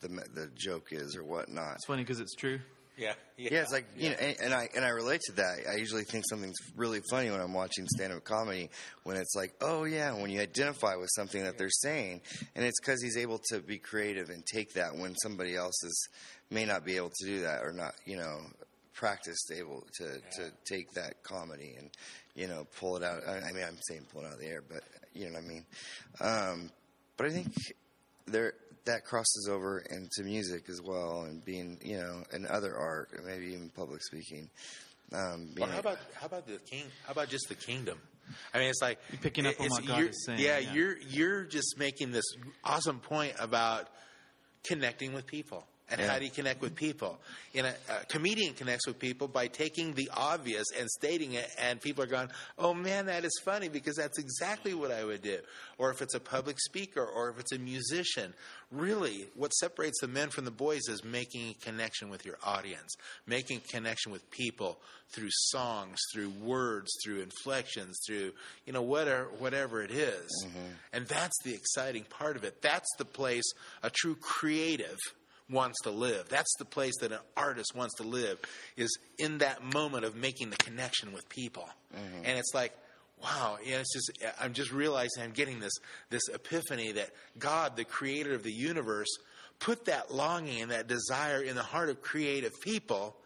the 0.00 0.08
the 0.08 0.48
joke 0.54 0.88
is 0.92 1.16
or 1.16 1.24
whatnot. 1.24 1.74
It's 1.74 1.86
funny 1.86 2.02
because 2.02 2.20
it's 2.20 2.36
true. 2.36 2.60
Yeah. 2.96 3.14
Yeah, 3.36 3.62
it's 3.62 3.72
like 3.72 3.86
you 3.96 4.10
know, 4.10 4.16
and, 4.20 4.36
and 4.44 4.54
I 4.54 4.68
and 4.76 4.84
I 4.84 4.90
relate 4.90 5.20
to 5.26 5.32
that. 5.32 5.60
I 5.72 5.76
usually 5.76 6.04
think 6.04 6.24
something's 6.28 6.58
really 6.76 7.00
funny 7.10 7.30
when 7.30 7.40
I'm 7.40 7.54
watching 7.54 7.86
stand-up 7.88 8.22
comedy. 8.24 8.70
When 9.02 9.16
it's 9.16 9.34
like, 9.34 9.52
oh 9.60 9.84
yeah, 9.84 10.12
when 10.12 10.30
you 10.30 10.40
identify 10.40 10.94
with 10.94 11.08
something 11.14 11.42
that 11.42 11.58
they're 11.58 11.70
saying, 11.70 12.20
and 12.54 12.64
it's 12.64 12.78
because 12.80 13.02
he's 13.02 13.16
able 13.16 13.40
to 13.50 13.60
be 13.60 13.78
creative 13.78 14.30
and 14.30 14.44
take 14.46 14.74
that 14.74 14.94
when 14.94 15.16
somebody 15.16 15.56
else 15.56 15.82
is 15.82 16.08
may 16.50 16.64
not 16.64 16.84
be 16.84 16.96
able 16.96 17.10
to 17.10 17.26
do 17.26 17.40
that 17.40 17.64
or 17.64 17.72
not, 17.72 17.94
you 18.04 18.16
know, 18.16 18.38
practiced 18.92 19.50
able 19.52 19.84
to 19.94 20.20
to 20.36 20.52
take 20.64 20.92
that 20.92 21.22
comedy 21.22 21.74
and 21.78 21.90
you 22.34 22.46
know 22.46 22.66
pull 22.78 22.96
it 22.96 23.02
out. 23.02 23.22
I, 23.26 23.48
I 23.48 23.52
mean, 23.52 23.64
I'm 23.64 23.78
saying 23.88 24.06
pull 24.12 24.22
it 24.22 24.26
out 24.26 24.34
of 24.34 24.40
the 24.40 24.46
air, 24.46 24.62
but 24.68 24.84
you 25.14 25.26
know 25.26 25.32
what 25.32 25.42
I 25.42 25.48
mean. 25.48 25.64
Um, 26.20 26.70
but 27.16 27.26
I 27.26 27.30
think 27.30 27.52
there 28.26 28.54
that 28.84 29.04
crosses 29.04 29.48
over 29.50 29.78
into 29.90 30.24
music 30.24 30.68
as 30.68 30.80
well, 30.82 31.22
and 31.22 31.44
being 31.44 31.78
you 31.84 31.98
know, 31.98 32.22
and 32.32 32.46
other 32.46 32.76
art, 32.76 33.10
and 33.16 33.26
maybe 33.26 33.46
even 33.54 33.70
public 33.70 34.02
speaking. 34.02 34.48
Um, 35.12 35.50
Well, 35.58 35.68
how 35.68 35.78
about 35.80 35.98
how 36.14 36.26
about 36.26 36.46
the 36.46 36.58
king? 36.58 36.84
How 37.06 37.12
about 37.12 37.28
just 37.28 37.48
the 37.48 37.54
kingdom? 37.54 37.98
I 38.54 38.58
mean, 38.58 38.68
it's 38.68 38.80
like 38.80 38.98
You're 39.10 39.20
picking 39.20 39.46
up 39.46 39.60
on 39.60 39.68
what 39.68 39.84
God 39.84 39.98
you're- 39.98 40.08
is 40.10 40.24
saying, 40.24 40.38
Yeah, 40.38 40.58
yeah. 40.58 40.72
you're 40.72 40.96
you're 41.08 41.44
just 41.44 41.76
making 41.78 42.12
this 42.12 42.24
awesome 42.64 43.00
point 43.00 43.34
about 43.38 43.88
connecting 44.64 45.12
with 45.12 45.26
people. 45.26 45.66
And 45.92 46.00
Yeah. 46.00 46.10
how 46.10 46.18
do 46.18 46.24
you 46.24 46.30
connect 46.30 46.60
with 46.62 46.74
people? 46.74 47.20
You 47.52 47.62
know, 47.64 47.72
a 47.90 48.04
comedian 48.06 48.54
connects 48.54 48.86
with 48.86 48.98
people 48.98 49.28
by 49.28 49.46
taking 49.46 49.92
the 49.94 50.10
obvious 50.14 50.66
and 50.78 50.88
stating 50.88 51.34
it, 51.34 51.48
and 51.58 51.80
people 51.80 52.02
are 52.02 52.08
going, 52.08 52.30
"Oh 52.58 52.72
man, 52.72 53.06
that 53.06 53.24
is 53.24 53.38
funny 53.44 53.68
because 53.68 53.96
that's 53.96 54.18
exactly 54.18 54.72
what 54.74 54.90
I 54.90 55.04
would 55.04 55.22
do." 55.22 55.38
Or 55.78 55.90
if 55.90 56.00
it's 56.00 56.14
a 56.14 56.20
public 56.20 56.58
speaker, 56.60 57.04
or 57.04 57.28
if 57.28 57.38
it's 57.38 57.52
a 57.52 57.58
musician, 57.58 58.32
really, 58.70 59.28
what 59.34 59.50
separates 59.50 60.00
the 60.00 60.08
men 60.08 60.30
from 60.30 60.46
the 60.46 60.50
boys 60.50 60.88
is 60.88 61.04
making 61.04 61.50
a 61.50 61.54
connection 61.64 62.08
with 62.08 62.24
your 62.24 62.38
audience, 62.42 62.94
making 63.26 63.58
a 63.58 63.68
connection 63.68 64.12
with 64.12 64.28
people 64.30 64.80
through 65.14 65.28
songs, 65.30 65.98
through 66.14 66.30
words, 66.30 66.90
through 67.04 67.20
inflections, 67.20 68.00
through 68.06 68.32
you 68.64 68.72
know 68.72 68.80
whatever 68.80 69.28
whatever 69.38 69.82
it 69.82 69.90
is. 69.90 70.46
Mm-hmm. 70.46 70.72
and 70.94 71.06
that's 71.06 71.36
the 71.44 71.52
exciting 71.54 72.04
part 72.04 72.36
of 72.36 72.44
it. 72.44 72.62
That's 72.62 72.88
the 72.96 73.04
place 73.04 73.44
a 73.82 73.90
true 73.90 74.16
creative 74.16 74.96
wants 75.52 75.80
to 75.82 75.90
live. 75.90 76.28
That's 76.28 76.52
the 76.58 76.64
place 76.64 76.94
that 77.00 77.12
an 77.12 77.20
artist 77.36 77.74
wants 77.74 77.94
to 77.96 78.02
live 78.02 78.38
is 78.76 78.98
in 79.18 79.38
that 79.38 79.62
moment 79.62 80.04
of 80.04 80.16
making 80.16 80.50
the 80.50 80.56
connection 80.56 81.12
with 81.12 81.28
people. 81.28 81.68
Mm-hmm. 81.94 82.24
And 82.24 82.38
it's 82.38 82.52
like, 82.54 82.72
wow, 83.22 83.58
you 83.64 83.72
know, 83.72 83.80
it's 83.80 83.92
just 83.92 84.12
I'm 84.40 84.52
just 84.52 84.72
realizing 84.72 85.22
I'm 85.22 85.32
getting 85.32 85.60
this 85.60 85.72
this 86.10 86.22
epiphany 86.32 86.92
that 86.92 87.10
God, 87.38 87.76
the 87.76 87.84
creator 87.84 88.34
of 88.34 88.42
the 88.42 88.52
universe, 88.52 89.08
put 89.58 89.84
that 89.84 90.12
longing 90.12 90.62
and 90.62 90.70
that 90.70 90.88
desire 90.88 91.40
in 91.40 91.54
the 91.54 91.62
heart 91.62 91.88
of 91.88 92.02
creative 92.02 92.52
people 92.60 93.16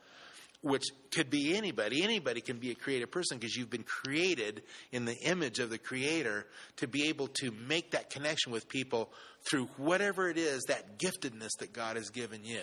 which 0.66 0.84
could 1.12 1.30
be 1.30 1.56
anybody. 1.56 2.02
Anybody 2.02 2.40
can 2.40 2.58
be 2.58 2.72
a 2.72 2.74
creative 2.74 3.10
person 3.10 3.38
because 3.38 3.54
you've 3.54 3.70
been 3.70 3.84
created 3.84 4.62
in 4.90 5.04
the 5.04 5.16
image 5.22 5.60
of 5.60 5.70
the 5.70 5.78
Creator 5.78 6.46
to 6.78 6.88
be 6.88 7.08
able 7.08 7.28
to 7.40 7.52
make 7.68 7.92
that 7.92 8.10
connection 8.10 8.50
with 8.50 8.68
people 8.68 9.10
through 9.48 9.66
whatever 9.76 10.28
it 10.28 10.36
is, 10.36 10.64
that 10.64 10.98
giftedness 10.98 11.50
that 11.60 11.72
God 11.72 11.96
has 11.96 12.10
given 12.10 12.44
you. 12.44 12.62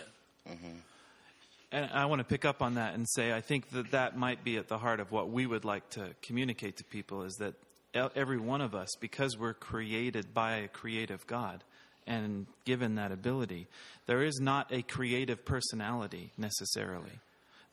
Mm-hmm. 0.50 0.78
And 1.72 1.90
I 1.94 2.06
want 2.06 2.20
to 2.20 2.26
pick 2.26 2.44
up 2.44 2.62
on 2.62 2.76
that 2.76 2.94
and 2.94 3.08
say 3.10 3.32
I 3.32 3.40
think 3.40 3.70
that 3.70 3.92
that 3.92 4.18
might 4.18 4.44
be 4.44 4.58
at 4.58 4.68
the 4.68 4.78
heart 4.78 5.00
of 5.00 5.12
what 5.12 5.30
we 5.30 5.48
would 5.48 5.64
like 5.64 5.90
to 5.92 6.10
communicate 6.22 6.78
to 6.78 6.84
people 6.84 7.24
is 7.24 7.36
that 7.36 7.54
every 7.94 8.38
one 8.38 8.60
of 8.60 8.76
us, 8.76 8.90
because 9.00 9.38
we're 9.38 9.54
created 9.54 10.34
by 10.34 10.58
a 10.58 10.68
creative 10.68 11.26
God 11.26 11.64
and 12.06 12.48
given 12.66 12.96
that 12.96 13.14
ability, 13.14 13.68
there 14.08 14.24
is 14.24 14.40
not 14.42 14.72
a 14.74 14.82
creative 14.82 15.46
personality 15.46 16.32
necessarily. 16.38 17.20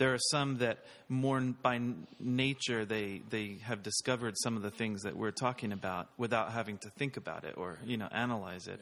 There 0.00 0.14
are 0.14 0.18
some 0.30 0.56
that 0.58 0.78
more 1.10 1.38
by 1.40 1.78
nature 2.18 2.86
they 2.86 3.20
they 3.28 3.58
have 3.64 3.82
discovered 3.82 4.34
some 4.38 4.56
of 4.56 4.62
the 4.62 4.70
things 4.70 5.02
that 5.02 5.14
we're 5.14 5.30
talking 5.30 5.72
about 5.72 6.08
without 6.16 6.52
having 6.52 6.78
to 6.78 6.88
think 6.98 7.18
about 7.18 7.44
it 7.44 7.58
or 7.58 7.78
you 7.84 7.98
know 7.98 8.08
analyze 8.10 8.66
it. 8.66 8.80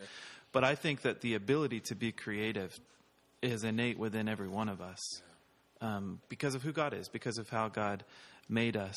But 0.52 0.62
I 0.62 0.76
think 0.76 1.02
that 1.02 1.20
the 1.20 1.34
ability 1.34 1.80
to 1.86 1.96
be 1.96 2.12
creative 2.12 2.78
is 3.42 3.64
innate 3.64 3.98
within 3.98 4.28
every 4.28 4.46
one 4.46 4.68
of 4.68 4.80
us 4.80 5.00
um, 5.80 6.20
because 6.28 6.54
of 6.54 6.62
who 6.62 6.70
God 6.70 6.94
is, 6.94 7.08
because 7.08 7.36
of 7.36 7.48
how 7.48 7.66
God 7.66 8.04
made 8.48 8.76
us. 8.76 8.94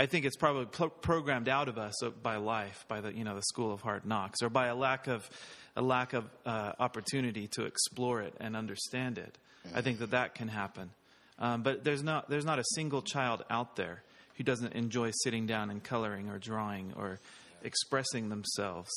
I 0.00 0.06
think 0.06 0.24
it's 0.24 0.36
probably 0.36 0.64
pro- 0.64 0.88
programmed 0.88 1.50
out 1.50 1.68
of 1.68 1.76
us 1.76 1.94
by 2.22 2.36
life, 2.36 2.86
by 2.88 3.02
the 3.02 3.12
you 3.14 3.24
know 3.24 3.34
the 3.34 3.42
school 3.42 3.74
of 3.74 3.82
hard 3.82 4.06
knocks, 4.06 4.40
or 4.40 4.48
by 4.48 4.68
a 4.68 4.74
lack 4.74 5.06
of 5.06 5.28
a 5.76 5.82
lack 5.82 6.14
of 6.14 6.24
uh, 6.46 6.72
opportunity 6.78 7.46
to 7.48 7.66
explore 7.66 8.22
it 8.22 8.32
and 8.40 8.56
understand 8.56 9.18
it. 9.18 9.36
I 9.74 9.82
think 9.82 9.98
that 9.98 10.12
that 10.12 10.34
can 10.34 10.48
happen, 10.48 10.90
um, 11.38 11.62
but 11.62 11.84
there's 11.84 12.02
not 12.02 12.28
there's 12.30 12.44
not 12.44 12.58
a 12.58 12.64
single 12.74 13.02
child 13.02 13.44
out 13.50 13.76
there 13.76 14.02
who 14.36 14.44
doesn't 14.44 14.74
enjoy 14.74 15.10
sitting 15.22 15.46
down 15.46 15.70
and 15.70 15.82
coloring 15.82 16.28
or 16.28 16.38
drawing 16.38 16.92
or 16.96 17.18
expressing 17.62 18.28
themselves. 18.28 18.90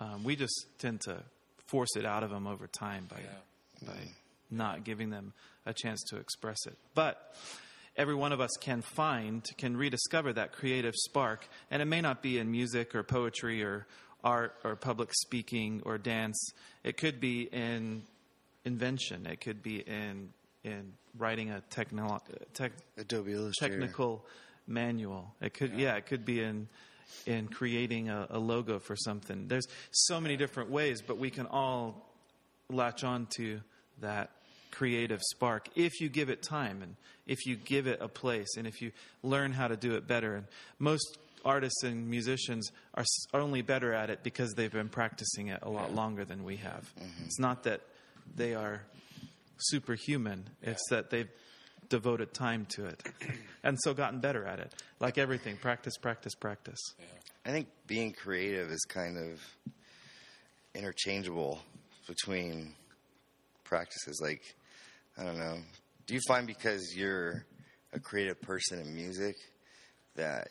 Um, 0.00 0.24
we 0.24 0.36
just 0.36 0.66
tend 0.78 1.00
to 1.02 1.22
force 1.66 1.96
it 1.96 2.04
out 2.04 2.22
of 2.22 2.30
them 2.30 2.46
over 2.46 2.66
time 2.66 3.06
by 3.10 3.20
by 3.86 3.98
not 4.50 4.84
giving 4.84 5.10
them 5.10 5.32
a 5.66 5.72
chance 5.72 6.02
to 6.10 6.16
express 6.16 6.66
it. 6.66 6.76
But 6.94 7.34
every 7.96 8.14
one 8.14 8.32
of 8.32 8.40
us 8.40 8.50
can 8.60 8.82
find, 8.82 9.44
can 9.58 9.76
rediscover 9.76 10.32
that 10.34 10.52
creative 10.52 10.94
spark, 10.94 11.48
and 11.70 11.80
it 11.80 11.86
may 11.86 12.00
not 12.00 12.22
be 12.22 12.38
in 12.38 12.50
music 12.50 12.94
or 12.94 13.02
poetry 13.02 13.62
or 13.62 13.86
art 14.22 14.54
or 14.64 14.76
public 14.76 15.10
speaking 15.14 15.82
or 15.84 15.98
dance. 15.98 16.52
It 16.84 16.96
could 16.96 17.20
be 17.20 17.42
in 17.42 18.02
invention. 18.64 19.26
It 19.26 19.40
could 19.40 19.62
be 19.62 19.78
in 19.80 20.30
in 20.64 20.92
writing 21.18 21.50
a 21.50 21.60
techno, 21.70 22.20
tech, 22.54 22.72
Adobe 22.98 23.32
Illustrator. 23.32 23.78
technical 23.80 24.24
manual. 24.66 25.34
It 25.40 25.54
could, 25.54 25.74
yeah, 25.74 25.94
it 25.96 26.06
could 26.06 26.24
be 26.24 26.42
in 26.42 26.68
in 27.26 27.46
creating 27.48 28.08
a, 28.08 28.26
a 28.30 28.38
logo 28.38 28.78
for 28.78 28.96
something. 28.96 29.46
There's 29.46 29.66
so 29.90 30.18
many 30.20 30.36
different 30.36 30.70
ways, 30.70 31.02
but 31.02 31.18
we 31.18 31.28
can 31.30 31.46
all 31.46 32.08
latch 32.70 33.04
on 33.04 33.26
to 33.36 33.60
that 34.00 34.30
creative 34.70 35.20
spark 35.30 35.68
if 35.76 36.00
you 36.00 36.08
give 36.08 36.30
it 36.30 36.42
time 36.42 36.80
and 36.82 36.96
if 37.26 37.44
you 37.44 37.54
give 37.56 37.86
it 37.86 37.98
a 38.00 38.08
place 38.08 38.56
and 38.56 38.66
if 38.66 38.80
you 38.80 38.92
learn 39.22 39.52
how 39.52 39.68
to 39.68 39.76
do 39.76 39.94
it 39.96 40.06
better. 40.06 40.34
And 40.36 40.46
most 40.78 41.18
artists 41.44 41.82
and 41.82 42.08
musicians 42.08 42.70
are 42.94 43.02
s- 43.02 43.26
are 43.34 43.40
only 43.40 43.60
better 43.60 43.92
at 43.92 44.08
it 44.08 44.22
because 44.22 44.54
they've 44.54 44.72
been 44.72 44.88
practicing 44.88 45.48
it 45.48 45.58
a 45.62 45.68
lot 45.68 45.94
longer 45.94 46.24
than 46.24 46.44
we 46.44 46.56
have. 46.56 46.90
Mm-hmm. 46.98 47.24
It's 47.26 47.38
not 47.38 47.64
that 47.64 47.82
they 48.34 48.54
are 48.54 48.80
superhuman, 49.62 50.50
it's 50.62 50.82
that 50.90 51.10
they've 51.10 51.30
devoted 51.88 52.32
time 52.32 52.66
to 52.70 52.86
it 52.86 53.02
and 53.62 53.78
so 53.82 53.92
gotten 53.92 54.20
better 54.20 54.46
at 54.46 54.58
it. 54.58 54.74
Like 55.00 55.18
everything, 55.18 55.56
practice, 55.56 55.96
practice, 55.98 56.34
practice. 56.34 56.80
I 57.44 57.50
think 57.50 57.68
being 57.86 58.12
creative 58.12 58.70
is 58.70 58.84
kind 58.88 59.18
of 59.18 59.40
interchangeable 60.74 61.60
between 62.06 62.74
practices. 63.64 64.20
Like, 64.22 64.42
I 65.18 65.24
don't 65.24 65.38
know. 65.38 65.58
Do 66.06 66.14
you 66.14 66.20
find 66.26 66.46
because 66.46 66.94
you're 66.96 67.44
a 67.92 68.00
creative 68.00 68.40
person 68.40 68.80
in 68.80 68.94
music 68.94 69.36
that 70.14 70.48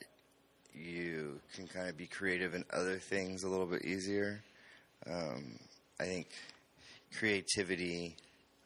you 0.74 1.40
can 1.56 1.68
kind 1.68 1.90
of 1.90 1.98
be 1.98 2.08
creative 2.08 2.54
in 2.54 2.64
other 2.72 2.98
things 2.98 3.44
a 3.44 3.50
little 3.50 3.66
bit 3.66 3.86
easier? 3.86 4.42
Um, 5.08 5.58
I 6.00 6.06
think 6.06 6.28
creativity, 7.18 8.16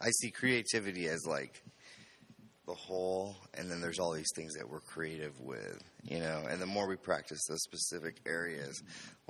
I 0.01 0.09
see 0.09 0.31
creativity 0.31 1.07
as 1.07 1.25
like 1.25 1.63
the 2.67 2.73
whole, 2.73 3.35
and 3.53 3.69
then 3.69 3.79
there's 3.79 3.99
all 3.99 4.11
these 4.11 4.31
things 4.35 4.53
that 4.55 4.67
we're 4.67 4.79
creative 4.81 5.39
with, 5.39 5.79
you 6.03 6.19
know. 6.19 6.43
And 6.49 6.61
the 6.61 6.65
more 6.65 6.87
we 6.87 6.95
practice 6.95 7.45
those 7.47 7.61
specific 7.63 8.17
areas, 8.25 8.81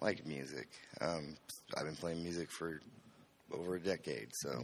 like 0.02 0.26
music, 0.26 0.70
um, 1.02 1.36
I've 1.78 1.86
been 1.86 1.96
playing 1.96 2.24
music 2.24 2.50
for 2.52 2.80
over 3.52 3.76
a 3.76 3.80
decade, 3.80 4.30
so 4.34 4.64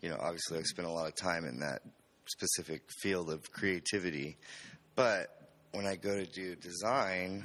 you 0.00 0.08
know, 0.08 0.16
obviously, 0.20 0.58
I've 0.58 0.66
spent 0.66 0.88
a 0.88 0.90
lot 0.90 1.06
of 1.06 1.14
time 1.14 1.44
in 1.44 1.60
that 1.60 1.82
specific 2.26 2.82
field 3.00 3.30
of 3.30 3.50
creativity. 3.52 4.36
But 4.96 5.28
when 5.72 5.86
I 5.86 5.96
go 5.96 6.14
to 6.16 6.26
do 6.26 6.54
design, 6.56 7.44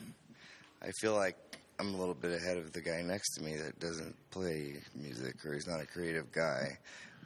I 0.82 0.91
feel 1.01 1.15
like 1.15 1.36
I'm 1.80 1.93
a 1.93 1.97
little 1.97 2.13
bit 2.13 2.32
ahead 2.32 2.57
of 2.57 2.73
the 2.73 2.82
guy 2.82 3.01
next 3.01 3.36
to 3.36 3.43
me 3.43 3.55
that 3.57 3.80
doesn't 3.80 4.15
play 4.32 4.75
music 4.95 5.45
or 5.45 5.53
he's 5.53 5.67
not 5.67 5.82
a 5.82 5.86
creative 5.86 6.32
guy. 6.32 6.77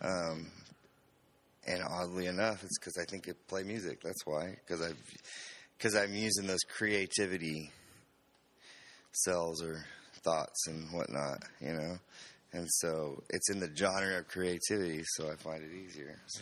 Um, 0.01 0.47
and 1.65 1.81
oddly 1.83 2.27
enough, 2.27 2.63
it's 2.63 2.77
because 2.77 2.97
I 2.97 3.05
think 3.05 3.29
I 3.29 3.33
play 3.47 3.63
music. 3.63 4.01
That's 4.01 4.25
why, 4.25 4.57
because 4.65 4.81
I've 4.81 4.97
because 5.77 5.95
I'm 5.95 6.13
using 6.13 6.47
those 6.47 6.63
creativity 6.77 7.71
cells 9.11 9.61
or 9.61 9.85
thoughts 10.23 10.67
and 10.67 10.91
whatnot, 10.91 11.43
you 11.59 11.73
know. 11.73 11.97
And 12.53 12.67
so 12.69 13.23
it's 13.29 13.49
in 13.49 13.59
the 13.59 13.69
genre 13.75 14.19
of 14.19 14.27
creativity, 14.27 15.03
so 15.15 15.31
I 15.31 15.35
find 15.35 15.63
it 15.63 15.71
easier. 15.73 16.19
So, 16.27 16.41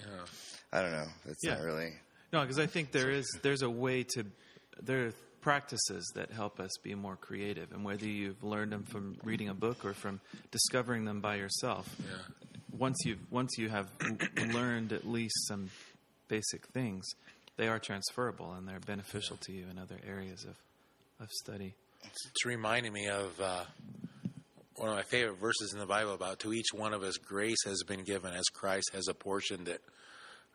I 0.73 0.81
don't 0.81 0.91
know. 0.91 1.07
It's 1.25 1.43
not 1.43 1.61
really. 1.61 1.93
No, 2.33 2.41
because 2.41 2.59
I 2.59 2.65
think 2.65 2.91
there 2.91 3.09
is 3.09 3.25
there's 3.41 3.61
a 3.61 3.69
way 3.69 4.03
to 4.15 4.25
there 4.81 5.07
are 5.07 5.13
practices 5.41 6.11
that 6.15 6.31
help 6.31 6.59
us 6.59 6.71
be 6.83 6.95
more 6.95 7.15
creative, 7.15 7.71
and 7.71 7.83
whether 7.83 8.05
you've 8.05 8.43
learned 8.43 8.71
them 8.71 8.83
from 8.83 9.17
reading 9.23 9.49
a 9.49 9.53
book 9.53 9.85
or 9.85 9.93
from 9.93 10.19
discovering 10.51 11.05
them 11.05 11.21
by 11.21 11.35
yourself, 11.35 11.93
once 12.77 12.97
you 13.05 13.17
once 13.29 13.57
you 13.57 13.69
have 13.69 13.91
learned 14.53 14.93
at 14.93 15.05
least 15.07 15.47
some 15.47 15.69
basic 16.27 16.65
things, 16.67 17.05
they 17.57 17.67
are 17.67 17.79
transferable 17.79 18.53
and 18.53 18.67
they're 18.67 18.79
beneficial 18.79 19.37
to 19.37 19.51
you 19.51 19.65
in 19.69 19.77
other 19.77 19.99
areas 20.07 20.45
of 20.45 20.55
of 21.19 21.29
study. 21.43 21.75
It's 22.03 22.45
reminding 22.45 22.93
me 22.93 23.07
of 23.07 23.39
uh, 23.39 23.63
one 24.75 24.89
of 24.89 24.95
my 24.95 25.03
favorite 25.03 25.39
verses 25.39 25.73
in 25.73 25.79
the 25.79 25.85
Bible 25.85 26.13
about 26.13 26.39
to 26.39 26.53
each 26.53 26.73
one 26.73 26.93
of 26.93 27.03
us 27.03 27.17
grace 27.17 27.63
has 27.65 27.83
been 27.83 28.03
given 28.03 28.33
as 28.33 28.45
Christ 28.45 28.89
has 28.93 29.07
apportioned 29.07 29.67
it. 29.67 29.81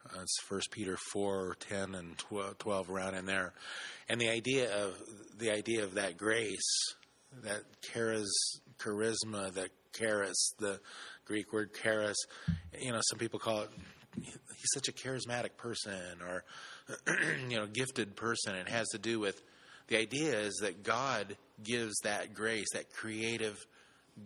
Uh, 0.04 0.22
it's 0.22 0.40
First 0.48 0.70
Peter 0.70 0.96
four 1.12 1.56
ten 1.60 1.94
and 1.94 2.18
12, 2.18 2.58
12 2.58 2.90
around 2.90 3.14
in 3.14 3.26
there, 3.26 3.52
and 4.08 4.20
the 4.20 4.28
idea 4.28 4.84
of 4.84 4.96
the 5.38 5.50
idea 5.50 5.84
of 5.84 5.94
that 5.94 6.16
grace, 6.16 6.94
that 7.42 7.62
charis, 7.92 8.28
charisma, 8.78 9.52
that 9.54 9.70
charis, 9.92 10.54
the 10.58 10.80
Greek 11.26 11.52
word 11.52 11.70
charis. 11.82 12.16
You 12.80 12.92
know, 12.92 13.00
some 13.10 13.18
people 13.18 13.38
call 13.38 13.62
it 13.62 13.70
he's 14.22 14.70
such 14.72 14.88
a 14.88 14.92
charismatic 14.92 15.56
person 15.56 15.92
or 16.26 16.44
you 17.48 17.56
know 17.56 17.66
gifted 17.66 18.16
person. 18.16 18.54
It 18.54 18.68
has 18.68 18.88
to 18.88 18.98
do 18.98 19.20
with 19.20 19.40
the 19.88 19.98
idea 19.98 20.38
is 20.38 20.58
that 20.62 20.82
God 20.82 21.36
gives 21.62 21.98
that 22.00 22.34
grace, 22.34 22.66
that 22.72 22.92
creative 22.92 23.64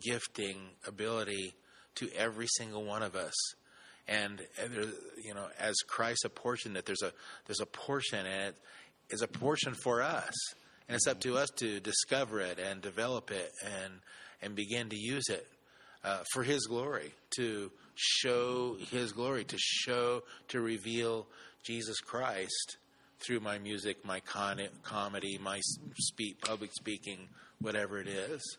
gifting 0.00 0.56
ability 0.86 1.54
to 1.96 2.08
every 2.16 2.46
single 2.46 2.84
one 2.84 3.02
of 3.02 3.14
us. 3.14 3.34
And 4.08 4.40
there, 4.56 4.84
you 5.22 5.34
know, 5.34 5.46
as 5.58 5.76
Christ 5.86 6.24
apportioned 6.24 6.76
it, 6.76 6.86
there's 6.86 7.02
a 7.02 7.12
there's 7.46 7.60
a 7.60 7.66
portion, 7.66 8.26
and 8.26 8.42
it 8.42 8.56
is 9.10 9.22
a 9.22 9.28
portion 9.28 9.74
for 9.74 10.02
us, 10.02 10.34
and 10.88 10.96
it's 10.96 11.06
up 11.06 11.20
to 11.20 11.36
us 11.36 11.48
to 11.56 11.80
discover 11.80 12.40
it 12.40 12.58
and 12.58 12.80
develop 12.80 13.30
it 13.30 13.52
and 13.64 13.94
and 14.42 14.54
begin 14.54 14.88
to 14.88 14.96
use 14.96 15.28
it 15.28 15.46
uh, 16.04 16.22
for 16.32 16.42
His 16.42 16.66
glory, 16.66 17.12
to 17.36 17.70
show 17.94 18.76
His 18.90 19.12
glory, 19.12 19.44
to 19.44 19.56
show 19.58 20.22
to 20.48 20.60
reveal 20.60 21.26
Jesus 21.64 22.00
Christ 22.00 22.78
through 23.20 23.40
my 23.40 23.58
music, 23.58 24.04
my 24.04 24.20
con- 24.20 24.60
comedy, 24.82 25.38
my 25.38 25.60
speak, 25.98 26.40
public 26.40 26.72
speaking, 26.72 27.28
whatever 27.60 27.98
it 27.98 28.08
is. 28.08 28.56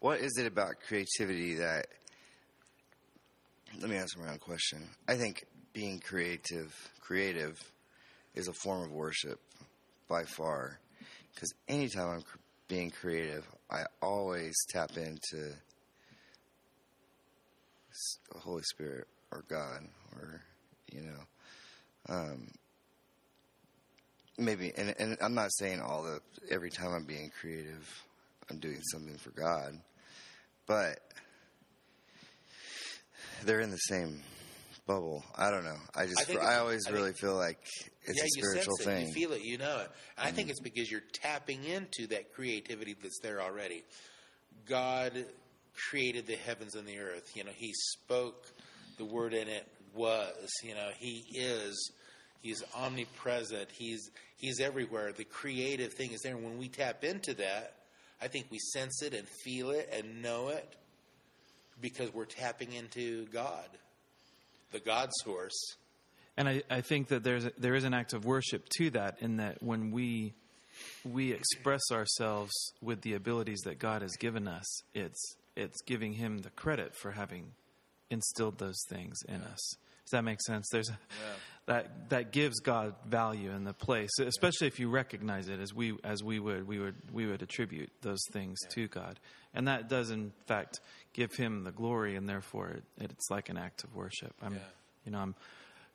What 0.00 0.20
is 0.20 0.36
it 0.38 0.46
about 0.46 0.76
creativity 0.86 1.54
that? 1.56 1.86
Let 3.80 3.90
me 3.90 3.96
ask 3.96 4.16
a 4.16 4.22
round 4.22 4.40
question. 4.40 4.88
I 5.08 5.16
think 5.16 5.44
being 5.72 5.98
creative, 5.98 6.72
creative, 7.00 7.58
is 8.34 8.48
a 8.48 8.52
form 8.52 8.84
of 8.84 8.92
worship 8.92 9.40
by 10.08 10.24
far. 10.24 10.78
Because 11.34 11.52
anytime 11.68 12.08
I'm 12.08 12.24
being 12.68 12.90
creative, 12.90 13.44
I 13.70 13.84
always 14.00 14.54
tap 14.70 14.96
into 14.96 15.52
the 18.32 18.38
Holy 18.38 18.62
Spirit 18.62 19.06
or 19.30 19.44
God 19.48 19.82
or 20.16 20.42
you 20.92 21.02
know. 21.02 21.20
Um, 22.08 22.48
maybe, 24.38 24.72
and, 24.76 24.94
and 24.98 25.16
I'm 25.20 25.34
not 25.34 25.52
saying 25.52 25.80
all 25.80 26.02
the 26.02 26.20
every 26.50 26.70
time 26.70 26.92
I'm 26.92 27.04
being 27.04 27.30
creative, 27.40 28.04
I'm 28.50 28.58
doing 28.58 28.80
something 28.92 29.16
for 29.16 29.30
God, 29.30 29.78
but 30.66 30.98
they're 33.44 33.60
in 33.60 33.70
the 33.70 33.76
same 33.76 34.20
bubble. 34.86 35.24
I 35.36 35.50
don't 35.50 35.64
know. 35.64 35.76
I 35.94 36.06
just 36.06 36.30
I 36.30 36.34
I, 36.36 36.58
always 36.58 36.86
I 36.86 36.90
really 36.90 37.12
think- 37.12 37.18
feel 37.18 37.36
like 37.36 37.58
it's 38.02 38.18
yeah, 38.18 38.24
a 38.24 38.28
spiritual 38.28 38.74
you 38.78 38.84
sense 38.84 38.96
thing. 38.98 39.02
it, 39.02 39.08
you 39.08 39.14
feel 39.14 39.32
it, 39.32 39.42
you 39.42 39.58
know 39.58 39.78
it. 39.80 39.90
And 40.18 40.28
I 40.28 40.30
think 40.30 40.50
it's 40.50 40.60
because 40.60 40.90
you're 40.90 41.00
tapping 41.12 41.64
into 41.64 42.06
that 42.08 42.34
creativity 42.34 42.94
that's 43.00 43.18
there 43.20 43.40
already. 43.40 43.82
God 44.66 45.24
created 45.90 46.26
the 46.26 46.36
heavens 46.36 46.74
and 46.74 46.86
the 46.86 46.98
earth. 46.98 47.30
You 47.34 47.44
know, 47.44 47.52
He 47.54 47.72
spoke 47.72 48.46
the 48.98 49.04
word, 49.04 49.34
and 49.34 49.48
it 49.48 49.66
was. 49.94 50.50
You 50.62 50.74
know, 50.74 50.90
He 50.98 51.24
is. 51.34 51.92
He's 52.40 52.62
omnipresent. 52.76 53.70
He's 53.72 54.10
He's 54.36 54.60
everywhere. 54.60 55.12
The 55.12 55.24
creative 55.24 55.94
thing 55.94 56.12
is 56.12 56.20
there. 56.22 56.34
And 56.34 56.44
when 56.44 56.58
we 56.58 56.68
tap 56.68 57.04
into 57.04 57.34
that, 57.34 57.74
I 58.20 58.28
think 58.28 58.46
we 58.50 58.58
sense 58.58 59.02
it 59.02 59.14
and 59.14 59.26
feel 59.28 59.70
it 59.70 59.88
and 59.92 60.22
know 60.22 60.48
it 60.48 60.76
because 61.80 62.12
we're 62.12 62.24
tapping 62.24 62.72
into 62.72 63.26
God, 63.26 63.68
the 64.72 64.80
God 64.80 65.10
source. 65.22 65.76
And 66.36 66.48
I, 66.48 66.62
I 66.70 66.80
think 66.80 67.08
that 67.08 67.22
there's 67.22 67.46
a, 67.46 67.52
there 67.58 67.74
is 67.74 67.84
an 67.84 67.94
act 67.94 68.12
of 68.12 68.24
worship 68.24 68.68
to 68.78 68.90
that 68.90 69.18
in 69.20 69.36
that 69.36 69.62
when 69.62 69.92
we 69.92 70.34
we 71.04 71.32
express 71.32 71.82
ourselves 71.92 72.52
with 72.82 73.02
the 73.02 73.14
abilities 73.14 73.60
that 73.64 73.78
God 73.78 74.02
has 74.02 74.16
given 74.16 74.48
us, 74.48 74.82
it's 74.92 75.36
it's 75.56 75.80
giving 75.82 76.12
Him 76.14 76.38
the 76.38 76.50
credit 76.50 76.94
for 76.94 77.12
having 77.12 77.52
instilled 78.10 78.58
those 78.58 78.80
things 78.88 79.18
in 79.28 79.36
us. 79.42 79.76
Does 80.04 80.10
that 80.12 80.22
make 80.24 80.40
sense? 80.42 80.68
There's 80.70 80.90
a, 80.90 80.98
that 81.66 82.10
that 82.10 82.30
gives 82.30 82.60
God 82.60 82.94
value 83.06 83.50
in 83.50 83.64
the 83.64 83.72
place, 83.72 84.10
especially 84.18 84.66
if 84.66 84.78
you 84.78 84.90
recognize 84.90 85.48
it 85.48 85.60
as 85.60 85.72
we 85.72 85.94
as 86.04 86.22
we 86.22 86.38
would 86.38 86.66
we 86.68 86.78
would 86.78 86.94
we 87.12 87.26
would 87.26 87.40
attribute 87.42 87.90
those 88.02 88.20
things 88.32 88.58
to 88.74 88.86
God, 88.88 89.18
and 89.54 89.66
that 89.68 89.88
does 89.88 90.10
in 90.10 90.32
fact 90.46 90.80
give 91.14 91.32
Him 91.34 91.64
the 91.64 91.72
glory, 91.72 92.16
and 92.16 92.28
therefore 92.28 92.68
it, 92.68 92.84
it's 93.00 93.30
like 93.30 93.48
an 93.48 93.56
act 93.56 93.82
of 93.84 93.94
worship. 93.94 94.34
I'm, 94.42 94.54
Yeah. 94.54 94.58
you 95.06 95.12
know, 95.12 95.18
I'm 95.20 95.34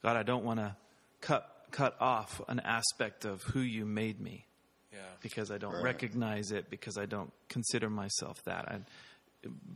God. 0.02 0.18
I 0.18 0.24
don't 0.24 0.44
want 0.44 0.60
to 0.60 0.76
cut 1.22 1.48
cut 1.70 1.96
off 2.02 2.42
an 2.48 2.60
aspect 2.62 3.26
of 3.26 3.44
who 3.44 3.60
you 3.60 3.86
made 3.86 4.20
me 4.20 4.48
Yeah. 4.92 4.98
because 5.22 5.52
I 5.52 5.60
don't 5.60 5.84
recognize 5.84 6.50
it 6.52 6.72
because 6.72 6.98
I 6.98 7.06
don't 7.06 7.32
consider 7.48 7.92
myself 7.92 8.42
that. 8.46 8.68
I, 8.68 8.80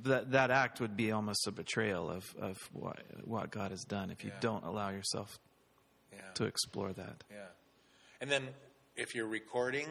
that 0.04 0.32
that 0.32 0.52
act 0.52 0.82
would 0.82 0.98
be 0.98 1.12
almost 1.12 1.48
a 1.48 1.52
betrayal 1.52 2.10
of 2.10 2.36
of 2.40 2.58
what 2.74 3.00
what 3.24 3.50
God 3.52 3.72
has 3.72 3.84
done 3.84 4.12
if 4.12 4.24
you 4.24 4.32
Yeah. 4.32 4.40
don't 4.42 4.64
allow 4.66 4.90
yourself 4.90 5.40
Yeah. 6.12 6.20
to 6.36 6.46
explore 6.46 6.92
that. 6.94 7.24
Yeah. 7.32 7.48
And 8.22 8.30
then 8.32 8.50
if 8.96 9.16
you're 9.16 9.28
recording 9.28 9.88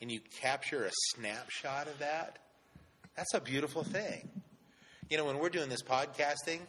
and 0.00 0.10
you 0.10 0.20
capture 0.40 0.84
a 0.86 0.90
snapshot 1.14 1.86
of 1.88 1.98
that, 1.98 2.38
that's 3.16 3.34
a 3.34 3.40
beautiful 3.40 3.82
thing. 3.84 4.42
You 5.10 5.16
know, 5.16 5.24
when 5.24 5.38
we're 5.38 5.48
doing 5.50 5.68
this 5.68 5.82
podcasting, 5.82 6.60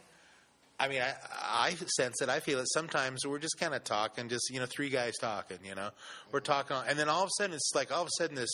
I 0.78 0.88
mean, 0.88 1.02
I, 1.02 1.14
I 1.40 1.74
sense 1.96 2.20
it. 2.22 2.28
I 2.28 2.40
feel 2.40 2.58
it. 2.58 2.66
Sometimes 2.72 3.26
we're 3.26 3.38
just 3.38 3.58
kind 3.58 3.74
of 3.74 3.84
talking, 3.84 4.28
just, 4.28 4.48
you 4.50 4.58
know, 4.60 4.66
three 4.66 4.88
guys 4.88 5.14
talking, 5.18 5.58
you 5.62 5.74
know. 5.74 5.90
We're 6.32 6.40
talking, 6.40 6.76
and 6.88 6.98
then 6.98 7.08
all 7.08 7.22
of 7.22 7.28
a 7.28 7.42
sudden, 7.42 7.54
it's 7.54 7.70
like 7.74 7.92
all 7.92 8.02
of 8.02 8.08
a 8.08 8.10
sudden 8.18 8.34
this 8.36 8.50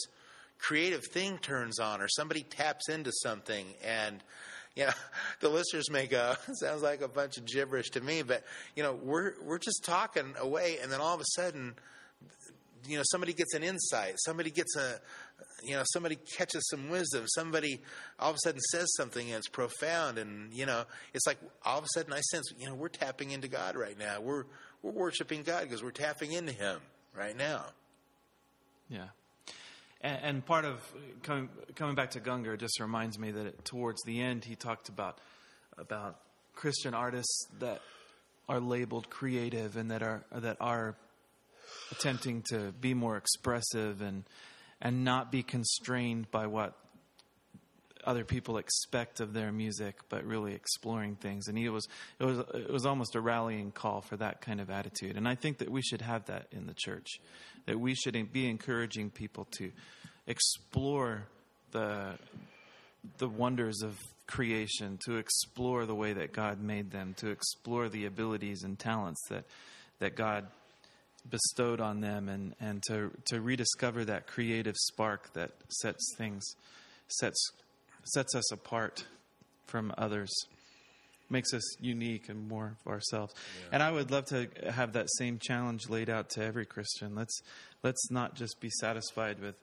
creative 0.59 1.03
thing 1.13 1.39
turns 1.39 1.79
on 1.79 2.01
or 2.01 2.09
somebody 2.09 2.43
taps 2.43 2.89
into 2.89 3.11
something 3.23 3.67
and 3.85 4.23
you 4.75 4.85
know 4.85 4.93
the 5.41 5.49
listeners 5.49 5.91
may 5.91 6.07
go 6.07 6.35
sounds 6.55 6.83
like 6.83 7.03
a 7.03 7.09
bunch 7.09 7.37
of 7.39 7.45
gibberish 7.45 7.91
to 7.91 8.01
me 8.01 8.23
but 8.23 8.45
you 8.75 8.83
know 8.83 8.95
we're 8.95 9.35
we're 9.45 9.59
just 9.59 9.85
talking 9.85 10.35
away 10.41 10.79
and 10.83 10.91
then 10.91 11.01
all 11.01 11.15
of 11.15 11.21
a 11.21 11.27
sudden 11.35 11.75
you 12.89 12.97
know 12.97 13.03
somebody 13.11 13.33
gets 13.33 13.55
an 13.55 13.63
insight 13.63 14.15
somebody 14.25 14.51
gets 14.51 14.77
a 14.77 14.99
you 15.63 15.75
know 15.75 15.83
somebody 15.93 16.17
catches 16.37 16.67
some 16.71 16.89
wisdom 16.89 17.25
somebody 17.29 17.81
all 18.19 18.31
of 18.31 18.37
a 18.37 18.39
sudden 18.45 18.61
says 18.71 18.87
something 18.97 19.27
and 19.29 19.37
it's 19.39 19.49
profound 19.49 20.19
and 20.19 20.53
you 20.55 20.65
know 20.65 20.85
it's 21.13 21.27
like 21.27 21.39
all 21.65 21.79
of 21.79 21.85
a 21.85 21.89
sudden 21.95 22.13
i 22.13 22.21
sense 22.21 22.51
you 22.59 22.67
know 22.67 22.75
we're 22.75 22.89
tapping 22.89 23.31
into 23.33 23.49
god 23.49 23.77
right 23.77 23.99
now 23.99 24.21
we're 24.21 24.45
we're 24.83 24.93
worshiping 24.93 25.43
god 25.43 25.63
because 25.63 25.83
we're 25.83 25.91
tapping 25.91 26.33
into 26.33 26.53
him 26.53 26.79
right 27.15 27.37
now 27.37 27.65
Yeah. 28.89 29.09
And, 30.07 30.19
and 30.23 30.47
part 30.47 30.65
of 30.65 30.81
coming, 31.25 31.49
coming 31.75 31.97
back 31.97 32.13
to 32.13 32.21
Gungor 32.21 32.57
just 32.57 32.79
reminds 32.79 33.19
me 33.19 33.33
that 33.33 33.47
it, 33.47 33.65
towards 33.65 34.01
the 34.05 34.21
end 34.21 34.45
he 34.45 34.55
talked 34.55 34.89
about 34.89 35.19
about 35.77 36.21
Christian 36.55 36.95
artists 36.95 37.49
that 37.59 37.81
are 38.49 38.61
labeled 38.61 39.11
creative 39.11 39.77
and 39.77 39.91
that 39.91 40.05
are 40.05 40.25
that 40.31 40.59
are 40.61 40.95
attempting 41.91 42.43
to 42.51 42.73
be 42.81 42.95
more 42.95 43.17
expressive 43.17 44.01
and 44.01 44.23
and 44.81 45.05
not 45.05 45.33
be 45.33 45.43
constrained 45.43 46.31
by 46.31 46.47
what 46.47 46.75
other 48.07 48.25
people 48.25 48.57
expect 48.57 49.21
of 49.21 49.33
their 49.33 49.53
music, 49.53 49.97
but 50.09 50.25
really 50.25 50.55
exploring 50.55 51.17
things. 51.17 51.49
And 51.49 51.59
he 51.59 51.69
was 51.69 51.87
it 52.19 52.25
was 52.25 52.39
it 52.39 52.73
was 52.73 52.87
almost 52.87 53.15
a 53.15 53.21
rallying 53.21 53.73
call 53.73 54.01
for 54.01 54.17
that 54.17 54.41
kind 54.41 54.61
of 54.61 54.71
attitude. 54.71 55.17
And 55.17 55.29
I 55.29 55.35
think 55.35 55.59
that 55.59 55.71
we 55.71 55.83
should 55.83 56.03
have 56.03 56.27
that 56.27 56.47
in 56.53 56.67
the 56.67 56.75
church, 56.75 57.19
that 57.67 57.79
we 57.79 57.95
should 57.95 58.33
be 58.33 58.49
encouraging 58.49 59.11
people 59.11 59.47
to 59.59 59.73
explore 60.27 61.25
the 61.73 62.15
the 63.19 63.29
wonders 63.29 63.83
of 63.83 63.99
creation, 64.27 64.99
to 65.07 65.17
explore 65.17 65.87
the 65.87 65.95
way 65.95 66.13
that 66.13 66.33
God 66.33 66.61
made 66.61 66.91
them, 66.91 67.15
to 67.19 67.29
explore 67.29 67.89
the 67.89 68.07
abilities 68.07 68.63
and 68.63 68.79
talents 68.79 69.21
that 69.29 69.45
that 69.99 70.15
God 70.15 70.47
bestowed 71.29 71.81
on 71.81 72.01
them 72.01 72.29
and, 72.29 72.55
and 72.61 72.83
to 72.89 73.11
to 73.27 73.41
rediscover 73.41 74.05
that 74.05 74.27
creative 74.27 74.77
spark 74.77 75.33
that 75.35 75.51
sets 75.69 76.15
things 76.17 76.45
sets 77.09 77.51
sets 78.07 78.35
us 78.35 78.53
apart 78.53 79.05
from 79.67 79.93
others 79.99 80.33
makes 81.29 81.53
us 81.53 81.81
unique 81.81 82.29
and 82.29 82.49
more 82.49 82.77
of 82.81 82.93
ourselves. 82.93 83.35
And 83.73 83.83
i 83.83 83.91
would 83.91 84.11
love 84.11 84.27
to 84.27 84.49
have 84.71 84.93
that 84.93 85.09
same 85.19 85.39
challenge 85.39 85.89
laid 85.89 86.09
out 86.09 86.31
to 86.31 86.43
every 86.43 86.67
christian. 86.67 87.15
Let's 87.15 87.41
let's 87.83 88.11
not 88.11 88.35
just 88.35 88.61
be 88.61 88.71
satisfied 88.71 89.41
with 89.41 89.57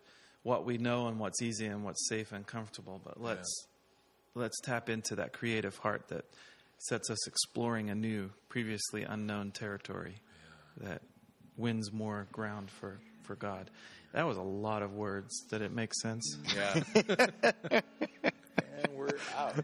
what 0.43 0.65
we 0.65 0.77
know 0.77 1.07
and 1.07 1.19
what's 1.19 1.41
easy 1.41 1.65
and 1.65 1.83
what's 1.83 2.07
safe 2.07 2.31
and 2.31 2.45
comfortable 2.45 3.01
but 3.03 3.21
let's 3.21 3.67
let's 4.35 4.59
tap 4.61 4.89
into 4.89 5.15
that 5.15 5.31
creative 5.33 5.77
heart 5.77 6.09
that 6.09 6.25
sets 6.79 7.09
us 7.09 7.27
exploring 7.27 7.89
a 7.89 7.95
new 7.95 8.29
previously 8.49 9.03
unknown 9.03 9.51
territory 9.51 10.15
that 10.77 11.01
wins 11.55 11.93
more 11.93 12.27
ground 12.33 12.69
for 12.69 12.99
for 13.23 13.35
god 13.35 13.69
that 14.13 14.25
was 14.27 14.37
a 14.37 14.41
lot 14.41 14.81
of 14.81 14.93
words 14.93 15.41
did 15.49 15.61
it 15.61 15.71
make 15.71 15.93
sense 15.93 16.37
Yeah. 16.55 16.83
and 16.95 18.93
we're 18.93 19.09
out. 19.37 19.55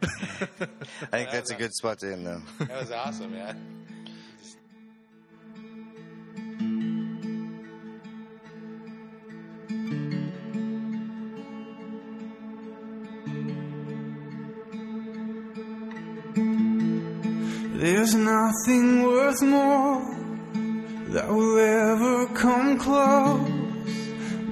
I 1.12 1.18
think 1.18 1.32
that's 1.32 1.52
a 1.52 1.56
good 1.56 1.74
spot 1.74 2.00
to 2.00 2.12
end, 2.12 2.26
though. 2.26 2.42
That 2.60 2.80
was 2.82 2.92
awesome, 2.92 3.32
man. 3.32 3.86
There's 17.82 18.14
nothing 18.16 19.04
worth 19.04 19.42
more 19.42 20.02
that 21.14 21.28
will 21.30 21.58
ever 21.60 22.28
come 22.34 22.78
close. 22.78 23.59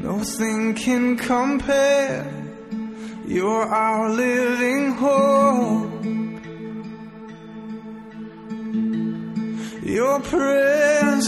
Nothing 0.08 0.74
can 0.74 1.18
compare. 1.18 2.26
You're 3.26 3.66
our 3.66 4.10
living 4.10 4.92
hope. 4.94 6.06
Your 9.84 10.22
presence. 10.22 11.28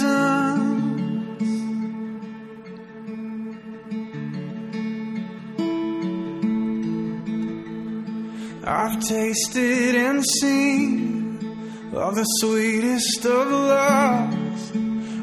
I've 8.63 9.05
tasted 9.05 9.95
and 9.95 10.25
seen 10.25 11.37
of 11.93 12.15
the 12.15 12.23
sweetest 12.23 13.25
of 13.25 13.51
loves, 13.51 14.71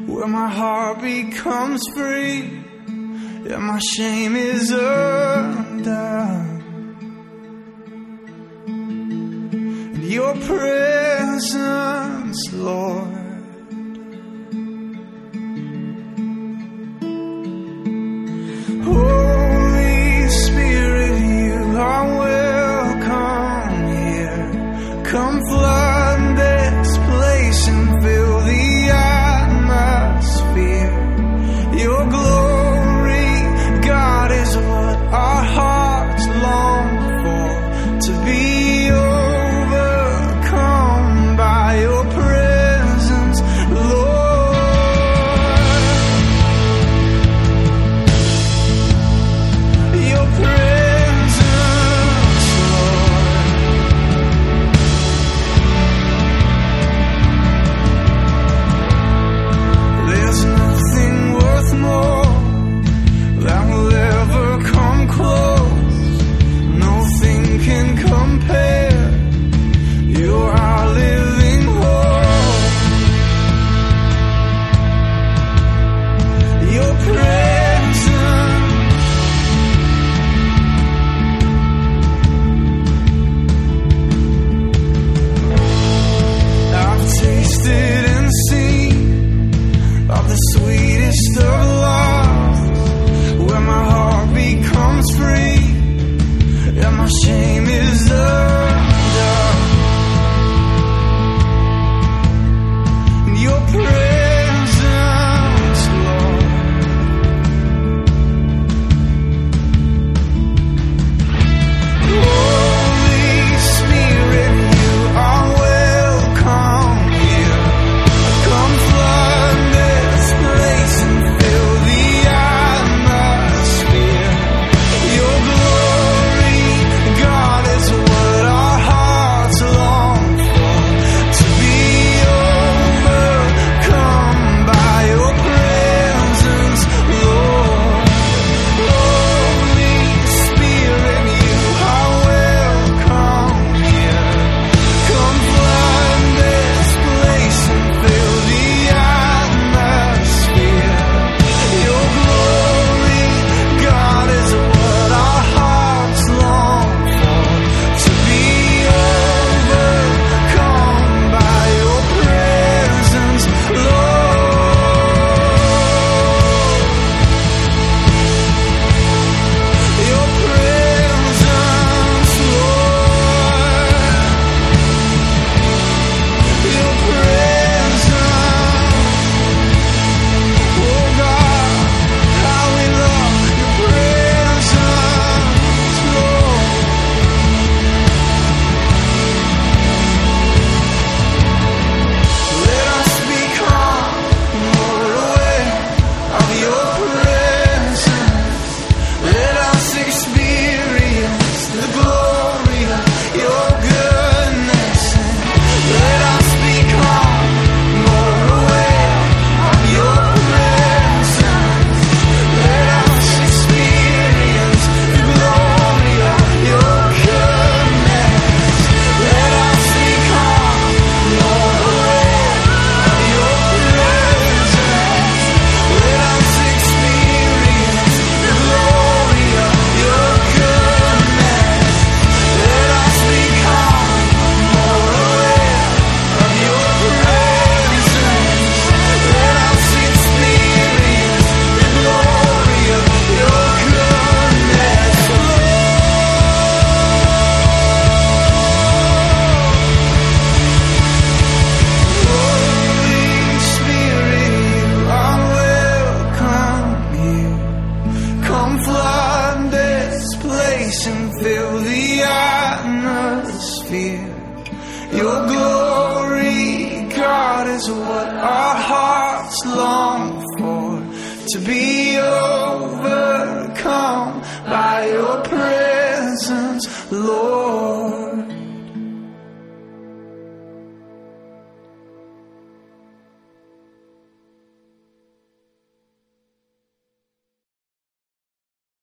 where 0.05 0.27
my 0.27 0.47
heart 0.47 1.01
becomes 1.01 1.81
free 1.95 2.66
and 3.49 3.63
my 3.63 3.79
shame 3.79 4.35
is 4.35 4.71
undone. 4.71 5.85
And 9.95 10.03
your 10.03 10.33
presence, 10.35 11.57
Lord. 12.53 13.16